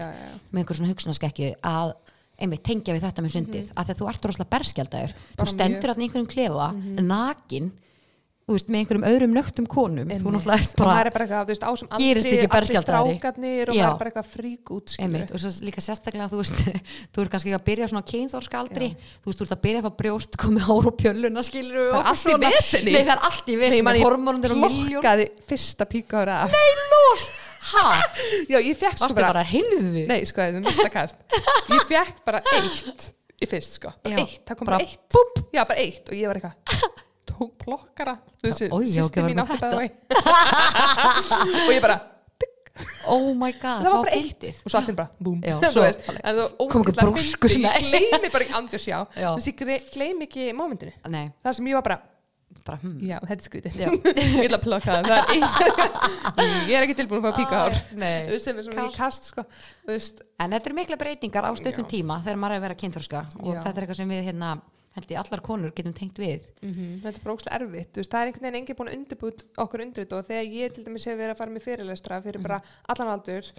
[0.53, 1.94] með einhver svona hugsunaskekkju að
[2.38, 3.64] einmitt tengja við þetta með sundið.
[3.64, 3.79] Mhm.
[3.79, 5.94] af því að þú ert rosalega berskjaldæður þú stendur mjög.
[5.94, 6.68] að einhverjum klefa
[7.09, 7.73] nakin
[8.48, 10.34] þú veist, með einhverjum öðrum nögtum konum þú Einmitt.
[10.38, 12.82] náttúrulega ert og maður bara er bara eitthvað, þú veist, á sem Gerist aldrei ekki
[12.82, 14.94] strákarnir og maður er bara eitthvað frík út
[15.28, 16.62] og svo líka sérstaklega þú veist,
[17.12, 18.88] þú ert kannski ekki að byrja svona kynþórskaldri,
[19.20, 22.00] þú veist, þú ert að byrja að fá brjóst komið hár og pjölluna, skilur Það
[22.00, 22.94] er allt í vesenni.
[22.94, 26.40] Nei, það er allt í vesinni, hormónundir og miljón Lokkaði fyrsta píka ára.
[26.46, 26.56] Af
[27.68, 27.84] Ha?
[28.52, 29.44] Já, ég fekk sko bara,
[30.09, 31.18] Nei, sko, það er mesta kast.
[31.74, 33.92] Ég fekk bara eitt í fyrst, sko.
[34.64, 34.80] Bara.
[34.80, 35.05] Eitt,
[37.39, 39.91] Tók plokkara Þú já, sýsti mín átti bæði.
[41.68, 41.99] Og ég bara
[43.09, 44.45] oh my god, það var bara eitt.
[44.53, 45.41] og svo allir bara, búm.
[45.47, 49.32] Þú kom ógeðslega brúskur ég gleymi bara ekki andjós já Já.
[49.32, 51.99] þess ég gleymi ekki mómentinu það sem ég var bara,
[52.68, 52.97] bara hmm.
[53.09, 53.78] já, þetta er skrítið.
[53.82, 55.12] Ég ætla að plokka það
[56.68, 58.16] ég er ekki tilbúin að fá píkahár nei.
[58.28, 59.30] Þú veist, sem er svona í kast.
[59.32, 59.47] sko.
[59.89, 60.01] Þú
[60.39, 63.55] En þetta eru mikla breytingar á stöttum tíma þegar maður er að vera kynþorska og
[63.57, 63.62] Já.
[63.64, 64.53] þetta er eitthvað sem við hérna,
[64.99, 66.44] held ég allar konur getum tengt við.
[66.61, 69.84] þetta er bara ógslag erfitt veist, það er einhvern veginn enginn búin að undirbúið okkur
[69.86, 72.61] undir þetta og þegar ég til dæmis hef verið að fara með fyrirlestra fyrir bara
[72.92, 73.51] allan aldur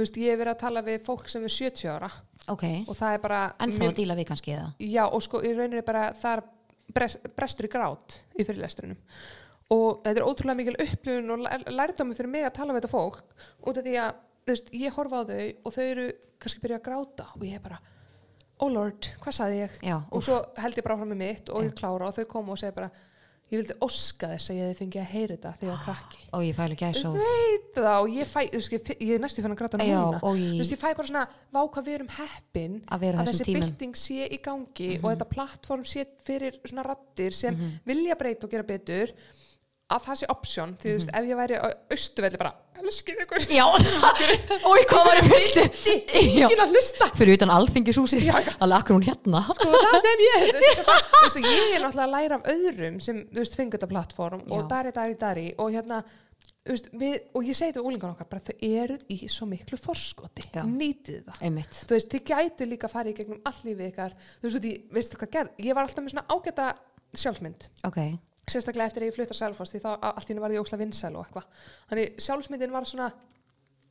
[0.00, 2.10] veist, ég hef verið að tala við fólk sem er 70 ára
[2.52, 2.64] ok.
[2.88, 4.68] og það er bara En þá að díla við kannski eða?
[4.80, 6.44] já, og sko, í rauninni bara það er
[6.96, 8.96] brest, brestur í grát í fyrirlestrinum
[9.74, 12.92] og þetta er ótrúlega mikil upplifun og lær- lærdómi fyrir mig að tala við þetta
[12.92, 13.16] fólk
[13.66, 16.04] út af því að, veist, ég horfa á þau og þau eru
[16.38, 17.80] kannski byrja að gráta og ég er bara,
[18.60, 19.74] oh lord, hvað saði ég?
[19.84, 22.52] Já, og svo held ég bara fram með mitt og ég klára og þau koma
[22.56, 22.90] og segja bara
[23.46, 26.22] ég vildi óska þess að ég fengið að heyra þetta þegar ég var krakki.
[26.34, 27.18] Og ég fæli gæs og...
[28.10, 30.18] ég fæ, ég, ég næstu fann að gráta núna.
[30.40, 31.22] ég- ég fæ bara svona
[31.54, 32.74] vá hvað við erum heppin
[33.22, 33.52] Að þessum þessi.
[33.54, 33.60] Mhm.
[33.60, 37.54] bylting sé í gangi og þetta plattform sé fyrir svona rattir sem
[37.86, 39.12] vilja breyta og gera betur
[39.94, 41.18] að það sé option því þú veist, Mhm.
[41.18, 43.44] ef ég væri á austuvelli bara, elskir ykkur.
[43.54, 43.64] Já,
[44.66, 45.56] og hvað var ég?
[46.36, 47.08] Já, ekki að hlusta.
[47.16, 47.52] Fyrir utan
[48.26, 48.34] já.
[48.60, 49.40] alveg akkur hún hérna.
[49.56, 53.00] sko það sem ég þú veist, þú veist, ég er náttúrulega að læra af öðrum
[53.06, 56.02] sem þú veist, fengur þetta plattform og dari, dari, dari og hérna
[56.66, 59.46] þú veist, við, og ég segi þetta við úlingan okkar bara þau eruð í svo
[59.46, 60.48] miklu forskoti.
[60.50, 60.64] Já.
[60.66, 61.42] nýtið það.
[61.46, 61.82] Einmitt.
[61.86, 64.18] þú veist, þið gætu líka að fara í gegnum all lífið ykkar.
[64.42, 65.20] Þú veist, því, veistu
[68.50, 71.14] sérstaklega eftir að ég fluttar Selfoss því þá allt í hennu var ég ósla vinsæl
[71.16, 71.46] og eitthvað.
[71.90, 73.08] Þannig sjálfsmyndin var svona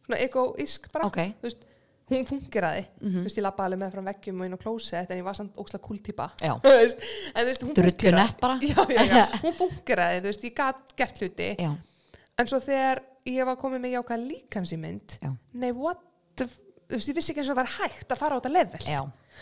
[0.05, 1.17] svona egoísk bara Ok.
[1.41, 1.63] þú veist,
[2.11, 5.17] hún fungeraði þú veist, ég labbaði alveg með frá veggjum og inn á klósett en
[5.17, 6.53] ég var samt ósla kúltýpa Já.
[6.65, 7.01] Þú veist,
[7.33, 8.21] en þú veist, hún Drullu fúnkeraði.
[8.21, 8.59] nett bara.
[8.69, 11.49] já, já, já, hún fungeraði, þú veist, ég gat gert hluti.
[11.57, 11.71] Já,
[12.37, 15.17] en svo þegar ég var komið með jákvæða líkamsýmynd
[15.57, 15.99] nei, what
[16.37, 18.53] the þú veist, ég vissi ekki eins og það var hægt að fara á þetta
[18.53, 18.85] level.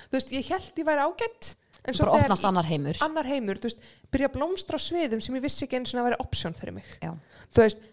[0.07, 1.51] Þú veist, ég held ég væri ágætt
[1.87, 2.99] en svo þegar opnast annar heimur.
[3.05, 3.81] annar heimur, veist,
[4.13, 6.93] byrja að blómstra sviðum sem ég vissi ekki eins og það væri option fyrir mig.
[7.03, 7.11] Já,
[7.55, 7.83] þú veist,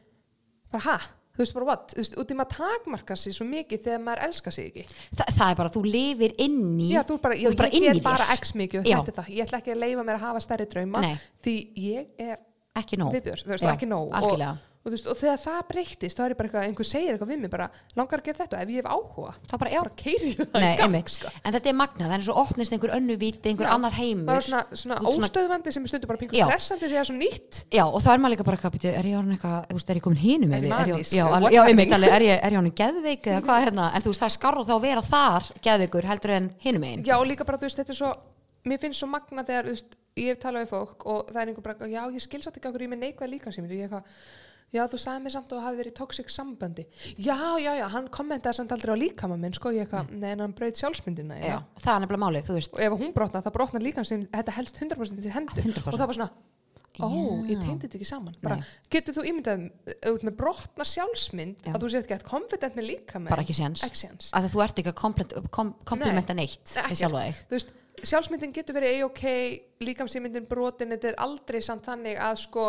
[0.70, 0.98] bara ha?
[1.30, 4.22] Þú veist bara what, þú veist, út í maður takmarka sig svo mikið þegar maður
[4.26, 4.82] elskar sig ekki.
[5.16, 6.88] Þa, það er bara, þú lifir inn í...
[6.92, 9.12] já, þú er bara, þú ég, bara ég í get bara x mikið og þetta
[9.14, 11.14] er það, ég ætla ekki að leifa mér að hafa stærri drauma Nei.
[11.46, 11.54] því
[11.86, 12.36] ég er
[12.80, 13.14] Ekki nóg.
[13.16, 14.10] viðbjör, þú veist, Já, ekki nóg.
[14.20, 14.50] Algjörlega.
[14.58, 17.30] og, þú veist, og þegar það breyttist þá er ég bara eitthvað, einhver segir eitthvað
[17.30, 17.66] við mig bara,
[17.98, 19.32] langar að gera þetta, ef ég hef áhuga.
[19.50, 19.80] Þá bara, já.
[19.84, 21.32] bara keiri það Nei, í gang sko.
[21.44, 24.26] En þetta er magnað, það er svo opnist einhver önnu viti, einhver Já, annar heimur.
[24.30, 27.16] bara svona, svona svona- óstöðvandi sem er stundu bara pingur því að það er svo
[27.20, 27.60] nýtt.
[27.76, 29.96] Já, og það er maður líka bara eitthvað, er ég orðin eitthvað, þú veist, er
[30.00, 30.72] ég komin hínum Er ég
[32.16, 34.74] er er ég honum geðveik eða hvað hérna, en þú veist, það er skarra þá
[34.78, 37.04] að vera þar geðveikur heldur en hinum einn.
[37.04, 37.26] Já, og
[44.70, 46.84] já, eitthvað Já, þú sagði mér samt að þú hafi verið í toxic sambandi.
[47.18, 50.44] Já, já, já, hann kommentaði samt aldrei á líkama minn, sko, ég eitthvað, nei, en
[50.44, 52.72] hann brauð sjálfsmyndina, Já, það er nefnilega málið, þú veist.
[52.76, 55.58] Og ef hún brotnar, það brotnar líkam sem þetta helst 100% í þessi hendur.
[55.64, 55.90] 100%.
[55.90, 56.30] Og það var svona,
[57.00, 57.10] ó, Já.
[57.50, 58.34] ég teindi þetta ekki saman.
[58.44, 58.64] Bara, Nei.
[58.94, 61.72] getur þú ímyndað, þú ert með brotnar sjálfsmynd, Já.
[61.74, 63.28] að þú séð ekki confident með líkama?
[63.34, 63.82] Bara ekki séns.
[63.82, 64.30] Ekki séns.
[68.00, 69.22] Sjálfsmyndin getur verið a-ok,
[69.84, 72.62] líkamsýmyndin brotin, þetta er aldrei samt þannig að sko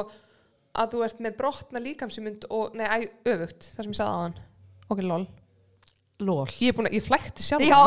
[0.75, 2.97] að þú ert með brotna líkamsýmynd og, nei, æ,
[3.33, 4.35] öfugt, það sem ég sagði aðan.
[4.91, 5.25] Ok, lol.
[6.21, 6.45] Lól.
[6.61, 7.63] Ég er búin að, ég flækti sjálf.
[7.65, 7.79] Já,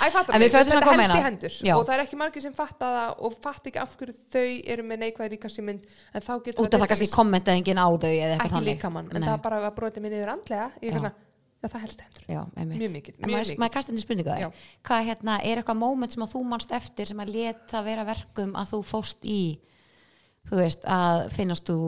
[0.00, 1.24] Æ, fattar En mig, við fötum þetta hvað helst í meina.
[1.26, 1.74] hendur Já.
[1.76, 4.44] og það er ekki margir sem fatta það og fatta ekki af hverju þau
[4.74, 5.84] eru með neikvæð líkamsýmynd
[6.16, 9.10] en þá getur út af það kannski kommenta enginn á þau eða eitthvað ekki líkamann,
[9.12, 9.28] en Nei.
[9.28, 10.94] það bara var brotið mér niður andlega, ég Já.
[10.94, 11.12] er svona,
[11.60, 12.24] já, það helst í hendur.
[12.32, 12.80] Já, einmitt.
[12.80, 13.60] Mjög mikið, En mjög maður, mikið.
[13.66, 14.48] maður kasta þetta spurningu Já.
[14.48, 14.64] það.
[14.88, 18.56] Hvað hérna, er eitthvað moment sem að þú manst eftir sem að leta vera verkum
[18.56, 19.38] að þú fóst í,
[20.50, 21.78] þú veist, að finnast þú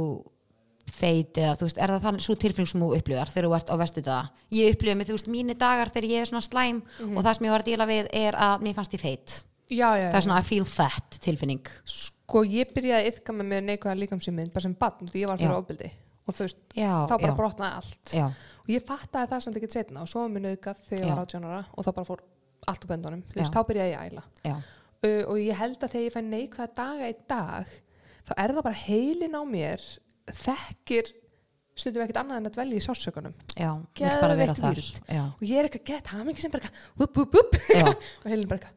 [0.94, 3.72] feit eða þú veist, er það þannig svo tilfinning sem þú upplifar þegar þú ert
[3.72, 4.28] á vestu það?
[4.54, 7.16] Ég upplifa mig, þú veist, mínu dagar þegar ég er svona slæm Mhm.
[7.18, 9.44] og það sem ég var að díla við er að mér fannst ég feit.
[9.70, 11.66] Já, já, Það er svona I feel fat tilfinning.
[11.84, 15.38] Sko, ég byrjaði að yfka með mér neikvæða líkamsýmynd bara sem barn, því ég var
[15.38, 15.58] fyrir Já.
[15.64, 15.90] ofbildi
[16.28, 16.56] og þú veist,
[17.08, 20.44] þá bara brotnaði allt og ég fattaði það samt ekki setna og svo var mér
[20.56, 21.84] nauðgat þegar ég var 18 ára og
[28.24, 28.36] þá Já.
[28.36, 29.84] já, í er það bara heilin á mér
[30.44, 31.10] þekkir
[31.74, 34.78] stundum ekkert annað en að dvelja í sásökunum já, vill bara vera þar.
[35.10, 37.86] Já, og ég er eitthvað gett hamingi sem bara eitthvað, wup, wup Já.
[38.22, 38.76] og heilin bara eitthvað,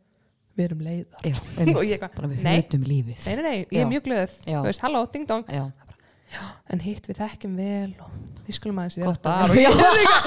[0.58, 1.20] við erum leiðar.
[1.22, 1.36] Já,
[1.78, 3.91] og ég eitthvað, bara við nei, nei, nei, nei, ég er Já.
[3.91, 4.34] mjög glöð.
[4.48, 4.58] Já.
[4.58, 5.45] þú veist, halló, ding dong.
[5.54, 5.68] Já,
[6.74, 8.10] en hitt við þekkjum vel og
[8.50, 9.54] við skulum aðeins vera þar.
[9.54, 9.78] og ég,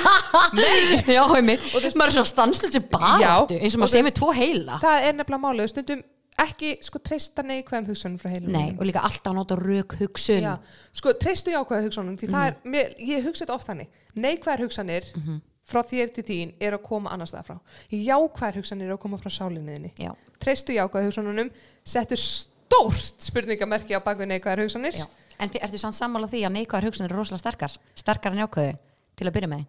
[0.61, 1.67] Nei, já, einmitt.
[1.75, 4.15] Og þess maður er svona stanslið sér baráttu Já, eins og og maður sé með
[4.17, 4.79] tvo heila.
[4.81, 6.01] Það er nefnilega málið stundum
[6.39, 10.41] ekki sko treysta neikvæðum hugsunum frá heilum nei, og líka alltaf nota rauk hugsun.
[10.43, 10.59] Já,
[10.93, 12.35] sko, treystu jákvæða hugsunum því Mhm.
[12.35, 13.89] það er, mér, ég hugsa þetta oft þannig.
[14.17, 15.41] Neikvæðar hugsanir Mhm.
[15.67, 17.61] frá þér til þín er að koma annars það frá.
[17.93, 21.51] Jákvæðar hugsanir er að koma frá sálinniðinni já, treystu jákvæða hugsununum
[21.85, 24.93] settu stórt spurningamerki á bakvið neikvæðar hugsanir.
[24.95, 25.07] Já.
[25.41, 28.77] en ertu samt sammála því að neikvæðar hugsun eru rosalega sterkar sterkar en jákvæðu
[29.17, 29.65] til að byrja með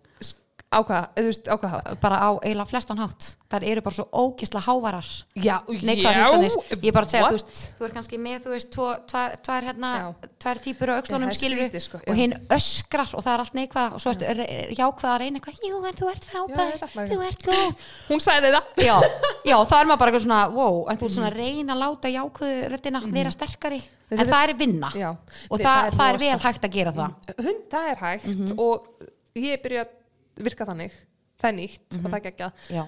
[0.72, 1.03] á hvað,
[1.51, 1.95] á hvað hátt?
[1.99, 3.26] Bara á eiginlega flestan hátt.
[3.51, 5.07] Þar eru bara svo ógisla hávarar.
[5.36, 6.53] Já, neikvæðar hugsanir.
[6.80, 8.78] Ég er bara segja, þú veist, þú er kannski með þú veist,
[9.43, 9.91] tvær, hérna
[10.39, 10.61] tvær
[10.95, 14.13] aukslunum það er skilur sko, og hinn öskrar og það er allt neikvæða og svo
[14.15, 14.47] ertu
[14.80, 16.74] jákvæða að reyna eitthvað, jú en þú ert frábær.
[16.80, 17.86] það, þú ert góð.
[18.13, 18.74] Hún sagði það.
[18.88, 18.95] Já,
[19.51, 21.84] já, þá er maður bara eitthvað svona wow, en þú ert svona að reyna að
[21.84, 24.95] láta jákvæðu röddina vera sterkari, en er- það er vinna.
[24.95, 25.09] Já.
[25.51, 27.34] og það, það er það er vel hægt að gera það.
[27.76, 28.55] Það er hægt Mhm.
[28.55, 28.88] og
[29.36, 29.86] ég byrja
[30.38, 30.91] virka þannig
[31.41, 32.05] það er nýtt Mhm.
[32.05, 32.84] og það gekkja Já.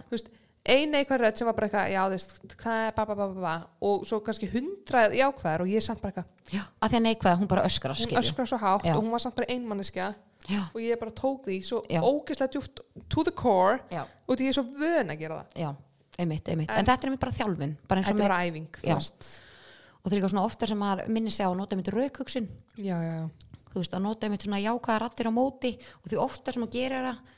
[0.66, 3.42] ein neikvæð rödd sem var bara eitthvað já, veist, hvað er ba, ba, ba, ba,
[3.42, 6.96] ba, og svo kannski hundrað jákvæðar og ég er samt bara eitthvað já, að því
[7.00, 8.96] að neikvæða, hún bara öskrar hún öskrar svo hátt Já.
[8.96, 10.14] og hún var samt bara einmanneskja
[10.48, 12.80] já, og ég bara tók því svo ógeðslega djúft
[13.10, 15.60] to the core já, og því ég er svo vön að gera það.
[15.60, 15.76] Já,
[16.20, 16.70] einmitt, einmitt.
[16.70, 18.68] En, En- þetta er einmitt bara þjálfun bara þetta með, var æfing,
[20.04, 22.48] og það er líka svona ofta sem maður minnir sig á að nota einmitt raukhugsun
[22.78, 23.30] já, já, já
[23.74, 26.76] þú veist, að nota einmitt svona jákvæða rattir á móti og því ofta sem að
[26.78, 27.32] gera það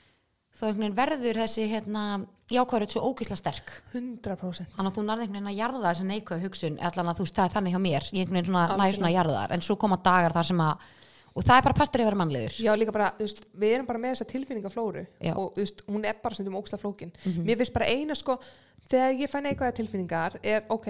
[0.56, 2.04] þá einhvern veginn verður þessi hérna,
[2.52, 6.46] jákvæður svo ógisla sterk 100% þannig að þú nærði einhvern veginn að jarða þessa neikvæða
[6.46, 9.00] hugsun allan að þú veist, það er þannig hjá mér ég einhvern veginn svona næði
[9.00, 10.86] svona að jarða þar en svo koma dagar þar sem að
[11.36, 14.02] og það er bara partur yfir mannlegur Já, líka bara, þú veist, við erum bara
[14.02, 15.34] með þessa tilfinningaflóru Já.
[15.36, 17.12] Og þú veist, hún er bara sem um óksla flókin.
[17.44, 18.38] Mér finnst bara eina sko,
[18.88, 20.88] þegar ég fæ neikvæða tilfinningar er, ok,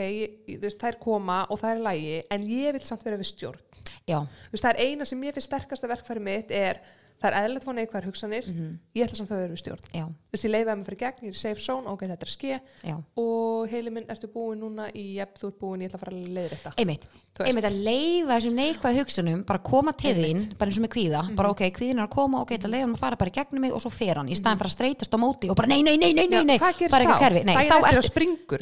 [0.52, 3.65] þú veist, þær koma og það er lægi, en ég vil samt vera við stjórn.
[4.08, 6.80] Já, Þú veist, það er eina sem mér finnst sterkasta verkfæri mitt er,
[7.22, 8.80] það er að fá neikvæðar hugsanir, Mhm.
[8.96, 9.86] ég ætla samt að vera við stjórn.
[9.94, 12.22] já, Þú veist, ég leiði að mér fyrir gegn, ég er safe zone, ok, þetta
[12.22, 15.82] er að ske já og heili minn, ertu búin núna í, jep, þú ert búin,
[15.82, 16.74] ég ætla að fara að leiða þetta.
[16.78, 17.08] einmitt.
[17.44, 21.22] Einmitt að leifa þessum neikvæða hugsunum bara koma til þín, bara eins og með kvíða
[21.26, 21.36] Mhm.
[21.36, 23.60] bara ok, kvíðin er að koma, ok, þetta leifa hann að fara bara í gegnum
[23.62, 25.82] mig og svo fer hann, í staðan fyrir að streytast á móti og bara nei,
[25.84, 28.08] nei, nei, nei, nei, nei bara eitthvað kerfi, nei, þá ertu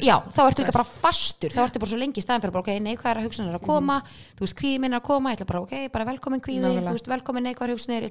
[0.02, 2.62] já, þá ertu líka bara fastur þá ertu bara svo lengi í staðan fyrir bara,
[2.66, 4.02] ok, neikvæðara hugsanir er að koma
[4.34, 6.92] þú veist, kvíði minn er að koma, ég ætla bara, ok, bara velkomin kvíði þú
[6.92, 8.10] veist, velkomin neikvæðara hugsanir, ég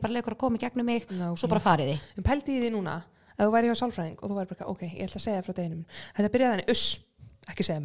[7.43, 7.81] að að að ekki segja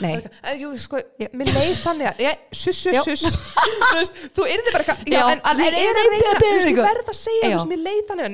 [0.00, 0.96] nei, Bara, "Eh, Jú, sko,
[1.36, 2.20] mér leið þannig að,
[2.52, 4.10] suss, suss, suss.
[4.34, 6.00] þú yrði bara eitthvað, ég er- er er-
[6.30, 7.56] að að segja, Já.
[7.56, 8.30] veist, mér leið þannig að,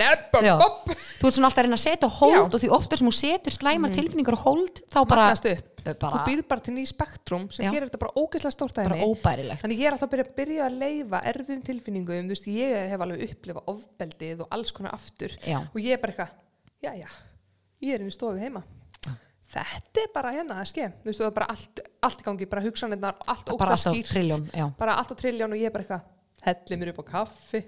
[1.19, 3.53] þú ert svona alltaf að reyna að setja hold og því ofta sem þú setur
[3.53, 5.35] slæmar tilfinningar og hold þá bara,
[5.87, 9.05] Þú býrð bara til ný spektrum sem gerir þetta bara ógeðslega stórt að henni.
[9.63, 13.65] Þannig ég er alltaf að byrja, byrja að leifa erfiðum tilfinningum, ég hef alveg upplifað
[13.71, 15.31] ofbeldið og alls konar aftur
[15.75, 16.31] og ég er bara eitthvað,
[16.83, 17.07] já, já,
[17.83, 18.65] ég er inn í stofu heima.
[19.47, 22.47] Þetta er bara hérna að ske, þú veist, það er bara allt, allt í gangi,
[22.51, 24.49] bara hugsanirnar, allt ógsta alltaf skýrt, trilljón,
[24.81, 26.09] bara allt á trilljón og ég er bara eitthvað,
[26.49, 27.61] helli mér upp á kaffi.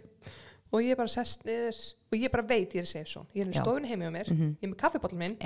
[0.75, 1.79] Og ég er bara sest niður
[2.13, 3.63] og ég bara veit ég er safe zone, ég er í Já.
[3.63, 4.51] stofinu heima á mér, Mhm.
[4.59, 5.37] ég er með kaffibotl minn,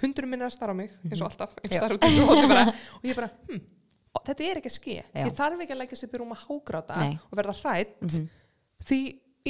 [0.00, 2.48] hundurum minn er að starra á mig eins og alltaf, ég starra út í hóti
[2.48, 2.64] bara.
[3.02, 3.60] Og ég bara, hm,
[4.14, 5.26] og þetta er ekki að ske Já.
[5.26, 8.28] ég þarf ekki að leggja sér byrjum að hágráta og verða hrætt Mhm.
[8.86, 9.00] því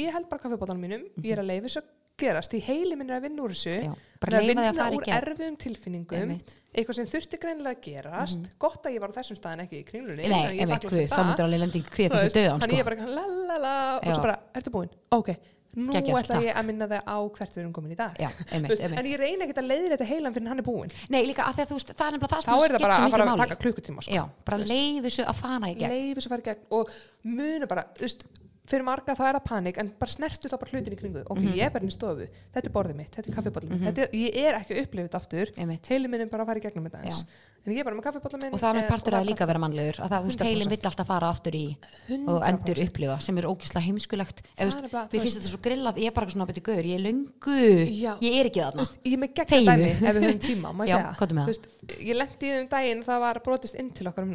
[0.01, 1.45] ég held bara kaffibótanum mínum ég er að
[1.79, 1.83] að
[2.19, 3.93] gerast því heili minn er að vinna úr þessu já
[4.29, 6.53] er að vinna úr erfiðum tilfinningum Einmitt.
[6.73, 9.87] Eitthvað sem þurfti greinilega að gerast gott að ég var á þessum staðin ekki í
[9.87, 11.25] kringlunni Nei, ég er einmitt, þá það.
[11.29, 12.83] myndir alveg lendi kvíða þessu veist, döðan þannig ég sko.
[12.83, 14.93] er bara eitthvað lalala og svo bara, ertu búin?
[15.17, 15.31] ok,
[15.83, 18.73] nú ætla ég að minna þig á hvert við erum komin í dag já, einmitt,
[18.73, 21.21] veist, en einmitt ég reyna ekki að leiðir þetta heilan fyrir hann er búin nei,
[21.29, 23.07] líka að því að þú veist, það er nefnilega það þá er það bara svo
[23.09, 24.25] að fara að taka klukkutíma sko.
[24.49, 26.93] bara leif þessu að fara í gegn og
[27.23, 28.25] muna bara, þú veist,
[28.69, 31.39] fyrir marga þá er það panik en bara snertu þá bara hlutin í kringu ok,
[31.39, 31.53] Mhm.
[31.57, 33.35] ég er bara inn í stofu, þetta er borðið mitt þetta er
[33.69, 35.47] mitt, þetta er, ég er ekki að upplifa þetta aftur
[35.91, 37.25] heilin minn er bara að fara í gegnum þetta eins
[37.65, 39.59] en ég er bara með kaffibóllin minn og það með partur og að líka vera
[39.63, 40.47] mannlegur að það, veist, 100%.
[40.47, 42.47] heilin vill alltaf fara aftur í og 100%.
[42.49, 44.41] endur upplifa sem er ógislega heimskulegt.
[44.57, 47.59] Það við finnst þetta svo grillað, ég er bara svona betið gauður, ég er löngu
[47.87, 48.13] Já.
[48.19, 48.83] ég er ekki þarna.
[49.03, 51.45] Ég er með gegn dæmi ef við höfum tíma, Já, það.
[51.47, 51.67] Veist,
[52.03, 54.33] ég lendi í því um daginn það var brotist inn til okkar um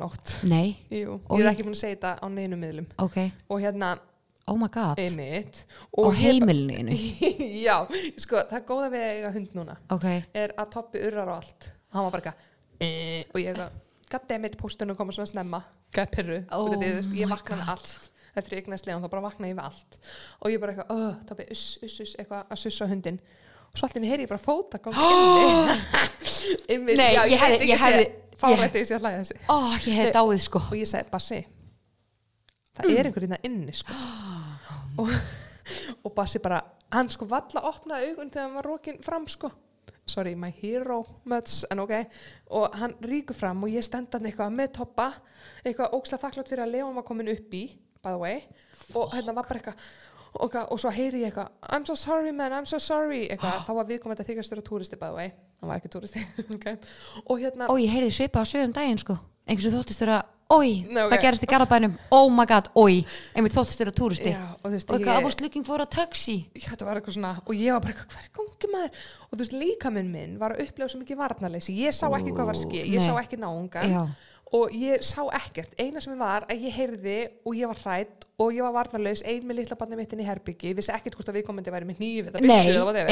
[1.28, 1.38] Oj.
[1.40, 2.86] ég er ekki búin að segja þetta á neinu miðlum.
[2.98, 3.18] Ok,
[3.50, 3.98] og hérna,
[4.52, 4.96] oh my god.
[5.02, 5.54] Einmitt.
[5.92, 6.94] Og og heimilinu
[7.66, 7.76] já,
[8.20, 10.06] sko, það góða við að eiga hund núna ok,
[10.42, 11.62] er að toppi urrar og allt.
[11.88, 12.38] Og hann var bara eitthvað
[12.84, 13.70] eh, og ég eitthvað,
[14.12, 15.60] goddammit póstunum koma svona snemma.
[15.94, 16.86] Gæði perru, Oh þetta,
[17.16, 17.72] ég my vakna með God.
[17.74, 17.92] allt.
[18.38, 19.92] Eftir ég eignast leðan, þá bara vakna ég við allt.
[20.44, 23.18] Og ég bara eitthvað, oh, toppi, uss, uss, uss eitthvað að sussa hundin
[23.68, 24.92] og svo allt inni heyri ég bara fóta inni.
[26.98, 29.56] Nei, já, ég hefði- ég hefði- fálætti ég sé að hlæja þessi ó,
[29.88, 30.58] ég hef dáið sko.
[30.70, 31.40] Og ég segi, Bassi
[32.78, 33.92] það er einhver hérna inni sko.
[34.98, 35.14] og,
[36.04, 36.60] og Bassi bara
[36.94, 39.50] hann sko valla opnaði augun þegar hann var rókin fram sko.
[40.08, 41.94] Sorry, my hero much, en ok.
[42.56, 45.10] Og hann ríkur fram og ég stend hann eitthvað með toppa,
[45.60, 47.66] eitthvað ókslega þakklátt fyrir að Leon var komin upp í,
[48.00, 48.38] by the way.
[48.96, 49.90] Og hérna var bara eitthvað
[50.38, 53.26] og, og svo heyri ég eitthvað I'm so sorry man, I'm so sorry.
[53.28, 56.24] Eitthvað, þá var viðkomandi að þykast vera túristi by the way, hann var ekki túristi
[56.56, 56.66] ok,
[57.26, 59.18] og hérna Ói, ég heyrði svipa á sögum daginn sko.
[59.48, 61.12] Einhvers og þóttist vera, ói, Nei, ok.
[61.12, 63.02] það gerist í Garabænum oh my god, ói,
[63.36, 64.32] einmitt þóttist vera túristi.
[64.32, 66.38] Já, og þú veist, og ég, I was looking for a taxi.
[66.56, 69.34] Já, þetta var eitthvað svona og ég var bara eitthvað, hver er gangi maður og
[69.34, 71.76] þú veist, líkaminn minn var að upplega svo mikið varnarleysi.
[71.84, 73.04] Ég sá ekki hvað var að ske, ég Nei.
[73.04, 74.00] sá ekki náungan Já.
[74.56, 78.54] og ég sá ekkert, eina sem var að ég heyrði og ég var hrætt og
[78.54, 81.40] ég var varnarlaus ein með litla barnið mitt inn í herbyggi vissi ekkert hvort að
[81.42, 81.98] viðkomandi væri með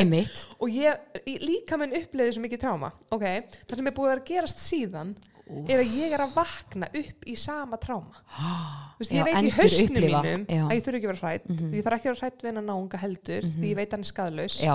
[0.01, 0.45] einmitt.
[0.63, 3.27] Og ég, líka minn uppleiði svo mikið tráma ok,
[3.67, 5.17] það sem er búið að að gerast síðan
[5.47, 8.19] er að ég er að vakna upp í sama tráma.
[8.27, 10.63] Þú veist, Já, ég veit í hausnum mínum já.
[10.63, 10.69] Mhm.
[10.71, 12.67] að ég þurfi ekki að vera hrætt ég þarf ekki að vera hrætt við hennar
[12.71, 14.75] náunga heldur því ég veit hann er skadlaus Já,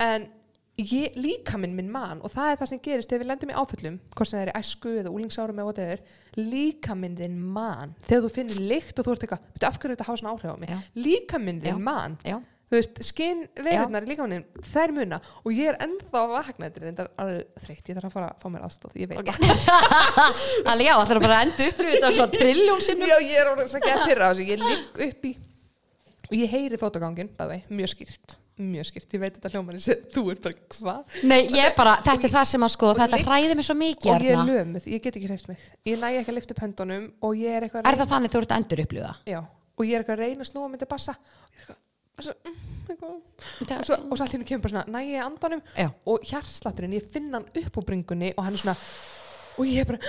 [0.00, 0.26] en
[0.80, 3.56] ég, líka minn minn mann og það er það sem gerist þegar við lendum í
[3.60, 6.00] áföllum hvort sem það er í æsku eða úlingsárum eða whatever
[6.40, 9.92] líka minn þinn mann þegar þú finnir lykt og þú ert eitthvað "Bíddu, af hverju
[9.92, 10.68] er þetta hafa svona áhrif á mig?
[10.72, 10.78] Já.
[10.96, 11.66] líka minn Já.
[11.74, 12.40] þinn mann Já,
[12.72, 15.20] þú veist, skinn veirurnar í líka minn þær muna.
[15.44, 18.32] Og ég er ennþá að vakna þetta er reyndar alveg þreytt, ég þarf að fara
[18.32, 19.32] að fá mér aðstóð ég veit
[20.72, 23.50] alveg já, það er bara að enda upplifið þetta svo trilljón sinnum Já, ég er
[23.52, 24.48] orðin svo gett pyrra á þessu.
[24.48, 25.34] Ég ligg upp í
[26.32, 28.38] og ég heyri fótagangin, bæði, mjög skýrt.
[28.62, 29.78] Mjög skýrt, ég veit þetta hljóman
[30.14, 31.16] þú ert bara, hvað?
[31.28, 34.24] Nei, ég bara, þetta er það sem að sko, þetta hræði mig svo mikið og
[34.26, 35.62] ég er lömuð, ég get ekki hreift mig.
[35.88, 38.42] Ég næ ekki að lifta upp höndunum og ég er eitthvað Er það þannig þú
[38.42, 41.16] ert að endur upplifa já, og ég er eitthvað að reyna að snúa myndi bassa.
[41.16, 41.80] Og ég er eitthvað,
[42.30, 42.60] mm,
[42.92, 46.96] og svo, og svo allir henni kemur bara svona, næ ég andanum Já, og hjartslátturinn,
[46.98, 48.76] ég finn hann upp á bringunni og hann er svona
[49.58, 50.00] og ég er bara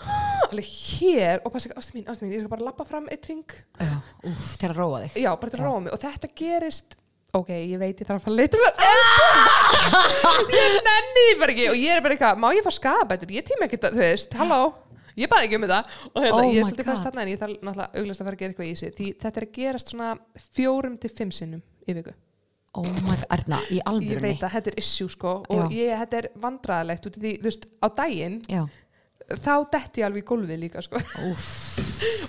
[0.50, 3.26] alveg hér og passa ekki, ástu mín, ástu mín, ég skal bara lappa fram eitt
[3.28, 5.18] ring til að róa þig.
[5.20, 5.92] Já, bara til að róa mig.
[5.92, 6.96] Og þetta gerist
[7.36, 8.72] ok, ég veit ég þarf að fara leita mér.
[10.56, 13.44] Ég nenni því bara ekki og ég er bara eitthvað, má ég fá skabætur ég
[13.46, 14.60] tíma ekki það, þú veist, halló
[15.22, 15.80] ég baði ekki um þetta.
[16.12, 18.36] Og hérna, Oh ég er svolítið fast þarna en ég þarf náttúrulega auglast að fara
[18.38, 18.92] að gera eitthvað í þessu.
[19.00, 20.12] Því þetta er að gerast svona
[20.56, 22.16] fjórum til fimm sinnum í viku.
[22.76, 26.18] Oh my god, Erna, í ég veit að þetta er issue sko og ég, þetta
[26.18, 28.60] er vandræðalegt út í því, þú veist, á daginn Já,
[29.26, 30.98] þá detti ég alveg í gólfið líka sko.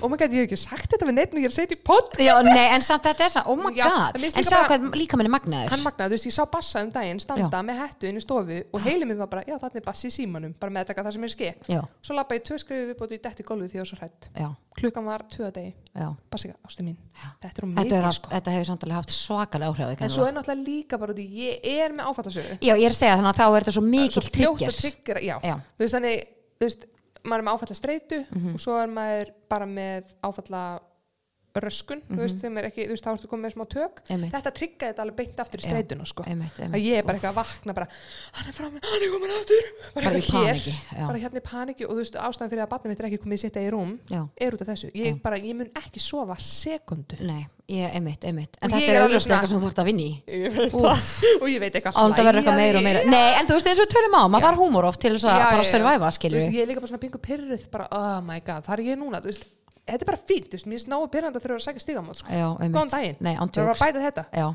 [0.01, 1.75] Og maður gæti ég hef ekki sagt þetta við neitt en ég er að þetta
[1.77, 1.81] í
[2.25, 4.13] Já, nei, en samt þetta er það, oh my Já, god.
[4.23, 5.69] finnst En bara- hvað líka minni magnaður.
[5.73, 8.57] Hann magnaði, þú veist, ég sá bassa um daginn standa með hettu inn í stofu
[8.73, 11.13] og heilið mér var bara, já, er bassi í símanum bara með að taka það
[11.17, 11.29] sem er
[11.67, 14.21] Já, svo lappa ég tvö skrifu viðbót í detti gólfið því ég var svo hrætt
[14.33, 16.07] já, klukkan var tvö að degi, já.
[16.31, 16.97] Bassi, ástu mín
[17.41, 18.27] þetta er um mikið sko.
[18.31, 21.27] þetta hefur samt alveg haft svakalega áhrif en svo er náttúrulega líka bara út í,
[21.27, 23.77] ég er með áfattasögu Já, ég er að segja þannig að þá er þetta svo
[23.77, 24.27] svo mikill
[26.59, 26.85] þú veist
[27.23, 28.53] maður er með áfalla streitu Mhm.
[28.53, 30.79] og svo er maður bara með áfalla
[31.65, 34.01] röskun, þú veist, sem er ekki veist, þá ertu komið með smá tök.
[34.13, 34.31] Einmitt.
[34.35, 35.69] þetta tryggaði þetta alveg beint aftur í Já.
[35.71, 36.23] streituna sko.
[36.27, 37.87] Að ég er bara eitthvað að vakna bara,
[38.37, 41.03] hann er fram, hann er komin aftur bara, Bara í eitthvað hér, paniki, já.
[41.07, 43.37] bara hérna í paniki og þú veist, ástæðan fyrir að batnið mitt er ekki komið
[43.37, 45.19] í sitt í rúm Já, er út af þessu, ég Já.
[45.23, 49.33] bara, ég mun ekki sofa sekundu nei, ég, einmitt, einmitt En Og þetta er auðvitað
[49.37, 50.13] eitthvað sem þú þarft að vinna í
[51.41, 53.11] og ég veit eitthvað Án það verður eitthvað meira og meira hlæja.
[53.11, 54.47] Nei, en þú veist eins og við tölum á, maður Já.
[54.47, 56.33] þarf húmor oft til þess að Já, bara já, já.
[56.37, 58.99] veist, ég er líka bara svona pingu pyrruð bara, oh my god, það er ég
[59.01, 59.47] núna þú veist,
[59.87, 62.21] þetta er bara fínt, þú veist, mér er snáðu pyrrandi að þurfa að sækja stigamót
[62.21, 62.41] sko.
[62.61, 64.25] Góðan daginn, ándjóks að bæta þetta.
[64.35, 64.47] Já,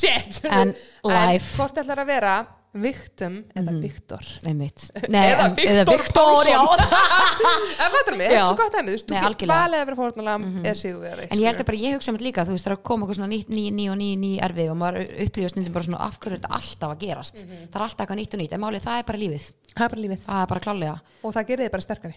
[0.00, 0.74] shit, en
[1.12, 1.54] life.
[1.56, 2.34] hvort ætlar að vera
[2.74, 3.80] victim eða Mhm.
[3.82, 6.46] Viktor Einmitt Nei, Eða Viktor Viktor,
[7.78, 8.42] það fattur mig, þetta Já.
[8.42, 9.12] er svo gott dæmi þú veist, þú.
[9.12, 9.52] Mhm.
[9.52, 12.44] valið að vera fórnalega eða sigurveri En ég held að bara, ég hugsa mér líka,
[12.48, 14.70] þú veist, það er að koma eitthvað svona ný, ný, ný og ný, ný erfið
[14.72, 17.36] og maður upplýður stundum bara svona af hverju er þetta alltaf að gerast.
[17.42, 19.44] Það er alltaf eitthvað nýtt og nýtt, en málið það er bara lífið.
[19.72, 22.14] það er bara lífið Það er bara klálega, og það gerir þið bara sterkari,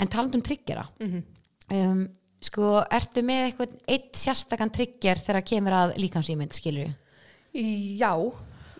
[0.00, 1.22] En talandum tryggjara, Mhm.
[1.70, 2.08] um,
[2.40, 3.70] sko, ertu með eitthvað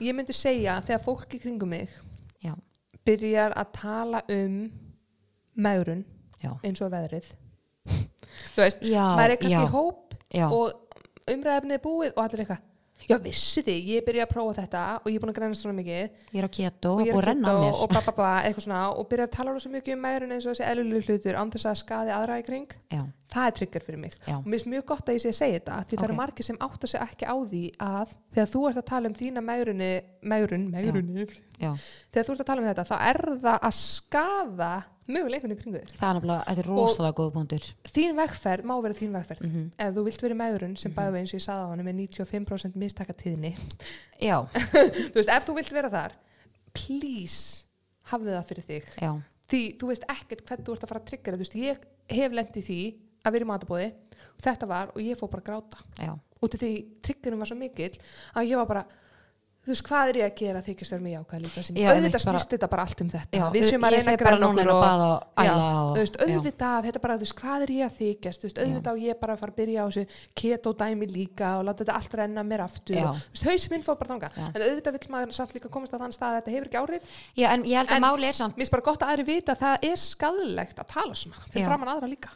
[0.00, 1.92] þegar að ég myndi segja þegar fólk í kringum mig
[2.40, 2.54] Já,
[3.04, 4.54] byrjar að tala um
[6.40, 7.28] já, eins og veðrið.
[8.54, 10.14] Þú veist, Já, maður er kannski í hóp
[10.48, 12.66] og umræðefnið er búið og allir eitthvað
[13.10, 15.76] já vissi þið, ég byrja að prófa þetta og ég er búin að græna svona
[15.80, 17.72] mikið ég er á keto og og að renna mér.
[17.74, 20.54] og bla bla, eitthvað svona og byrja að tala svo mikið um megrun eins og
[20.54, 23.02] þessi eðlulegu hlutur án þess að skaði aðra í kring Já,
[23.34, 24.34] það er trigger fyrir mig Já.
[24.38, 26.08] og mér finnst mjög gott að ég sé að segja þetta því það Ok.
[26.08, 29.18] eru margir sem átta sig ekki á því að þegar þú ert að tala um
[29.20, 29.84] þína megrun,
[30.22, 31.26] megrunni
[31.60, 31.72] já,
[32.12, 34.72] þegar þú ert að tala um þetta þá er það að skaða
[35.14, 37.66] mögulega einhvern veginn kringu þér það er nefnilega, þetta er rosalega góð búndur.
[37.94, 39.44] þín vegferð má vera þín vegferð.
[39.46, 39.64] Mhm.
[39.78, 41.98] ef þú vilt vera í megrun sem bæði eins og ég saði á hann með
[42.00, 43.52] 95% mistakatíðni
[44.20, 44.36] Já,
[45.12, 46.16] þú veist, ef þú vilt vera þar
[46.76, 47.64] please,
[48.10, 48.90] hafðu það fyrir þig.
[49.00, 49.10] Já,
[49.50, 52.58] því þú veist ekkert hvernig þú ert að fara að tryggja veist, ég hef lent
[52.60, 52.80] í því
[53.26, 53.88] að vera í matabóði
[54.40, 55.82] þetta var og ég fór bara að gráta.
[56.00, 56.72] Já, út af því
[57.04, 57.92] tryggjunum var svo mikill
[58.34, 58.84] að ég var bara
[59.60, 60.60] þú veist, hvað er ég að gera?
[60.64, 63.36] Þykist vera með jákvæð líka sem Já, auðvitað snýst þetta bara allt um þetta.
[63.36, 65.54] Já, við séum að reyna að græna okkur á og og já,
[66.00, 68.40] veist, auðvitað, þetta er bara, þú veist, hvað er ég að þykjast?
[68.40, 70.04] Þú veist, auðvitað og ég bara fara að byrja á þessu
[70.40, 73.84] keto dæmi líka og láta þetta allt renna mér aftur og, þú veist, hausinn minn
[73.84, 74.46] fór bara þanga Já.
[74.48, 77.02] en auðvitað vill maður samt líka komast að þann stað að þetta hefur ekki áhrif.
[77.36, 79.52] Já, en ég held að máli er samt mér finnst bara gott að aðri vita
[79.54, 82.30] að það er skadlegt að tala svona fyrir framann aðra líka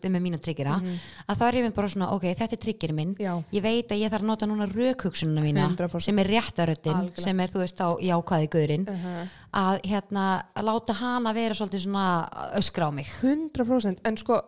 [0.00, 1.44] Veist, lendir í því að vera trigger að veist, er með mína triggera að þá
[1.46, 3.14] er ég með bara svona, ok, þetta er trigger minn.
[3.20, 3.42] Já.
[3.52, 6.00] ég veit að ég þarf að nota núna rökhugsununa mína 100%.
[6.00, 10.94] sem er réttaröttin sem er, þú veist, á jákvæði guðurinn uh að hérna, að láta
[10.94, 13.08] hana vera svolítið svona öskra á mig.
[13.20, 14.38] 100% en sko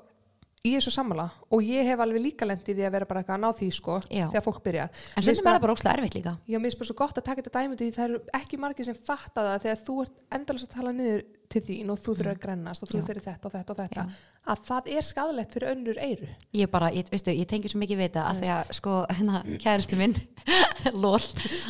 [0.63, 3.23] ég er svo sammála og ég hef alveg líka lent í því að vera bara
[3.23, 4.29] eitthvað að ná því sko Já.
[4.31, 4.93] þegar fólk byrjar.
[5.19, 6.35] En stundum er það bara ógslag erfitt líka.
[6.47, 8.21] Já, mér finnst bara svo gott að taka þetta dæmi út í því það eru
[8.39, 11.99] ekki margir sem fatta það þegar þú ert endalast að tala niður til þín og
[12.01, 13.03] þú þurfur að grennast og þú Mm.
[13.03, 13.07] Já.
[13.09, 14.05] þurfur þetta og þetta og þetta
[14.53, 16.29] að það er skadalegt fyrir önnur eyru.
[16.59, 19.43] Ég bara, ég, veistu, ég tengi svo mikið við þetta að því að sko, hérna,
[19.63, 20.17] kæristu minn
[21.05, 21.21] lól,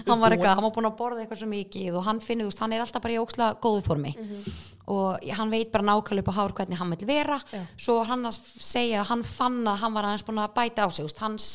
[0.07, 2.72] hann var eitthvað hann var búin að borða eitthvað svo mikið og hann finnur, hann
[2.72, 4.14] er alltaf bara í óksla góðu formi.
[4.93, 7.39] Og hann veit bara nákvæmlega upp á hár hvernig hann vil vera.
[7.53, 7.61] Já.
[7.78, 11.05] svo hann að segja hann fann að hann var aðeins búin að bæta á sig,
[11.07, 11.47] veist, hans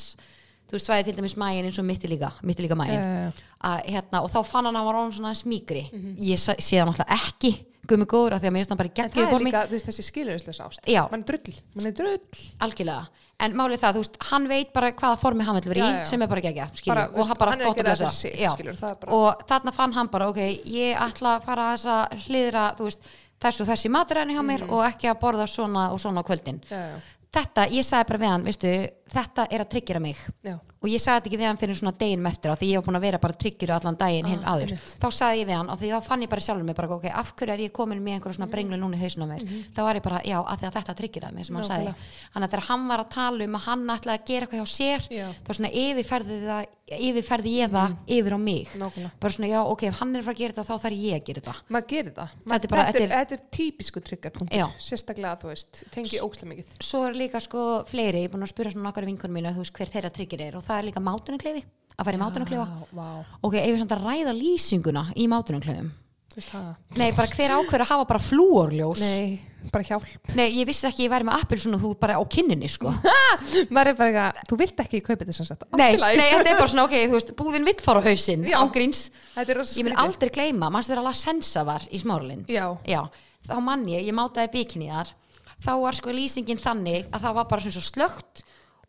[0.67, 3.31] þú veist, svæði til dæmis mægin eins og mitti líka mitti líka mægin Já, já,
[3.63, 5.83] að, hérna, og þá fann hann að hann var svona smíkri
[6.19, 7.51] ég sa- sé það náttúrulega ekki
[7.87, 10.05] gummi góður af því að mér finnst hann bara geggjuð það er líka veist, þessi
[10.07, 10.81] skilurinslega ást.
[10.87, 11.01] Já.
[11.11, 12.19] mann er drull, mann er drull.
[12.67, 13.07] Algjörlega.
[13.39, 16.21] En málið það, þú veist, hann veit bara hvaða formi hann vil vera í, sem
[16.25, 16.41] er bara
[16.89, 18.07] Bara, og hann bara gott að að blessa
[19.03, 21.85] bara- og þarna fann hann bara, ok, ég ætla að fara að
[22.63, 23.05] að veist
[23.39, 26.57] þessu þessi maturæðinu hjá mér og ekki að borða svona og svona á kvöldin.
[26.65, 26.97] Já, já,
[27.37, 28.73] þetta, ég sagði bara við hann, veistu
[29.13, 30.17] þetta er að tryggjara mig.
[30.41, 32.85] Já, og ég sagði ekki við hann fyrir svona deginum eftir á því ég var
[32.87, 34.97] búin að vera bara tryggjuru allan daginn hinn Ah, áður, einmitt.
[35.01, 37.05] þá sagði ég við hann og því þá fann ég bara sjálfur mig bara, ok,
[37.13, 39.81] af hverju er ég komin með einhverjum svona brenglu núna í hausinn á mér þá
[39.87, 41.95] var ég bara, já, að þetta tryggjara mig sem hann sagði, Mhm.
[41.97, 42.31] Nákvæmlega.
[42.33, 44.69] þannig að þegar hann var að tala um að hann ætlaði að gera eitthvað hjá
[44.77, 45.27] sér Já.
[45.47, 48.69] þá svona yfirferði, það, yfirferði ég það yfir á mig.
[48.79, 49.11] Nákvæmlega.
[49.19, 51.17] Bara svona, já, ok, ef hann er að fara að gera þetta þá þarf ég
[51.17, 51.55] að gera þetta.
[51.75, 52.29] Maður gerir það.
[52.47, 54.67] Þetta er bara- þetta, er, þetta þetta er típisku triggerpunktur Já.
[54.79, 56.65] sérstaklega þú veist, tengi ókslega mikið.
[56.79, 59.63] Svo er líka sko fleiri, ég er búin að spura svona okkar vinkunum mínu, þú
[59.65, 61.63] veist hver þeirra tryggir er og það er líka mátunarklefi,
[61.99, 62.67] að fara í mátunarklefa.
[62.67, 65.91] Vá, vá, ok, ef við samt að ræða lýsinguna í mátunarklefum
[66.37, 66.71] veist það?
[66.99, 69.01] Nei, bara hver ákveður að hafa bara flúorljós?
[69.03, 69.39] Nei,
[69.73, 70.07] bara hjálp.
[70.37, 72.93] Nei, ég vissi ekki að ég væri með appil svona hú bara á kinninni sko.
[73.73, 75.67] Maður er bara eitthvað, þú vilt ekki kaupa þetta sem sagt.
[75.75, 78.57] Nei, nei, þetta er bara svona, ok, þú veist búðin vill fara á hausinn, Já.
[78.63, 79.03] ángríns
[79.35, 80.03] þetta er rosa ég mun skrítið.
[80.05, 82.51] aldrei gleyma, mannstu þegar La Sensa var í Smáralind?
[82.53, 83.01] Já.
[83.47, 85.13] þá mann ég, ég mátaði bikini þar.
[85.57, 88.43] Þá var sko lýsingin þannig að það var bara svona svo slögt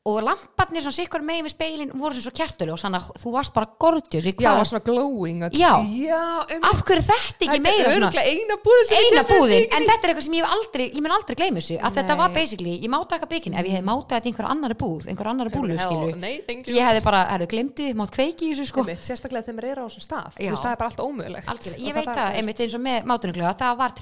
[0.08, 3.54] og lamparnir svona sikkur megin við speilin voru svona svo kertuljós þannig að þú varst
[3.56, 5.72] bara gorgeous í já, svona glowing Já.
[5.84, 6.22] já
[6.56, 10.02] um, af hverju er þetta ekki meira þetta er eina búðin eina búðin, en þetta
[10.02, 12.20] er eitthvað sem ég hef aldrei ég mun aldrei gleyma þessu, að þetta Nei.
[12.22, 15.28] var basically ég máta eitthvað bikini, ef ég hef mátað þetta einhver annari búð einhver
[15.32, 18.84] annari búlu, skilu nei, ég hefði bara, hefði glemdi, mátt kveiki í þessu sko.
[18.84, 20.28] Einmitt, sérstaklega þegar maður er á þessum stað.
[20.36, 21.46] Þú veist, það er bara alltaf ómögulegt.
[21.78, 23.92] Ég veit það, einmitt eins og með mátunuglega það var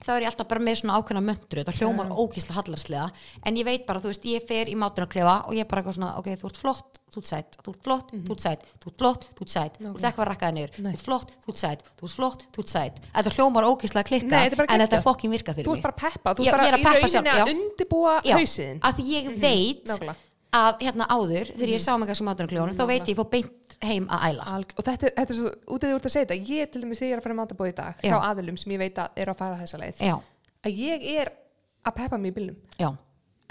[0.00, 2.14] þú þá er ég alltaf bara með svona ákveðna möndru þetta hljómar Já.
[2.24, 3.04] ókísla hallarslega
[3.46, 5.96] en ég veit bara, þú veist, ég fer í mátunuglega og ég er bara eitthvað
[5.98, 8.90] svona, ok, þú ert flott, þú ert sætt þú ert flott, þú ert sætt, þú
[8.90, 10.82] ert flott, þú ert sætt þú ert ekki að rakkaði niður, Mhm.
[10.84, 10.92] Nei.
[10.92, 14.02] þú ert flott, þú ert sætt þú ert flott, þú ert sætt þetta hljómar ókísla
[14.04, 15.78] klikka, en þetta fokkin virkað fyrir Þú mig.
[15.78, 17.54] ert bara peppa, þú ert bara í rauninni að já.
[17.54, 18.20] undibúa
[20.54, 23.76] Að að hérna áður, þegar ég sá mig kannski mátunarkljónum, þá veit ég fór beint
[23.84, 26.08] heim að æla Alg og þetta er, þetta er svo, út af því þú ert
[26.08, 28.08] að segja þetta ég til dæmis þegar ég er að fara matabóð í dag Já.
[28.10, 30.14] hjá aðilum sem ég veit að eru að fara þessa leið já,
[30.64, 31.32] að ég er
[31.84, 32.90] að peppa mig í bílnum já,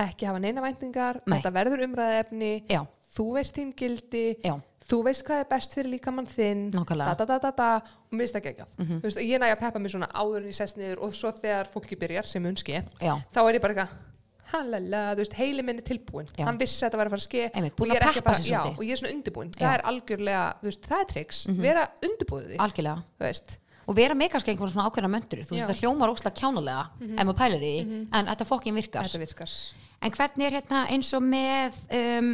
[0.07, 1.37] ekki hafa neina væntingar, Nei.
[1.37, 2.81] þetta verður umræðefni já,
[3.17, 7.13] þú veist þín gildi já þú veist hvað er best fyrir líkamann þinn Nákvæmlega.
[7.15, 9.19] da, da, da, da, da, og það geggjað mm -hmm.
[9.23, 11.95] ég næg að peppa mig svona áður en ég sest niður og svo þegar fólki
[11.95, 13.15] byrjar sem unski Já.
[13.31, 14.12] þá er ég bara eitthvað
[14.53, 16.45] halala, þú veist, heili minn er tilbúin Já.
[16.47, 18.61] hann vissi að þetta var að fara að ske Einmitt, og ég að bara, já,
[18.69, 22.49] og ég er svona undirbúin það er algjörlega, þú veist, það er triks vera undirbúið
[22.51, 23.05] því, algjörlega.
[23.17, 23.57] Þú veist.
[23.83, 27.25] Og vera með kannski einhvern svona ákveðna möndur þú veist, þetta hljómar óslega kjánulega ef
[27.27, 29.09] maður pælir í því, en þetta fokkin virkar.
[29.09, 29.57] Þetta virkar.
[30.03, 32.29] En hvernig er hérna eins og með um,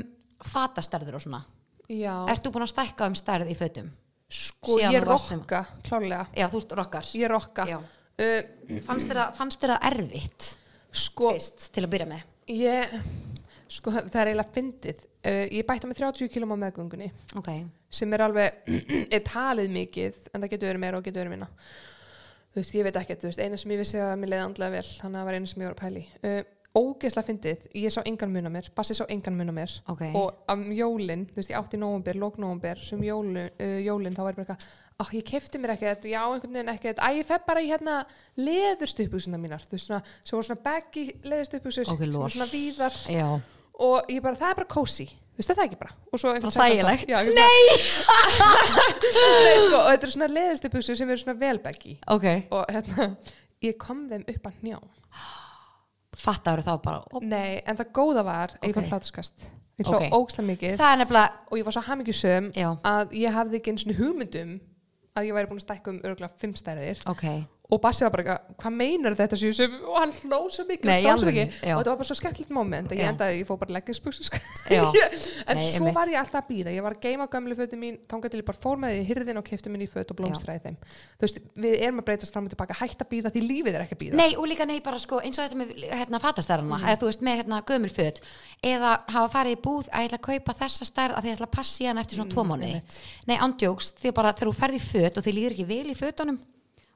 [0.52, 1.42] fatastærður og svona?
[1.90, 3.90] Já, ert þú búin að stækka um stærð í fötum?
[4.30, 5.16] sko, síðan ég heima?
[5.16, 7.10] rokka klálega, já, þú rokkar.
[7.18, 7.66] Ég rokka.
[8.20, 10.50] Uh, fannst þér það erfitt
[10.92, 12.26] sko, fyrst, til að byrja með.
[12.50, 12.96] Ég
[13.70, 15.06] sko, það er eiginlega fyndið.
[15.20, 17.50] Uh, ég bætti með 30 km á meðgöngunni ok,
[17.92, 18.70] sem er alveg
[19.18, 21.50] er talið mikið en það getur verið meira og getur verið minna.
[22.50, 24.76] Þú veist, ég veit ekki, þú veist, eina sem ég vissi að mér leiði andlega
[24.78, 26.40] vel þannig að það var eina sem ég var að pæli uh,
[26.80, 29.76] ógeðslega fyndið, ég sá engan mun á mér Bassi sá engan mun á mér.
[29.92, 30.06] Ok.
[30.16, 34.16] og um jólin, þú veist, ég átti í nóvumber, lók nóvumber sem jólin, uh, jólin
[34.16, 37.20] þá var ég bara eitthvað ah, ég kefti mér ekkert, já, einhvern veginn ekkert að
[37.22, 38.02] ég fef bara í hérna
[38.40, 43.00] leðurstupuksuna mínar, þú veist, svona, sem voru svona baggy leðurstupuksur, Ok, sem voru svona víðar.
[43.10, 43.30] Já.
[43.80, 45.06] og ég bara, það er bara cozy.
[45.08, 45.94] Þú veist, það er ekki bara.
[46.12, 47.40] Og svo einhvern einhvern svona-
[49.40, 51.94] Nei, sko, og þetta eru svona leðurstupuksur sem eru svona vel baggy.
[52.12, 52.26] Ok.
[52.52, 53.10] og hérna,
[53.64, 54.80] ég kom þeim upp að njá
[56.20, 57.00] Fattar þá bara.
[57.14, 59.46] Ó, Nei, en það góða var að ég fór hlátuskast
[59.80, 60.10] ég hló Ok.
[60.18, 60.74] ógsla mikið.
[60.82, 62.70] Það er nefnilega, og ég var svo hamingjusum Já.
[62.84, 64.52] að ég hafði ekki eins og hugmyndum
[65.18, 67.26] að ég væri búin að stækka um örgulega fimm stærðir ok.
[67.70, 69.38] Og Bassi var bara eitthvað, hvað meinar þetta?
[69.38, 71.22] Sem og hann hló svo mikið, og
[71.62, 74.40] þetta var bara svo skemmtilegt moment ég endaði, ég fór bara leggingsbuksu sko.
[75.50, 75.96] En Nei, svo einmitt.
[75.96, 78.48] var ég alltaf að býða ég var að geima gömlu fötu mín, þangað til ég
[78.48, 80.78] bara fór með því í hyrðin og kefti minni í föt og blómstræði þeim.
[81.16, 83.86] Þú veist, við erum að breytast fram og tilbaka hætt að býða því lífið er
[83.86, 86.82] ekki að býða Nei, og líka nei, bara sko, eins og þetta með hérna, fatastærna,
[86.86, 88.22] eða þú veist, með hérna, gömul föt
[88.66, 91.50] eða hafa farið í búð að ég ætla að kaupa þessa stærð að ég ætla
[91.50, 92.76] að passa í hann eftir svona tvo mánuði.
[92.76, 93.00] einmitt.
[93.30, 95.98] Nei, andjóks, því bara þegar þú ferði í föt og þið líður ekki vel í
[95.98, 96.40] fötunum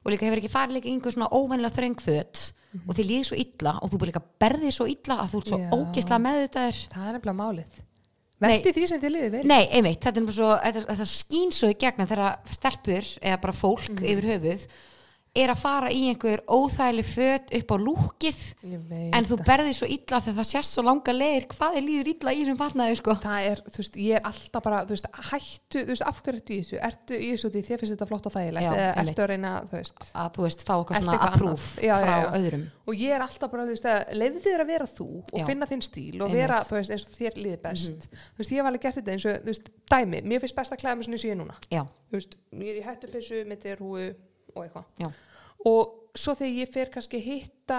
[0.04, 2.44] og líka hefur ekki farið líka einhver svona óvennilega þröng föt
[2.88, 5.50] og þið líður svo illa og þú búið líka berðið svo illa að þú ert
[5.52, 5.68] svo Já.
[5.78, 6.78] ógislega meðutaður.
[6.94, 7.82] það er nefnilega málið
[8.44, 8.50] Nei.
[8.58, 11.68] Velti því sem þið liðið vel Nei, einmitt, þetta er svo, þetta, þetta skýn svo
[11.70, 14.04] í gegna þegar stelpur eða bara fólk Mhm.
[14.10, 14.66] yfir höfuð
[15.34, 20.20] er að fara í einhver óþægileg föt upp á lúkið en þú berðir svo illa
[20.22, 23.16] þegar það sést svo langa leiðir hvað er líður illa í þessum fatnaði sko.
[23.24, 26.38] það er, þú veist, ég er alltaf bara þú veist, hættu, þú veist, af hverju
[26.38, 26.76] ertu í þessu?
[26.88, 28.68] Ertu í þessu því þér finnst þetta flott og þægilegt?
[28.70, 31.82] Eða ertu að reyna, þú veist að þú veist, fá okkar svona apprúf annað?
[31.82, 32.64] Já, já, frá öðrum.
[32.84, 35.46] Og ég er alltaf bara, þú veist, að leiði þér að vera þú og Já.
[35.48, 37.84] finna þinn stíl og vera, þú veist, eins og þér líði best.
[37.88, 38.04] Eins og,
[38.36, 38.38] þú
[42.20, 42.38] veist,
[44.54, 45.12] og eitthvað
[45.66, 47.78] og svo þegar ég fer kannski hitta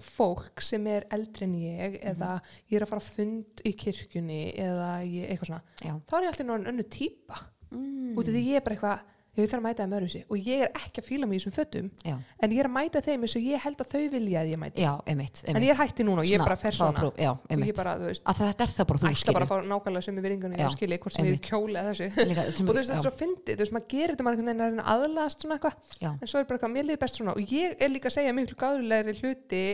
[0.00, 2.12] fólk sem er eldri en ég Mhm.
[2.14, 2.30] eða
[2.70, 6.22] ég er að fara að fund í kirkjunni eða ég, eitthvað svona já þá er
[6.22, 8.14] ég alltaf náttúrulega önnu típa mm.
[8.16, 9.00] út af því ég er bara eitthvað
[9.42, 11.42] ég þarf að mæta þeim öðru sig og ég er ekki að fíla mig í
[11.42, 14.04] þessum fötum Já, en ég er að mæta þeim eins og ég held að þau
[14.14, 14.84] vilja að ég mæti.
[14.84, 15.56] Já, einmitt, einmitt.
[15.56, 17.96] en ég hætti núna og ég er bara fer fá svona Já, og ég bara,
[17.98, 20.60] þú veist, að þetta er það bara þú ætla bara að fá nákvæmlega sömu virðingunni
[20.60, 22.28] Já, og skilji hvort sem ég er eða þessu.
[22.30, 24.62] Líka, og þú veist, þetta er svo fyndið, þú veist, maður gerir þetta maður einhvern
[24.64, 25.74] veginn að að aðlast svona eitthvað.
[26.10, 27.34] En svo er bara eitthvað, mér liði best svona.
[27.34, 29.64] Og ég er líka að segja miklu gáðulegri hluti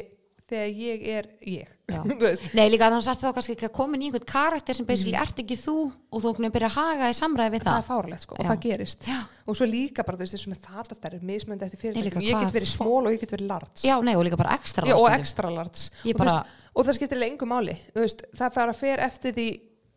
[0.51, 1.69] þegar ég er ég.
[2.57, 5.23] Nei, líka þannig að þá kannski ekki að komin í einhvern karakter sem basically Mhm.
[5.27, 5.75] ert ekki þú?
[6.11, 7.81] og þú byrja að haga í samræði við það það.
[7.81, 8.49] er fárlegt sko, og Já.
[8.51, 9.09] það gerist.
[9.11, 12.71] Já, og svo líka bara, veist, þessum með fatastærri mismöndi eftir fyrirtækjum, ég get verið
[12.77, 13.83] smól og ég get verið large.
[13.87, 15.09] Já, nei, og líka bara ekstra Já, og
[15.55, 16.47] large Ég og, bara- veist,
[16.77, 17.77] og það skiptir engu máli.
[17.95, 19.49] Veist, það fara að fer eftir því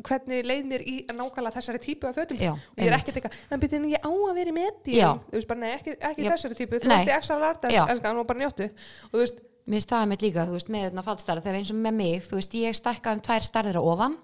[0.03, 2.37] hvernig leið mér í nákvæmlega þessari típu af fötum.
[2.41, 4.93] Já, og ég er ekkert eitthvað, en byrju, en ég á að vera í meti
[5.29, 7.85] þú veist bara, nei, ekki, ekki þessari típu þú extra large, Já.
[7.87, 8.69] elskan, og bara njóttu.
[9.05, 9.39] Og þú veist,
[9.72, 12.36] Mér það með líka, þú veist, með þetta fallstærð þegar eins og með mig, þú
[12.39, 14.18] veist, ég stækka um tvær stærðir á ofan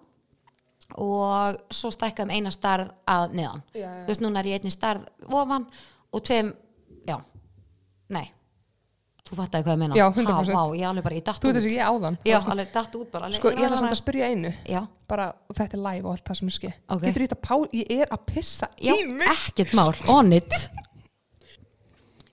[0.99, 3.61] og svo stækka um eina stærð að neðan.
[3.77, 3.91] Já, já.
[4.03, 5.67] Þú veist, núna er ég einni stærð ofan
[6.11, 6.49] og tveim,
[7.07, 7.15] já,
[8.15, 8.25] nei,
[9.29, 9.99] þú fattaði hvað ég meina.
[9.99, 10.33] Já, 100%.
[10.33, 11.53] Ha, vá, ég alveg bara, ég datt þú út.
[11.53, 13.29] veit þess að ég áðan Já, alveg datt út bara.
[13.29, 16.15] Alveg, sko, ég ætla samt að spyrja einu Já, bara, og þetta er live og
[16.17, 17.01] allt það sem er ski Ok.
[17.05, 20.51] getur ég þetta pá, ég er að pissa já, í mig ekkert mál, on it.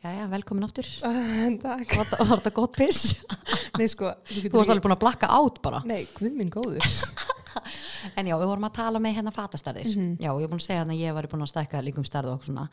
[0.06, 0.86] Jæja, velkomin áttur.
[1.66, 1.94] Takk.
[1.96, 3.00] Var þetta- var þetta gott piss?
[3.80, 5.80] nei, sko, þú varst alveg búin að blakka át bara.
[5.88, 6.86] nei, guð minn góður
[8.20, 9.88] En já, við vorum að tala með hérna fatastærðir.
[9.96, 10.10] Mhm.
[10.22, 12.28] Já, ég er búin að segja hann að ég var búin að stækka líkum stærð
[12.30, 12.66] og okkur svona.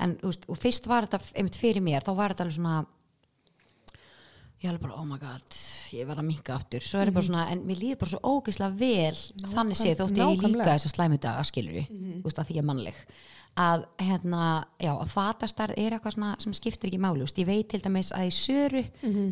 [0.00, 2.78] En þú veist, og fyrst var þetta einmitt fyrir mér, þá var þetta alveg svona
[4.64, 5.60] ég alveg bara, oh my god
[5.96, 8.20] ég verð að minka aftur, svo er ég bara svona en mér líður bara svo
[8.36, 9.18] ógeðslega vel.
[9.54, 12.56] Þannig séð þótt ég líka þess að slæmu daga skilur ég, þú veist að því
[12.56, 13.02] ég er mannleg.
[13.60, 14.42] Að hérna,
[14.78, 18.12] já, að fatastærð er eitthvað svona sem skiptir ekki máli veist, ég veit til dæmis
[18.14, 18.82] að í söru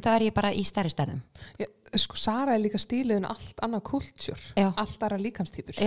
[0.03, 1.21] þá er ég bara í stærri stærðum.
[1.63, 1.69] Já,
[2.03, 4.73] sko, Sara er líka stíluðin allt annað kultúr, Já.
[4.75, 5.79] allt aðra líkamstýpur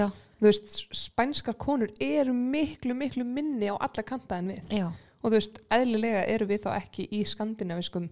[0.41, 4.63] þú veist, spænskar konur eru miklu, miklu minni á alla kanta en við.
[4.79, 4.87] Já.
[5.21, 8.07] Og þú veist, eðlilega eru við þá ekki í skandinaviskum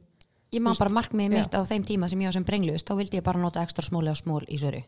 [0.49, 1.43] Ég veist, bara markmiðið já.
[1.43, 3.85] mitt á þeim tíma sem ég var sem brengluðist, þá vildi ég bara nota ekstra
[3.85, 4.81] smóli á smól í söru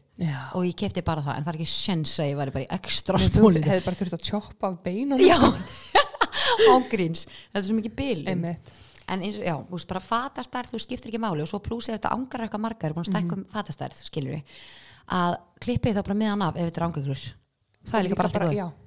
[0.57, 2.70] og ég kefti bara það, en það er ekki sens að ég væri bara í
[2.80, 5.22] ekstra smóli hefði bara þurft að choppa af beinunum.
[5.22, 5.38] Já,
[6.74, 8.74] ágríns þetta er svo mikið Einmitt.
[9.05, 11.45] en eins og, já, þú veist, bara fatastærð þú skiptir ekki máli.
[11.45, 14.62] Og svo plúsið þetta ángar eitthvað margar er búin að stækka um fatastærð, skilur við
[15.12, 17.26] að klippið þá bara miðan af ef þetta er ángagrur
[17.88, 18.81] það er líka bara alltaf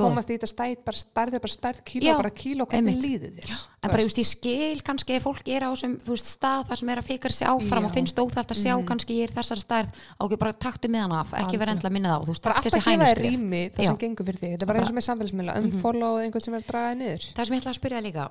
[0.00, 3.04] komast í þetta stæð, bara stærðið bara stærð kíló, Já, bara kíló, hvernig einmitt.
[3.06, 3.52] líður þér?
[3.80, 5.70] En bara, veist, ég skil kannski ef fólk er á
[6.02, 7.88] þú veist, stað þar sem er að fikra sig áfram Já.
[7.88, 11.14] Og finnst óþægt að sjá kannski ég er þessar stærð og bara taktu með hann
[11.20, 13.86] af, ekki vera endla að minna það og þú bara alltaf gefa þér rými það
[13.86, 15.70] sem gengur fyrir þig, þetta er bara eins og með samfélagsmiðla Mhm.
[15.70, 17.24] unfollow einhvern sem er að draga þig niður.
[17.38, 18.30] Það sem ég ætla að spyrja líka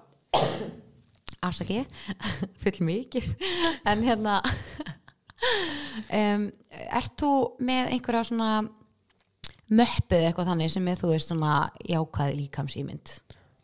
[1.50, 1.86] afsakið,
[2.62, 3.30] full mikið
[3.88, 4.42] en hérna
[6.20, 6.50] um,
[7.00, 7.32] ert þú
[7.64, 8.52] með einhverja svona
[9.70, 13.18] möppuð eitthvað þannig sem er þú veist svona jákvæð líkamsýmynd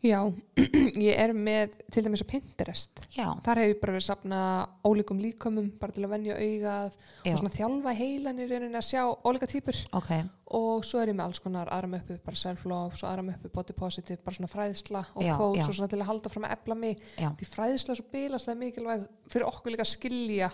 [0.06, 0.20] Já,
[1.08, 3.00] ég er með til dæmis á Pinterest.
[3.16, 4.40] já, Þar hef ég bara verið að safna
[4.86, 6.92] ólíkum líkamum, bara til að venja augað
[7.24, 7.32] Já.
[7.32, 9.80] og svona þjálfa heilan í rauninni að sjá ólíka típur.
[9.96, 10.12] ok
[10.60, 13.74] Og svo er ég með alls konar aðra möppu, bara self-love, svo aðra möppu, body
[13.74, 15.34] positive, bara svona fræðsla og já.
[15.40, 17.02] og svona til að halda fram að efla mig.
[17.18, 20.52] Því fræðsla er svo bilaslega mikilvæg fyrir okkur líka að skilja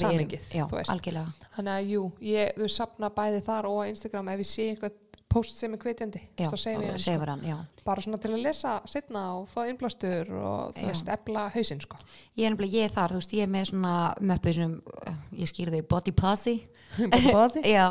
[0.00, 0.92] samengið, þú veist.
[0.94, 4.98] algjörlega Þannig að jú, ég, þú safna bæði þar og Instagram ef ég sé einhvern
[5.32, 7.18] post sem er hvetjandi, já, ég hann, sko.
[7.30, 11.46] hann, já bara svona til að lesa setna og fá innblástur og þú veist, efla
[11.54, 11.98] hausinn sko.
[12.38, 15.50] ég er ég er þar, þú veist, ég er með svona möppu sem, uh, ég
[15.50, 16.56] skýrði body pussy
[17.74, 17.86] já,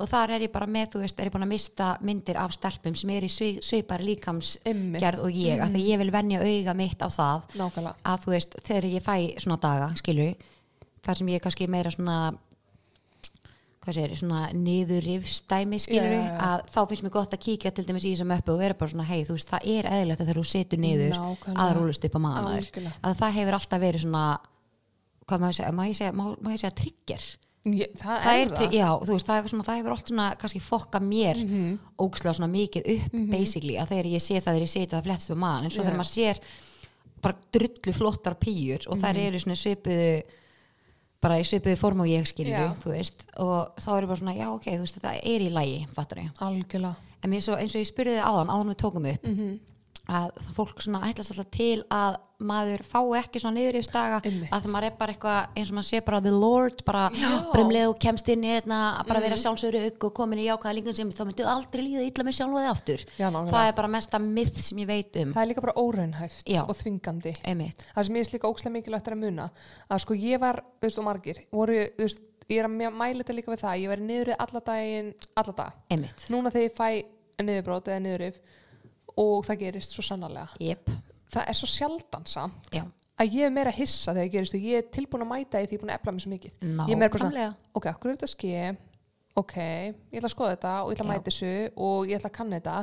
[0.00, 2.56] og þar er ég bara með, þú veist, er ég búin að mista myndir af
[2.56, 7.04] stelpum sem er í svipari líkamsgerð og ég, af því ég vil venja auga mitt
[7.04, 7.96] á það Nákvæmlega.
[8.02, 10.52] að þú veist, þegar ég fæ svona daga, skilur
[11.06, 12.18] þar sem ég kannski meira svona
[13.86, 16.36] hvað segir, svona niður rifstæmi, skilur já, já.
[16.42, 18.90] að þá finnst mér gott að kíkja til dæmis í þessum möppu og vera bara
[18.90, 21.18] svona, hei, þú veist, það er eðlilegt að þegar þú setur niður
[21.54, 22.70] að rúlust upp á maður
[23.06, 24.24] að það hefur alltaf verið svona
[25.26, 27.26] hvað maður segja, ég segja, ég segja trigger
[27.66, 31.00] Ég, það, það er tri- já, veist, það svona, það hefur allt svona kannski fokka
[31.02, 31.78] mér mm Mhm.
[31.98, 35.30] ógslega svona mikið upp basically að þegar ég sé það þegar ég sé það flettst
[35.32, 35.86] með maður en svo Já.
[35.86, 36.40] þegar maður sér
[37.22, 39.26] bara drullu flottar pýjur og þær Mhm.
[39.26, 40.22] eru svona svipuðu
[41.26, 42.54] bara í svipuðu form og ég skilju
[43.42, 46.22] og þá er ég bara svona já ok, þú veist, þetta er í lægi, fattar
[46.24, 46.30] ég.
[47.24, 49.56] En svo, eins og ég spurði þið áðan, áðan við tókum upp Mhm.
[50.08, 54.50] Að fólk svona ætlast alltaf til að maður fái ekki svona niður yfir staga Einmitt.
[54.52, 57.30] að maður er bara eitthvað eins og maður sé bara the lord bara Já.
[57.54, 59.24] bremlega og kemst inn í þetta að bara Mhm.
[59.24, 62.36] vera sjálfsögur ykkur og komin í jákvæða líkun sem þá myndu aldrei líða illa með
[62.36, 65.48] sjálfa þið aftur Já, það er bara mesta myth sem ég veit um það er
[65.54, 66.60] líka bara óraunhæft Já.
[66.68, 69.50] og þvingandi einmitt, það sem ég er líka ókslega mikilvægt að muna
[69.90, 72.18] að sko ég var, þú veist, og margir voru, þú veist,
[72.50, 73.88] ég er að mæla þetta líka við það ég
[79.22, 80.48] og það gerist svo sannarlega.
[80.60, 80.90] Yep.
[81.36, 82.82] það er svo sjaldan samt Já.
[83.20, 85.66] að ég er meira hissa þegar það gerist og ég er tilbúin að mæta því
[85.66, 86.52] ég er búin að efla mig svo mikið.
[86.62, 88.76] Ég er meira bara svona, ok, okkur er þetta að ske?
[89.36, 91.54] Ok, ég ætla að skoða þetta og ég ætla að mæta þessu
[91.88, 92.76] og ég ætla að kanna þetta.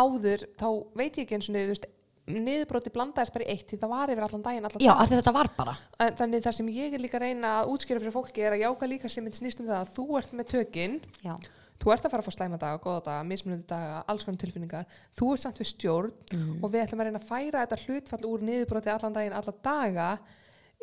[0.00, 0.68] Áður, þá
[1.00, 1.88] veit ég ekki eins og niður, þú veist,
[2.30, 5.32] niðurbróti blandaðist bara í eitt því það var yfir allan daginn allan já, dag þetta
[5.34, 5.74] var bara.
[5.98, 8.90] Þannig það sem ég er líka að reyna að útskýra fyrir fólki er að jáka
[8.90, 11.34] líka sem mitt snýst um það að þú ert með tökin já,
[11.80, 14.84] þú ert að fara að fá slæma daga, góða daga, mismunandi daga alls konar tilfinningar,
[15.16, 16.58] þú ert samt við stjórn Mhm.
[16.64, 20.18] og við ætlum að reyna að færa þetta hlutfall úr niðurbróti allan daginn, allan daga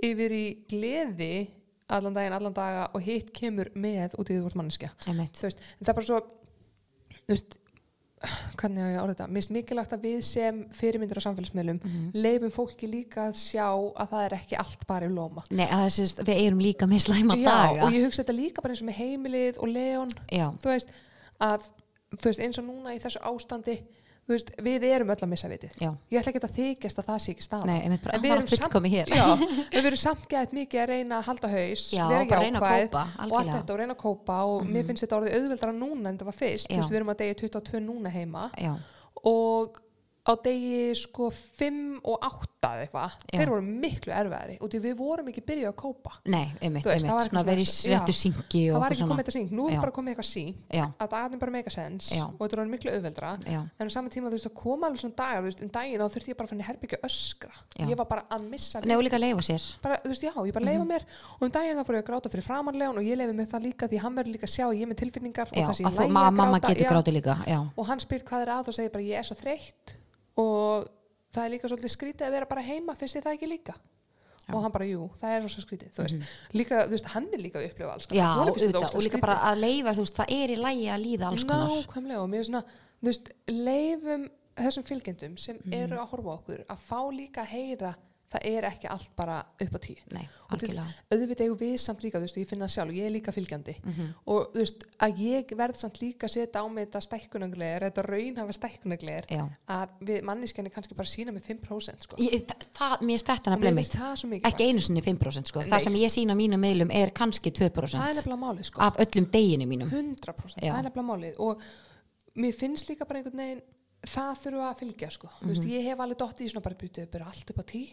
[0.04, 1.50] yfir í gleði
[1.90, 4.90] allan daginn, allan daga og hitt kemur með út í því þú ert manneskja.
[5.84, 6.20] Það er bara svo
[7.28, 7.58] þú veist,
[8.58, 9.28] hvernig á ég orða þetta?
[9.34, 12.12] Finnst mikilvægt að við sem fyrirmyndir á samfélagsmiðlum Mhm.
[12.18, 15.44] leifum fólki líka að sjá að það er ekki allt bara í lóma.
[15.52, 17.84] Nei, að þessi, við erum líka með slæma Já, daga.
[17.86, 20.10] og ég hugsa þetta líka bara eins og með heimilið og Leon.
[20.32, 20.90] Já, þú veist,
[21.40, 21.62] að
[22.18, 23.82] þú veist, eins og núna í þessu ástandi
[24.36, 25.72] veist, við erum öll að missa vitið.
[25.80, 27.46] Já, ég ætla ekki að þykjast að það sé ekki
[28.04, 29.14] bara En við erum er hér.
[29.16, 29.26] Já,
[29.78, 33.04] við verum samt gæðið mikið að reyna að halda haus Já, bara reyna að kópa,
[33.08, 33.48] og allt.
[33.48, 33.56] Mhm.
[33.58, 36.40] þetta og reyna að kópa og mér finnst þetta orðið auðveldara núna en það var
[36.44, 38.74] fyrst, veist, við erum að degi 22 núna heima já,
[39.24, 39.80] og
[40.28, 43.38] á degi sko 5 og 8 eða eitthvað, Já.
[43.40, 46.16] þeir voru miklu erfiðari og því við vorum ekki byrjuð að kópa.
[46.28, 49.20] Nei, einmitt, veist, það einmitt svona verið réttu syngi það var ekki komið svona.
[49.22, 49.82] þetta síng, nú er Já.
[49.86, 52.26] bara komið eitthvað síng já, að dagarnir bara make a sense Já.
[52.28, 55.04] og þetta er miklu auðveldra já, en á saman tíma þú veist að koma alveg
[55.04, 57.54] svona dagar þú veist, um daginn þá þurfti ég bara að finna herbyggja öskra.
[57.78, 57.86] Já.
[57.88, 59.64] ég var bara að missa Nei, og líka leifa sér.
[59.84, 61.08] Bara, þú veist, já, ég bara leifa mér.
[61.38, 63.68] Og um daginn þá fór ég að gráta fyrir framanlegan og ég leifi mér það
[63.68, 65.78] líka því hann verður líka að sjá að ég er með tilfinningar já, og það
[65.78, 66.92] sé að þú, lægi að mamma gráta getur já.
[66.92, 69.38] grátið líka já, og hann spyr hvað er að og segir bara ég er svo
[69.38, 69.96] þreytt
[70.38, 70.88] og
[71.34, 73.74] það er líka svolítið skrítið að vera bara heima finnst þið það ekki líka
[74.48, 74.54] Já.
[74.56, 77.42] og hann bara, jú, það er svo skrítið þú veist, líka, þú veist, hann er
[77.44, 78.30] líka að upplifa alls konar.
[78.38, 79.26] Honum finnst þetta auðvitað, ógeðslega og líka skrítið.
[79.28, 82.30] bara að leifa þú veist, það er í lægi að líða alls konar Nákvæmlega og
[82.32, 82.64] mér er svona,
[83.02, 84.24] þú veist, leifum
[84.58, 85.74] þessum fylgjendum sem Mhm.
[85.84, 87.92] eru að horfa okkur að fá líka að heyra
[88.28, 90.70] það er ekki allt bara upp á tíu nei, og til,
[91.14, 93.76] auðvitað eigum við samt líka, þú veist, ég finna það sjálf ég er líka fylgjandi
[93.84, 94.10] Mhm.
[94.28, 98.54] og þú veist, að ég verð samt líka setja á mig þetta stækkunagleir, þetta raunhafa
[98.58, 99.48] stækkunagleir já.
[99.70, 102.16] að við manneskjarnir kannski bara sína með 5% sko.
[102.20, 105.62] Ég, það, það, mér stætt hann að mikið ekki einu sinni 5% sko.
[105.62, 108.82] Það sem ég sína á mínum meilum er kannski 2% það er nefnilega málið sko.
[108.82, 110.74] af öllum deginu mínum 100% Já.
[110.74, 111.62] það er nefnilega málið og
[112.36, 113.62] mér finnst líka bara einhvern veginn
[114.06, 115.30] það þurfa að fylgja sko.
[115.42, 117.84] mm veist, ég hef alveg dottið í svona bara byrjuð bara allt upp á tí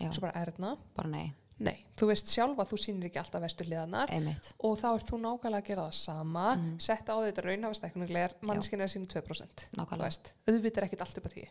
[0.00, 0.12] Já.
[0.12, 4.10] svo bara erna bara nei, nei, þú veist sjálfa þú sýnir ekki alltaf vestur liðanar
[4.12, 4.50] einmitt.
[4.60, 6.56] og þá ert þú nákvæmlega að gera það sama.
[6.56, 6.78] Mhm.
[6.80, 10.02] setta á þetta raunhafastækkunuglegar mannskinn er að sína 2% þú Nákvæmlega.
[10.04, 11.48] veist, auðvitað er ekkert allt upp á tí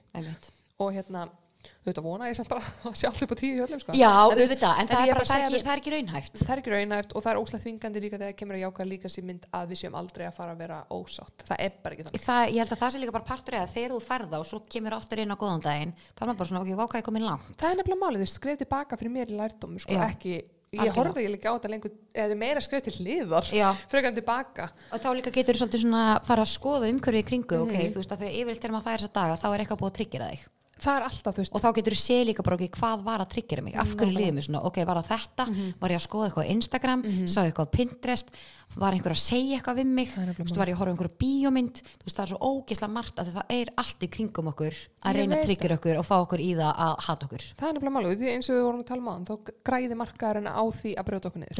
[0.77, 1.29] og hérna,
[1.65, 3.95] þú veit að vona ég samt bara að sé allir på tíu hjöllum sko.
[3.97, 6.39] Já, auðvitað, en en það er er bara, að það er það er ekki raunhæft.
[6.45, 9.11] Það er ekki raunæft og það er óslægt vingandi líka þegar kemur að jáka líka
[9.11, 11.45] sér mynd að við séum aldrei að fara að vera ósátt.
[11.49, 12.25] Það er bara ekki þannig.
[12.25, 14.59] Það, Ég held að það sé líka bara partur eða þegar þú ferða og svo
[14.75, 17.25] kemur aftur inn á góðan daginn þá er maður bara svona, ok, váka ég komin
[17.25, 17.55] langt?
[17.59, 20.35] Það er nefnilega málið, skref tilbaka fyrir mér í lærdóm sko, ekki,
[20.75, 24.69] ég horfði ég líka á þetta lengur eða er meira skref til hliðar en tilbaka.
[24.91, 27.93] Og þá líka getur þú svolítið svona fara að skoða umhverfið í kringu, ok, Mhm.
[27.95, 29.97] þú veist að þegar yfirleitt þegar maður færi þessa daga, þá er eitthvað búið að
[29.99, 30.47] tryggjera þig
[30.83, 33.29] það er alltaf, veist, og þá getur þú sé líka bara ok, hvað var að
[33.31, 33.75] tryggjera mig?
[33.79, 35.45] Af hverju liðið mér svona, ok, var það þetta?
[35.49, 35.73] Mhm.
[35.79, 38.31] var ég að skoða eitthvað á Instagram, sá ég eitthvað á Pinterest?
[38.75, 40.09] Var einhver að segja eitthvað við mig?
[40.09, 41.75] Þú veist, var ég að horfa einhverju bíómynd?
[41.85, 45.15] Þú veist, það er svo ógislega margt að það er allt í kringum okkur að
[45.15, 47.43] Ég reyna að veit tryggjara okkur og fá okkur í það að hata okkur.
[47.55, 50.51] Það er nefnilega því eins og við vorum að tala um á þá græði markaðurinn
[50.51, 51.55] á því að brjóta okkur niður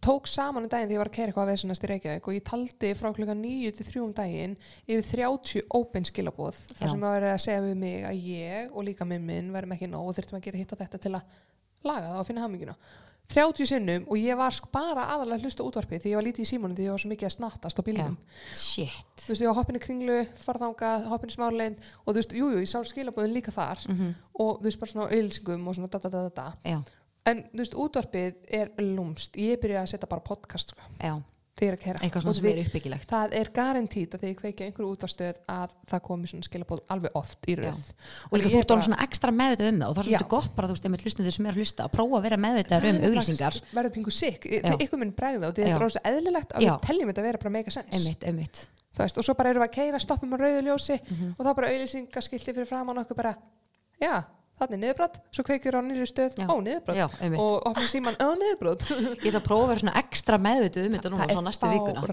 [0.00, 2.36] tók saman um daginn þegar ég var að kæra eitthvað að veðsannast í Reykjavík og
[2.38, 7.02] ég taldi frá klukkan 9 til 3 um daginn yfir 30 open skilabóð þar sem
[7.08, 10.08] að vera að segja við mig að ég og líka minn minn verðum ekki nóg
[10.12, 11.22] og þurftum að gera hitt og þetta til að
[11.84, 12.76] laga það og finna hammingina
[13.28, 16.24] 30 sinnum og ég var sk- bara aðalega að hlusta á útvarpið því ég var
[16.24, 18.14] lítið í símónum því ég var svo mikið að snattast á bílnum.
[18.56, 19.10] Shit.
[19.20, 22.70] Þú veist, ég var hoppinni kringlu, farðanga, hoppinni smárleind og þú veist, jújú, jú, ég
[22.72, 24.14] sá skilabóðin líka þar Mhm.
[24.40, 26.30] og þú veist, bara svona auðlýsingum og svona da da da da
[26.64, 26.82] da
[27.28, 30.82] en þú veist, útvarpið er lúmst ég byrja að setja bara podcast sko,
[31.58, 33.08] þegar að kæra eitthvað svona sem er uppbyggilegt.
[33.10, 36.82] það er garantít að þegar ég kveiki á einhverju útvarstöð að það komi svona skilabóð
[36.94, 37.80] alveg oft í röð.
[38.30, 40.28] Og líka þú er ert bara- svona ekstra meðvitað um það og það er svolítið
[40.36, 42.88] gott bara þú veist, einmitt hlustnið sem er að hlusta að prófa að vera meðvitaður
[42.92, 43.54] um auglýsingar.
[43.74, 44.46] verður pingu sikk,
[44.78, 45.82] ykkur minn bregða og þetta er
[48.98, 51.34] Þú veist, og svo bara erum við að keira, stoppum á rauðu ljósi Mhm.
[51.38, 53.36] og þá bara auðlýsingaskilti fyrir framann okkur bara,
[54.02, 54.24] já,
[54.60, 56.46] þannig niðurbrot svo kveikir á nýri stöð, Já.
[56.50, 56.98] ó niðurbrot.
[56.98, 57.06] Já,
[57.38, 58.86] og opnum síman, ó niðurbrot.
[59.24, 62.04] Ég ætla að prófa að vera svona ekstra meðvituð um þetta núna svo næstu vikuna,
[62.04, 62.08] að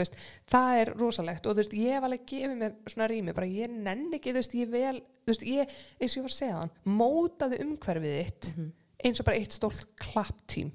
[0.00, 0.16] veist,
[0.54, 1.46] það er rosalegt.
[1.46, 4.40] Og þú veist, ég hef alveg gefið mér svona rými bara ég nenn ekki, þú
[4.40, 8.16] veist, ég vel þú veist, ég, eins og ég var að segja þann mótaði umhverfið
[8.20, 8.72] þitt Mhm.
[9.04, 10.72] Eins og bara eitt stórt klapptím.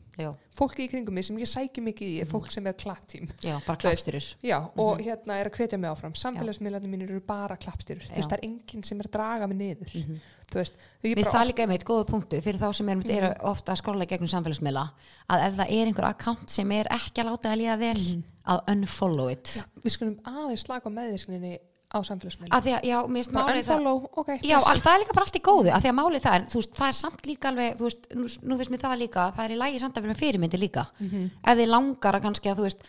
[0.59, 3.29] Fólki í kringum mig sem ég sæki mikið í er fólk sem er klapptím.
[3.41, 6.13] Já, bara Þú veist, klappstyrur Já, og hérna er að hvetja mig áfram.
[6.19, 9.57] Samfélagsmiðlarnir mínir eru bara klappstyrur þú veist, það er enginn sem er að draga mig
[9.57, 10.19] niður.
[10.49, 10.73] Þú veist,
[11.05, 13.09] ég Mér finnst bara, það líka einmitt góða punktu fyrir þá sem er, Mhm.
[13.17, 14.85] er ofta að skróla gegnum samfélagsmiðla
[15.29, 18.23] að ef það er einhver account sem er ekki að láta að líða vel Mhm.
[18.47, 19.43] að unfollow it.
[19.45, 21.59] Já, við skulum aðeins slaka á meðvirkninni
[21.89, 22.97] á að, já,
[23.33, 24.81] málið það unfollow, ok Já, yes.
[24.85, 26.87] það er líka bara allt í góðu að því að málið það þú veist, það
[26.91, 29.59] er samt líka alveg, þú veist, nú, nú finnst mér það líka það er í
[29.63, 31.23] lægi samt að vera fyrirmyndi líka Mhm.
[31.43, 32.83] ef þið langar að kannski að þú veist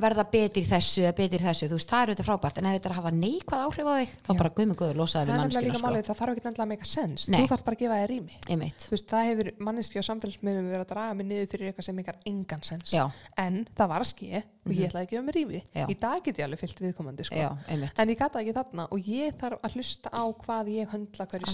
[0.00, 1.68] verða betur þessu eða betur þessu.
[1.70, 3.94] Þú veist, það er auðvitað frábært, en ef þetta er að hafa neikvað áhrif á
[3.94, 4.36] þig, þá Já.
[4.40, 7.24] bara guðmur góður losaði við líka sko, það þarf ekki nefnilega að sense.
[7.30, 7.38] Nei.
[7.38, 8.34] þú þarf bara að gefa þér rými.
[8.50, 8.80] Einmitt.
[8.84, 12.00] Þú veist, það hefur manneski á samfélagsmiðlum verið að draga mig niður fyrir eitthvað sem
[12.02, 12.88] ykkar engan sens.
[12.94, 13.04] Já,
[13.44, 15.60] en það var að ske og ég ætlaði að gefa mér rými.
[15.84, 17.36] Í dag get ég alveg fyllt viðkomandi sko.
[17.36, 21.28] já, en ég gata ekki þarna og ég þarf að hlusta á hvað ég höndla
[21.28, 21.46] hverju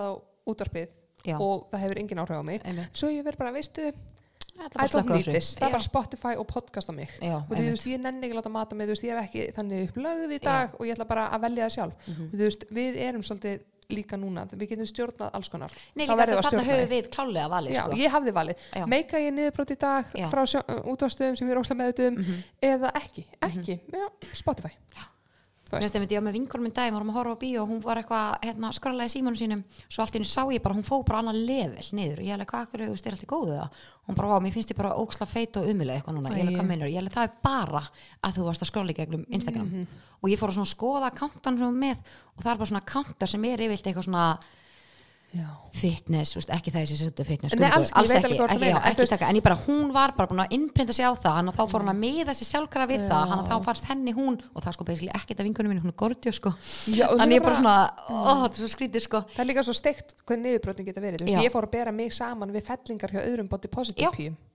[0.00, 0.88] og útvarpið
[1.26, 1.36] Já.
[1.36, 2.64] og það hefur engin áhrif á mig.
[2.64, 2.96] Einmitt.
[2.96, 3.90] svo ég verð bara, veistu,
[4.60, 5.72] I don't need this það er Já.
[5.72, 7.08] bara Spotify og podcast á mig.
[7.22, 9.22] Já, og þú veist, ég nenni ekki að láta mata mig þú veist, ég er
[9.24, 11.94] ekki þannig upplögð í dag og ég ætla bara að velja það sjálf.
[12.06, 12.24] Mhm.
[12.30, 15.70] og þú veist, við erum svolítið líka núna við getum stjórnað alls konar.
[15.96, 17.96] Nei, líka við að höfum við klálega valið, Já, sko.
[17.98, 18.86] ég hafði valið, Já.
[18.86, 20.28] meika ég niðurbrót í dag Já.
[20.30, 20.44] frá
[20.86, 22.42] útvarstöðum sem ég er óslega meðutum Mhm.
[22.62, 24.70] eða ekki, ekki, já, Spotify.
[24.94, 25.19] Þú
[25.78, 27.68] Mér finnst einmitt, ég var með vinkonum minn daginn, vorum að horfa á bíó og
[27.70, 30.86] hún var eitthvað, hérna, skralaði símanu sínum svo allt í hennu sá ég bara, hún
[30.88, 33.54] fó bara annað level niður og ég hvað akkur, þú veist, er allt í góðu
[33.54, 36.42] það hún bara, vá, mér finnst ég bara óksla feit og umulega eitthvað núna, ég
[36.42, 36.58] hefði, Æi.
[36.58, 37.82] hvað meinar, ég hefði, það er bara
[38.26, 39.86] að þú varst að skrolla í gegnum Instagram Mhm.
[40.22, 41.98] og ég fór að skoða akkántan sem var með
[42.36, 44.38] og það er bara svona akkántar sem er yfirleitt eitthvað svona.
[45.70, 48.70] Fitness, veist, ekki það þessi svolítið fitness Nei, alls ekki, ég alls ekki, þú ekki,
[48.70, 51.14] já, en ekki taka, en ég bara, hún var bara búin að innprinta sig á
[51.14, 53.30] það, hann að þá fór hún að miða sig sjálfkara við það, Já.
[53.30, 55.84] hann að þá fannst henni hún og það er sko basically ekkert af vinkunum minni,
[55.84, 56.54] hún er gortjó sko
[56.90, 57.76] líka ég bara svona,
[58.10, 61.24] ó, þetta er svo skrítið sko Það er líka svo steikt hvernig niðurbrotin geta verið.
[61.24, 63.50] Veist, ég fór að bera mig saman við fellingar hjá öðrum
[64.16, 64.34] píum.
[64.34, 64.49] Já,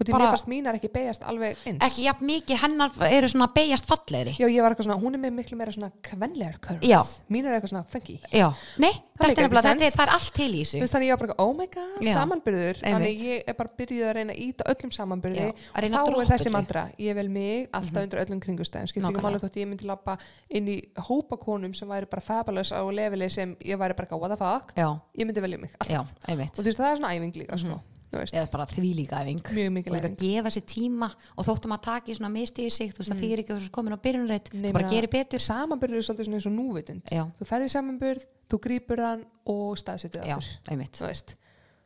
[0.00, 1.82] Og því Bara- mér fannst mínar ekki beigjast alveg eins.
[1.84, 5.20] ekki jafn mikið hennar eru svona beigjast fallegri Já, ég var eitthvað svona, hún er
[5.20, 6.88] með miklu meira svona kvenlegar curves.
[6.88, 7.00] Já.
[7.28, 8.16] Mínar er eitthvað svona funky.
[8.32, 8.48] Já,
[8.78, 11.52] nei, þetta er ekki þetta er, allt til í þessu þannig ég var bara, oh
[11.52, 12.14] my god, Já.
[12.16, 12.80] samanbyrður.
[12.80, 15.36] Þannig ég er bara byrjuð að reyna að íta öllum samanbyrði.
[15.36, 18.88] Já, þá er þessi mandra, ég vel mig alltaf undir öllum kringustæðum.
[18.88, 20.16] Skilt ekki máli þótt ég myndi lappa
[20.48, 24.32] inn í hópa konum sem væri bara fabulous á leveli sem ég væri bara, what
[24.32, 24.72] the fuck.
[24.76, 25.70] Já, Ég myndi velja mig.
[25.84, 27.82] já, Og þú veist, það er svona æfing líka, sko.
[28.10, 31.08] Eða bara þvílíka æfing mjög mikil og líka gefa sér tíma
[31.38, 33.72] og þóttum að taka í svona misti í sig þú veist ekki að þú ert
[33.76, 37.02] komin á byrjunreit Nei, þú bara gerir betur Samanbyrður er svolítið svona eins og núvitund.
[37.06, 40.58] Já, Þú ferði samanbyrð, þú grípur hann og staðsetið já, aftur.
[40.74, 41.36] einmitt Þú veist,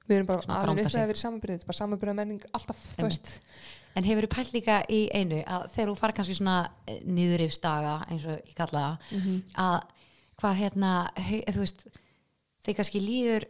[0.09, 3.05] við erum bara granda upp að vera samanbyrðið, þetta er bara samanbyrða menning alltaf, þú
[3.05, 3.21] Einmitt.
[3.21, 3.41] veist.
[3.95, 6.57] En hefur þú pælt líka í einu að þegar þú fara kannski svona
[7.05, 9.43] nýðurifsdaga eins og ég kalla það Mhm.
[9.55, 9.83] að
[10.41, 11.85] hvað hérna hau- þú veist,
[12.65, 13.45] þegar kannski líður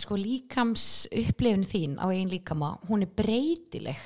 [0.00, 4.00] sko líkams upplifin þín á eigin líkama hún er breytileg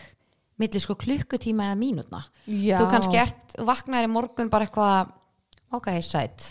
[0.58, 2.24] millir sko klukkutíma eða mínútna.
[2.50, 2.80] Já.
[2.80, 5.14] þú kannski ert vaknaðir í morgun bara eitthvað
[5.78, 6.44] ok, sætt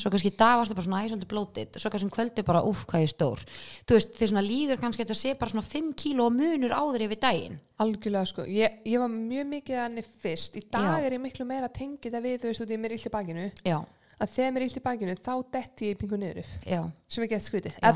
[0.00, 3.04] svo kannski dag varstu bara svona æsöldu blótið svo kannski um kvöldi bara, úf, hvað
[3.04, 3.42] ég er stór.
[3.86, 7.06] Þú veist, þeir svona líður kannski að þetta sé bara svona 5 kíló munur áður
[7.06, 7.60] yfir daginn.
[7.82, 11.06] Algjörlega sko, ég, ég var mjög mikið að henni fyrst, í dag Já.
[11.06, 13.14] er ég miklu meira að tengja þetta við, þú veist, út í mér illt í
[13.14, 13.46] bakinu.
[13.66, 13.78] Já,
[14.20, 16.80] að þegar mér er illt í bakinu, þá detti ég í pingu niður já,
[17.10, 17.46] sem er gett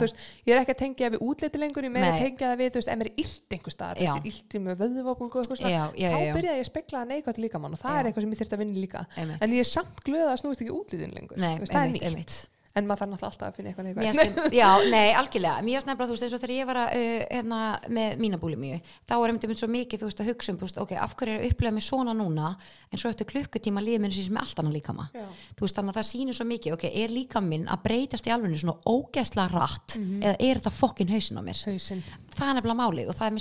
[0.02, 2.70] veist, ég er ekki að tengja við útliti lengur, ég meira að tengja það við,
[2.74, 6.66] þú veist, ef mér er illt einhver staðar, illt í með vöðvabólgu þá byrjaði ég
[6.66, 8.00] að spekla það neikvægt líka mann og það Já.
[8.02, 9.06] er eitthvað sem ég þurfti að vinna líka.
[9.16, 9.42] Einmitt.
[9.42, 11.40] en ég er samt glöð að snúist ekki útlitin lengur.
[11.40, 13.86] Nei, veist, það er einmitt, nýtt, einmitt en maður þarf náttúrulega alltaf að finna eitthvað
[13.88, 15.64] neikvægt já, nei, algjörlega.
[15.66, 17.60] Mér nefnilega, þú veist, eins og þegar ég var að, uh, hérna,
[17.98, 18.78] með mína búlimíu,
[19.08, 21.42] þá er einmitt svo mikið, þú veist, að hugsa um, veist, ok, af hverju er
[21.42, 22.52] að upplega mig svona núna,
[22.92, 25.08] en svo eftir klukkutíma líður minn sem er allt annað líkama.
[25.14, 25.26] Já.
[25.58, 28.32] þú veist, þannig að það sýnir svo mikið, ok, er líka minn að breytast í
[28.34, 30.22] alveg svona ógeðslega rætt Mhm.
[30.22, 31.58] eða er þetta fokkin hausin á mér?
[31.66, 32.02] Hausinn.
[32.38, 33.34] Það er nefnilega málið og það er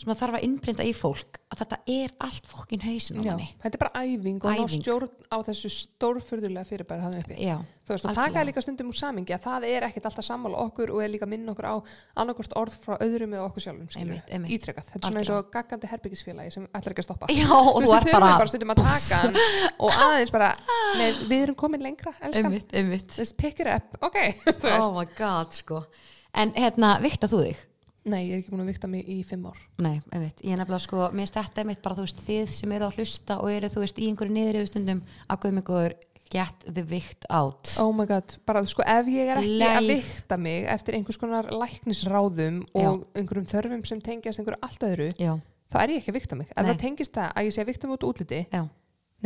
[0.00, 3.48] sem að þarf að innbrinda í fólk að þetta er allt fokkin hausin á manni.
[3.60, 4.80] þetta er bara æfing og Æfing.
[4.80, 7.36] stjórn á þessu stórfurðulega fyrirbæri hann uppi.
[7.42, 8.30] Já, þú veist, algjörlega.
[8.30, 11.28] taka líka stundum úr samingi að það er ekkert alltaf sammála okkur og er líka
[11.28, 11.74] minn okkur á
[12.22, 16.54] annarkort orð frá öðrum eða okkur sjálfum ítrekkað, þetta er svona eins og gaggandi herbyggisfélagi
[16.56, 17.30] sem ætlar ekki að stoppa.
[17.34, 19.40] Já, og þú veist, við þurfum bara, stundum að taka hann
[19.84, 20.52] og aðeins bara,
[20.96, 23.10] nei, við erum komin lengra einmitt, einmitt.
[23.18, 23.98] Þú veist, pick it up.
[24.06, 24.22] Ok,
[24.80, 25.84] oh my god, sko.
[26.32, 27.66] En hérna, vikta þú þig?
[28.04, 29.58] Nei, ég er ekki búin að vikta mig í fimm ár.
[29.82, 32.86] Nei, einmitt, ég er nefnilega sko, mér þetta einmitt bara, þú veist, þið sem eru
[32.86, 35.96] að hlusta og eru, þú veist, í einhverju niður yfir stundum að guðum ykkur
[36.30, 37.72] get the vikt out.
[37.82, 39.90] Oh my god, bara sko, ef ég er ekki að Leið.
[39.96, 45.32] vikta mig eftir einhvers konar læknisráðum og einhverjum þörfum sem tengjast einhverju allt öðru já,
[45.74, 46.52] þá er ég ekki að vikta mig.
[46.54, 46.70] Ef Nei.
[46.70, 48.62] það tengist það að ég sé að vikta mig út útliti já.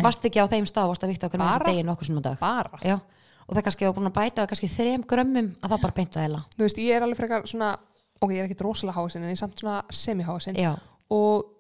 [0.01, 1.75] varst ekki á þeim stað, varst að vikta okkur næsta Bara?
[1.75, 2.39] degi nokkur sem dag?
[2.41, 2.81] bara.
[2.81, 2.97] Já,
[3.45, 6.41] og það kannski að búin að bæta kannski þrem grömmum að það bara beinta þeila
[6.57, 7.75] þú veist, ég er alveg frekar svona
[8.25, 10.57] ok, ég er ekkit rosalega hásin en ég er samt svona semi-hásin
[11.13, 11.51] og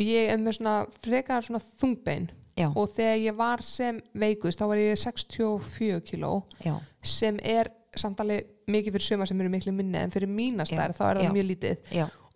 [0.00, 0.74] ég er með svona
[1.04, 2.28] frekar svona þungbein.
[2.56, 6.30] Já, og þegar ég var sem veikust þá var ég 64 kíló
[6.64, 10.64] já, sem er samt alveg mikið fyrir suma sem eru miklu minni en fyrir mína
[10.64, 11.92] Já, stær þá er það mjög lítið.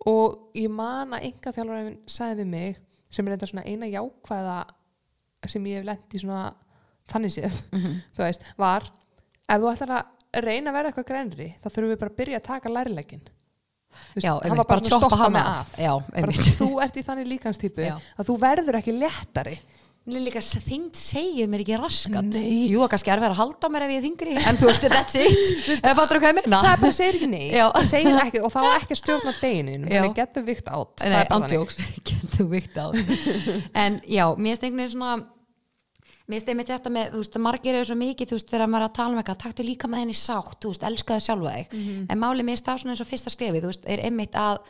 [0.09, 2.77] Og ég man að enga þjálfarinn sagði við mig
[3.11, 4.59] sem er þetta svona eina jákvæða
[5.51, 6.53] sem ég hef lent í svona
[7.11, 7.97] þannig séð, Mhm.
[8.15, 8.83] þú veist, var
[9.49, 12.37] ef þú ætlar að reyna að verða eitthvað grænri þá þurfum við bara að byrja
[12.39, 13.23] að taka lærilegin
[14.15, 15.59] já, hann einmitt, var bara, bara stoppa hana af.
[15.75, 15.77] af.
[15.79, 17.93] Já, bara, þú ert í þannig líkanstýpu Já.
[18.17, 19.59] að þú verður ekki léttari.
[20.11, 22.29] Líka þyngd segið mér ekki raskat.
[22.33, 22.71] Nei.
[22.71, 25.17] Jú, kannski er verið að halda mér ef ég er þingri En þú veist, that's
[25.21, 25.51] it.
[25.85, 26.61] Eða fattur þú hvað ég meina?
[26.63, 27.65] það er bara segir ekki nei Já.
[27.75, 29.99] Það segir ekki, og þá ekki að stjórna deginu Já.
[30.01, 32.85] þannig getur vikt átt það getur vikt á
[33.83, 35.13] En já, mér finnst einhvern veginn svona
[36.27, 38.89] Mér einmitt þetta með, þú veist, margir eru svo mikið, þú veist, þegar maður er
[38.89, 41.73] að tala um eitthvað, taktu líka með henni sátt, þú veist, elskaðu sjálfa þig.
[42.11, 44.61] En málið mér svona eins og fyrsta skrefið, þú veist, er einmitt að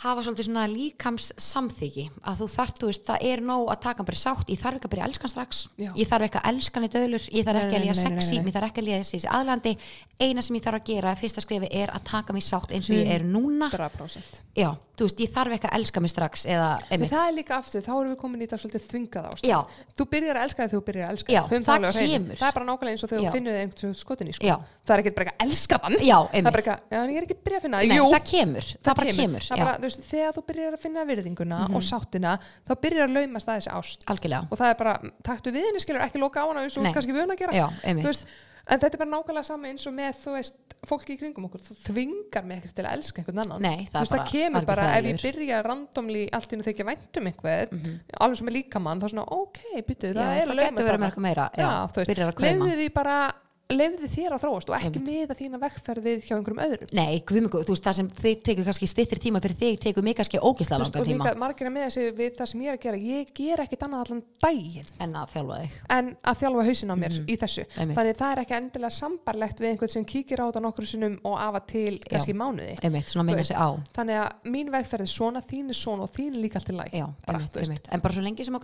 [0.00, 4.04] hafa svolítið svona líkams samþyggi að þú þarft, þú veist, það er nóg að taka
[4.06, 5.90] bara sátt, ég þarf ekki að byrja að elska hann strax Já.
[5.98, 8.54] ég þarf ekki að elska hann í döðlur ég þarf ekki að líða sexy, ég
[8.54, 9.72] þarf ekki að líða þessi aðlandi
[10.20, 12.96] eina sem ég þarf að gera, fyrsta skrefi er að taka mig sátt eins og
[12.96, 16.70] ég er núna 100% já, þú veist, ég þarf ekki að elska mig strax eða,
[16.86, 19.76] En einmitt, það er líka aftur, þá erum við komin í þetta svolítið þvingað ástand.
[19.96, 21.40] Þú byrjar að elska þegar þú byrjar að elska Já.
[21.50, 22.36] Höfum það kemur.
[22.40, 24.48] Það er bara nákvæmlega eins og þegar þú finnur þig einhvern skotin í sko.
[24.50, 24.56] Já.
[24.84, 25.96] Það er ekkert bara eitthvað að elska þann.
[26.00, 27.80] já, Það er einmitt bara eitthvað, já, en ég er ekki að byrja að finna
[27.80, 30.76] Nei, Jú, það kemur, það, bara kemur, Það er já, bara, veist, þegar þú byrjar
[30.76, 32.36] að finna virðinguna og sáttina,
[32.68, 34.04] þá byrjar að laumast að þessi ást.
[34.06, 36.84] algjörlega Og það er bara, taktu við henni, skilur, ekki loka á hana eins og
[36.94, 37.52] kannski vöna að gera.
[37.52, 37.66] já,
[38.04, 38.26] veist,
[38.70, 40.54] en þetta er bara nákvæmlega sama eins og með, þú veist,
[40.86, 41.60] fólki í kringum okkur.
[41.60, 43.60] Þú þvingar mig ekkert til að elska einhvern annan.
[43.62, 46.88] nei, það veist, er það kemur bara, ef ég byrja randomli allt nú þegar ég
[46.90, 48.00] væntum einhvern Mhm.
[48.20, 49.58] alveg sem er líkamann, þá er svona, ok,
[49.88, 53.32] byttu, það Já, er það að getur laumast þú byrjar að.
[53.70, 56.90] Lefði þér að þróast og ekki miða þína vegferð við hjá einhverjum öðrum.
[56.96, 60.16] Nei, guðmjög, þú veist, það sem þið tekur kannski stittir tíma fyrir þig, tekur mig
[60.18, 61.24] kannski ógislega Þú veist, langan tíma.
[61.30, 62.96] líka margir að miða sig við það sem ég er að gera.
[63.10, 65.72] Ég ger ekkit annað allan daginn en að þjálfa þig.
[65.96, 67.64] en að þjálfa hausin á mér í þessu.
[67.76, 67.96] Einmitt.
[68.00, 71.36] þannig það er ekki endilega sambarlegt við einhvern sem kíkir á þetta nokkru sinnum og
[71.40, 72.74] af að til kannski í mánuði.
[72.82, 73.54] Einmitt, veist,
[73.94, 76.76] þannig að mín vegferð er svona, þín er svona og þín er líka allt í
[76.76, 77.88] læg Já, bara, einmitt, þú veist, einmitt.
[77.92, 78.54] En bara svo lengi sem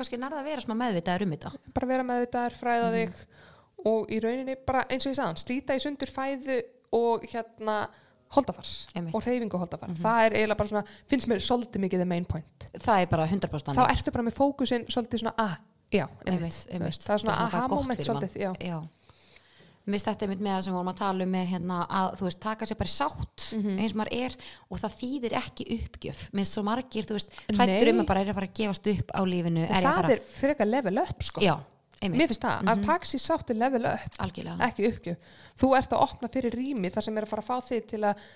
[3.87, 6.59] að og í rauninni bara eins og ég sagðan slíta í sundur fæðu
[6.97, 7.79] og hérna
[8.37, 9.15] holdafar Einmitt.
[9.15, 12.67] Og hreyfingu holdafar það er eiginlega bara svona, finnst mér svolítið mikið the main point
[12.83, 15.57] Það er bara 100% þá ertu bara með fókusin svolítið svona að,
[15.95, 18.23] já, einmitt, einmitt, það er svona Bara aha gott moment fyrir mann.
[18.27, 18.79] svolítið, já, Já.
[19.87, 22.15] Mér finnst þetta einmitt með það sem við vorum að tala um með hérna að
[22.19, 23.77] þú veist, taka sér bara sátt Mhm.
[23.79, 24.33] eins og maður er
[24.71, 28.27] og það þýðir ekki uppgjöf með svo margir, þú veist, hrættur um að bara er
[28.33, 31.41] að fara að gefast upp á lífinu það bara, er frekar level up sko.
[31.41, 31.55] já,
[32.01, 34.57] einmitt, mér finnst það, að taxi sátt er level up algjörlega.
[34.69, 35.37] ekki uppgjöf.
[35.61, 38.03] Þú ert að opna fyrir rými þar sem er að fara að fá þig til
[38.05, 38.27] að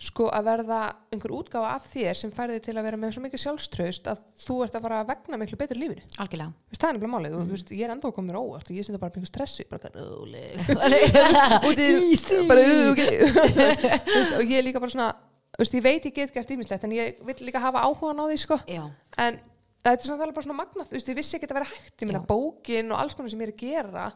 [0.00, 0.78] sko að verða
[1.12, 4.54] einhver útgáfa af þér sem færði til að vera með svo mikið sjálfströst að þú
[4.64, 6.04] ert að fara að vegna miklu betur lífinu.
[6.24, 6.54] Algjörlega.
[6.70, 7.50] Veist, það er nefnilega málið, mm.
[7.52, 9.82] veist, ég er að koma mér óvart og ég þetta bara byggur stressu, bara
[14.08, 15.10] veist, og ég er líka bara svona
[15.60, 18.38] veist, ég veit ég get gert ímislegt en ég vil líka hafa áhugan á því
[18.40, 18.60] sko.
[18.64, 18.84] já,
[19.20, 19.40] en
[19.80, 22.08] þetta er samt alveg bara svona magnað veist, ég vissi ekki að vera hægt, ég
[22.10, 22.26] meina Já.
[22.30, 24.08] bókin og alls konar sem ég er að gera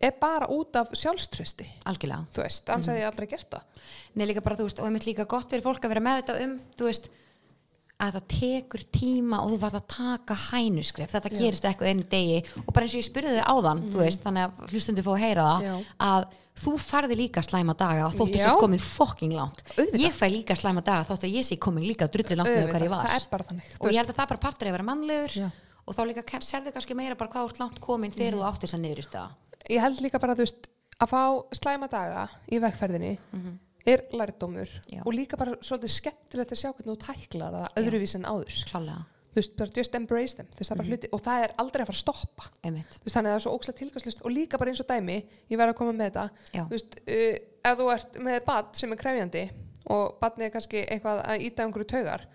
[0.00, 2.26] er bara út af sjálfströsti algjörlega.
[2.34, 3.80] Þú veist, annars hefði ég aldrei gert það.
[4.14, 6.52] Nei, líka bara, þú veist, og einmitt líka gott fyrir fólk að vera meðvitað um,
[6.78, 7.08] þú veist,
[7.98, 12.36] að það tekur tíma og þú þarf að taka hænuskref, þetta gerist eitthvað einu degi
[12.66, 15.22] og bara eins og ég spurði þig áðan, þú veist, þannig að hlustundi fá að
[15.24, 15.66] heyra það, Mhm.
[15.66, 15.84] Já.
[15.98, 16.26] að
[16.58, 18.44] þú farði líka slæma daga og þóttu Já.
[18.46, 19.62] sér komin fucking langt.
[19.76, 20.00] Auðvitað.
[20.02, 22.82] Ég fæ líka slæma daga þóttu að ég sé komin líka drullu langt með hvað
[22.82, 23.06] ég var.
[23.06, 25.50] það er Og ég held að það er bara partur að vera mannlegur Já.
[25.86, 28.74] og þá líka sérðu kannski meira bara hvað ert langt komin þegar þú átt þess
[28.74, 29.28] að niður í stað.
[29.70, 30.66] ég held líka bara þú veist
[31.00, 31.22] að fá
[31.54, 33.18] slæma daga í vegferðinni
[33.92, 34.72] er lærdómur.
[34.92, 35.02] Já.
[35.04, 38.58] og líka bara svolítið skemmtilegt að sjá hvernig þú tæklar það öðruvís en áður.
[38.70, 41.84] Klálega, þú veist, bara just embrace them veist, það bara hluti, og það er aldrei
[41.84, 42.50] að fara að stoppa.
[42.64, 45.60] Veist, þannig að það er svo ókslega tilgangslust og líka bara eins og dæmi, ég
[45.60, 46.26] verð að koma með þetta
[46.58, 47.38] þú veist, uh,
[47.70, 49.46] ef þú ert með bad sem er krefjandi
[49.88, 52.26] og badni er kannski eitthvað að íta einhverju taugar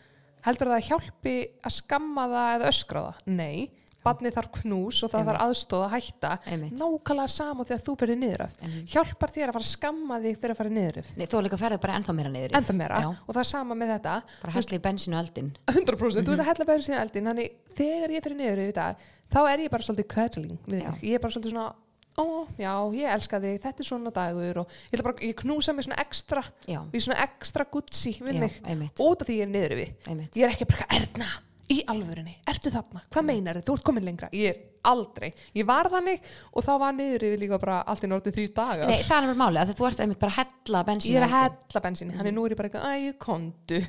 [0.43, 3.23] heldur það hjálpi að skamma það eða öskra það?
[3.37, 5.29] Nei badni þarf knús og það Einmitt.
[5.33, 6.31] þarf aðstóð að hætta.
[6.53, 6.73] Einmitt.
[6.79, 8.57] nákvæmlega sama þegar þú fyrir niður af
[8.93, 11.61] hjálpar þér að fara að skamma þig fyrir að fara niður af Nei, þú líka
[11.63, 12.57] ferði bara ennþá meira niður í.
[12.59, 13.01] ennþá meira.
[13.03, 13.09] Já.
[13.27, 14.15] og það er sama með þetta.
[14.43, 15.53] Bara hestli bensin og eldin.
[15.71, 18.89] 100% þú ert að hella bæður sína eldin þannig þegar ég fyrir niður yfir þetta
[19.33, 21.03] þá er ég bara svolítið við þig.
[21.03, 21.71] Ég er bara svolítið svona
[22.13, 24.59] ó, já, ég elska þig, þetta er svona dagur.
[24.63, 26.81] Og ég, bara, ég knúsa mig svona ekstra Já.
[26.93, 28.59] er svona ekstra gutsi við mig
[29.01, 29.75] út af því ég er niður
[30.11, 30.37] Einmitt.
[30.37, 31.29] ég er ekki bara, erna,
[31.73, 34.29] í alvörinni ertu þarna, hvað meinar þú, ert komin lengra.
[34.35, 36.23] Ég er aldrei, ég var þannig
[36.53, 38.91] og þá var niður yfir líka bara allt í nortið þrjú dagar.
[38.91, 41.27] Nei, það er alveg máli, að þú ert einmitt bara að hella bensin ég er
[41.27, 43.79] að hella bensinni, hann er nú er ég bara eitthvað, æ, kondu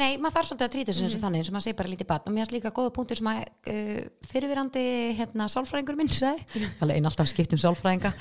[0.00, 1.92] nei, maður þarf svolítið að trýta þessu eins og þannig eins og maður segir bara
[1.92, 3.42] lítið batn og mér finnst líka góða punktur sem að
[3.72, 4.00] uh,
[4.30, 4.84] fyrirvirandi
[5.20, 8.12] hérna sálfræðingur minn sagði, alveg einn alltaf skipt um sálfræðinga.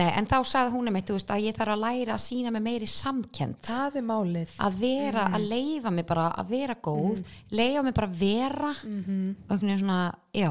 [0.00, 2.52] Nei, en þá sagði hún einmitt, þú veist, að ég þarf að læra að sína
[2.54, 7.22] mig meiri samkend er að vera, að leifa mig bara að vera góð,
[7.56, 10.00] leifa mig bara vera og einhvern veginn svona,
[10.36, 10.50] já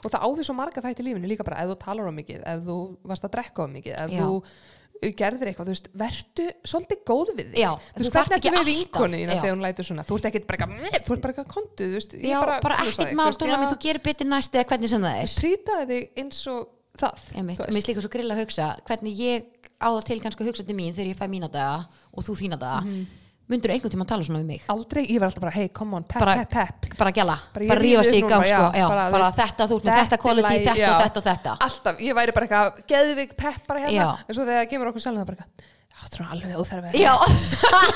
[0.00, 2.42] og það ávið svo marga þætti í lífinu líka bara ef þú talar á mikið,
[2.52, 2.76] ef þú
[3.10, 4.20] varst að drekka á mikið ef Já.
[4.20, 7.60] þú uh, gerðir eitthvað, þú veist, vertu svolítið góð við þig.
[7.60, 9.40] Já, þú veist, hvernig ekki ekki þína já.
[9.44, 12.18] þegar hún lætur svona, þú ert ekkert bara þú ert bara eitthvað kontu, þú veist,
[12.20, 15.32] Já, bara, knúsa ekkert þig, mál þú gerir betur næst eða hvernig sem það er.
[15.40, 16.60] Trýtaði þig eins og
[17.00, 20.50] það mér finnst líka svo grill að hugsa hvernig ég á það til kannski að
[20.50, 22.82] hugsa til mín þegar ég fæ mína daga og þú þína daga.
[22.84, 23.20] Mm
[23.50, 24.62] myndur einhvern tíma að tala svona við mig?
[24.72, 26.96] Aldrei, ég var alltaf bara, hey, come on, pep, Bara- pep, pep.
[27.00, 29.66] bara gæla, Bara rífa ríf sig í gang sko, já, bara, bara, þú veist, þetta,
[29.70, 31.56] þú ert með þetta quality, þetta og þetta og þetta.
[31.66, 35.04] Alltaf, ég væri bara eitthvað geðvig pepp bara hérna, en svo þegar það kemur okkur
[35.06, 35.68] sjálf það bara eitthvað,
[36.00, 37.14] það er alveg óþarf já,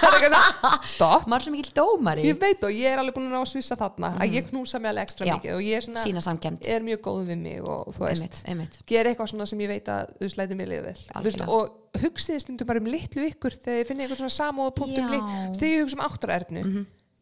[0.94, 1.26] stopp.
[1.28, 2.24] Maður er svo mikil dómari.
[2.28, 5.06] Ég veit og ég er alveg búin að svissa þarna að ég knúsa mig alveg
[5.08, 5.30] ekstra Mm.
[5.30, 5.36] Já.
[5.38, 6.34] mikið og ég er, svona,
[6.74, 8.42] er mjög góð við mig og þú veist,
[8.90, 11.48] gera eitthvað svona sem ég veit að þú lætur mig liða vel.
[11.48, 15.08] Og hugsiði stundum bara um litlu ykkur þegar þið finnir eitthvað svona samóð punktum
[15.54, 16.64] þegar ég hugsa um áttur ernu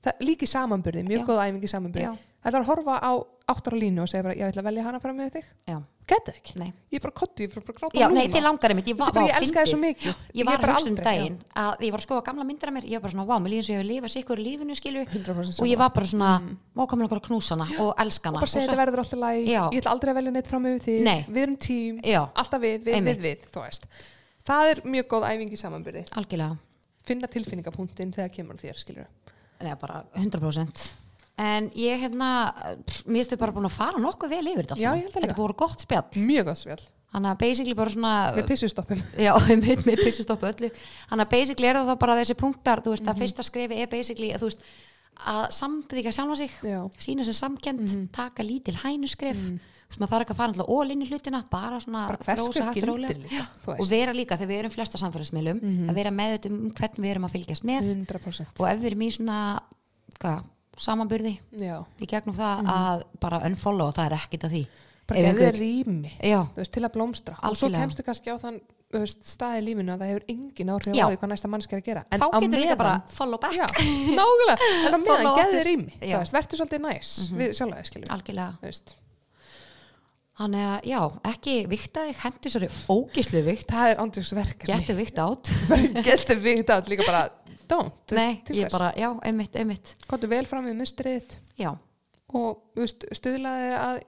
[0.03, 1.27] það, líki samanburði, mjög Já.
[1.29, 2.07] góð æfingi samanburði.
[2.09, 2.17] Já.
[2.43, 3.13] Það er að horfa á
[3.51, 5.51] áttar línu og segja bara, ég ætla að velja hana fram með þig.
[6.13, 6.73] Geta ekki, nei.
[6.91, 8.17] Ég er bara kottu, ég er bara gráta núna.
[8.17, 9.77] nei, til langar einmitt, ég, var, ég fyndið.
[9.83, 10.23] mikið.
[10.35, 13.05] Ég var aldrei, daginn að ég var að skoða gamla myndar af mér, ég var
[13.05, 15.71] bara svona, vá, mér líður sem ég hef lifað sikkur í lífinu, skilu 100% og
[15.71, 16.33] ég var bara svona,
[16.75, 18.41] vá, komin okkur að knúsa hana og elska hana.
[18.41, 20.91] og bara segja þetta verður alltaf læg ég ætla aldrei að velja neitt fram með
[21.07, 21.19] Nei.
[21.29, 23.47] við erum tím, alltaf við, við, við,
[24.43, 26.03] það er mjög góð æfingi samanburði.
[26.19, 26.59] Algjörlega.
[27.07, 29.07] Finna tilfinningapunktin þegar kemur þér skilur
[29.63, 31.02] Nei, bara 100%
[31.43, 32.31] En ég, hérna,
[33.11, 35.01] mér þau bara búin að fara nokkuð vel yfir þetta allt Já, saman.
[35.01, 35.35] ég held að Þetta líka.
[35.35, 39.33] er búin gott spjall mjög gott spjall, Þannig að basically bara svona með pissustoppum Já,
[39.65, 43.21] með, með pissustoppu öllu Þannig að basically er það bara þessi punktar Þú veist, að
[43.25, 44.65] fyrsta skrefi er basically að, þú veist,
[45.33, 46.79] að samþykja sjálfa sig Já.
[47.05, 49.59] sína sem samkend, taka lítil hænuskref mm.
[50.01, 52.55] maður þarf ekki að fara alltaf ól inn í hlutina bara svona Bara hvers þrósa
[52.57, 53.19] hver hægt og gildir rólega.
[53.27, 53.45] líka, Já.
[53.67, 53.93] þú og veist.
[53.93, 55.61] vera líka þegar við erum flesta samfélagsmiðlum
[55.93, 59.05] að vera meðut um hvernig við erum að fylgjast með 100% og ef við erum
[59.05, 59.39] í svona
[60.17, 60.41] hvað,
[60.81, 64.63] samanburði já, í gegnum það að bara unfollow það er ekkit að því.
[65.03, 66.13] Bara Ef einhver- rými
[66.57, 67.35] veist, til að blómstra.
[67.43, 68.61] Og svo kemstu kannski á þann
[68.93, 71.81] veist, stað í lífinu að það hefur engin áhrif á því hvað næsta mannski er
[71.83, 72.05] að gera.
[72.13, 73.57] Þá á getur líka meðan- bara follow back.
[73.59, 75.65] Já, nákvæmlega, en á meðan aftur.
[75.67, 75.93] rými.
[76.01, 78.59] Veist, verður svolítið næs við sjálflega skilur algjörlega.
[78.63, 78.95] Þú veist.
[80.43, 85.19] Þannig að, já, ekki vikta þig, hendi svo ógislu vikt, það er ándjóksverkefni geti vikt
[85.21, 85.51] átt.
[86.09, 87.21] getur við það líka bara
[87.73, 88.73] don't, Nei, ég hvers?
[88.77, 89.95] bara, já, einmitt, einmitt.
[90.11, 91.73] komdu vel fram við mustrið þitt Já,
[92.33, 92.87] og
[93.17, 94.01] stuðlaði að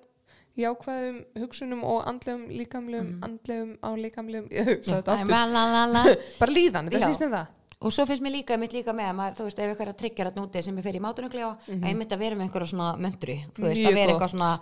[0.55, 3.25] jákvæðum hugsunum og andlegum líkamlegum, Mhm.
[3.27, 6.03] andlegum á líkamlegum, ég hugsa já, þetta aftur la, la, la,
[6.41, 7.07] bara líðan, þetta Já.
[7.11, 7.47] snýst um það
[7.85, 9.89] Og svo finnst mér líka, mitt líka með, að maður, þú veist, ef eitthvað er
[9.93, 11.89] að tryggja að núti sem er fyrir í mátunuglega, mm -hmm.
[11.91, 14.53] einmitt að vera með einhverja svona möndru, þú veist, Mjög að vera eitthvað svona,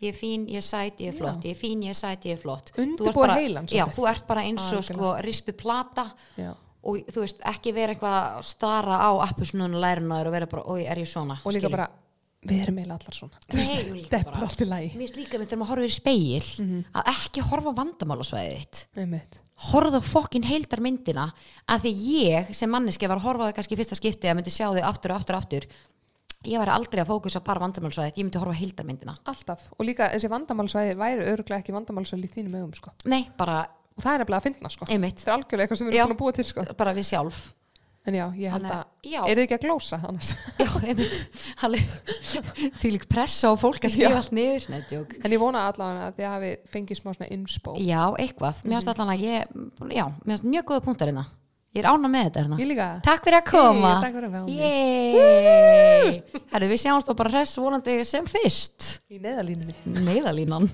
[0.00, 2.24] ég er fín, ég er sæt, ég er flott, ég er fín, ég er sæt,
[2.24, 2.70] ég er flott.
[2.78, 6.06] Undirbúa heilann Já, þú ert bara eins og sko rispu plata
[6.38, 6.54] Já.
[6.82, 10.84] Og þú veist, ekki vera eitthvað að stara á appusnunum lærunar og vera bara, oi,
[10.86, 11.36] er ég svona?
[11.44, 11.76] og líka skilur?
[11.76, 11.88] bara,
[12.48, 15.38] við erum eiginlega allar svona og þetta er bara- allt í lagi Mér finnst líka
[15.38, 16.84] með þegar maður horfir í speil Mhm.
[16.94, 18.86] að ekki horfa vandamálasvæðið þitt
[19.60, 21.32] á fokkin heildar myndina
[21.68, 21.92] að því
[22.24, 24.82] ég sem manneski var að horfa það kannski í fyrsta skipti að myndi sjá þig
[24.88, 25.66] aftur og aftur og aftur
[26.48, 29.84] ég var aldrei að fókusa bara vandamálsvæðið ég myndi horfa á heildar myndina alltaf, og
[29.84, 32.90] líka þessi vandamálsvæði væri öruglega ekki vandamálsvæði í þínum augum sko.
[33.04, 33.66] nei, bara
[34.00, 34.88] og það er nefnilega að finna sko.
[34.90, 36.64] einmitt, þetta er algjörlega eitthvað sem við erum búin að búa til sko.
[36.80, 37.40] bara við sjálf.
[38.08, 39.18] En já, ég held Þannig að, að- já.
[39.28, 40.30] eru þið ekki að glósa annars?
[40.64, 41.16] Já, einmitt.
[42.80, 44.64] Því lík pressa á fólk að skrifa allt niður.
[44.72, 45.12] Nei, djók.
[45.20, 48.92] en ég vona allavega að þið hafi fengið smá svona inspo já, eitthvað, mér finnst
[48.94, 49.52] allan að ég
[49.92, 51.26] já, mér finnst mjög góða punktar hérna.
[51.76, 52.56] Ég er ána með þetta hérna.
[52.64, 52.86] Ég líka.
[53.04, 53.90] Takk fyrir að koma.
[53.92, 54.48] Hey, takk fyrir að vera með.
[55.20, 56.40] Yey.
[56.54, 58.88] Herru, við sjáumst þá bara hress vonandi sem fyrst.
[59.12, 59.76] Í neðalínunni
[60.08, 60.66] Neyðalínan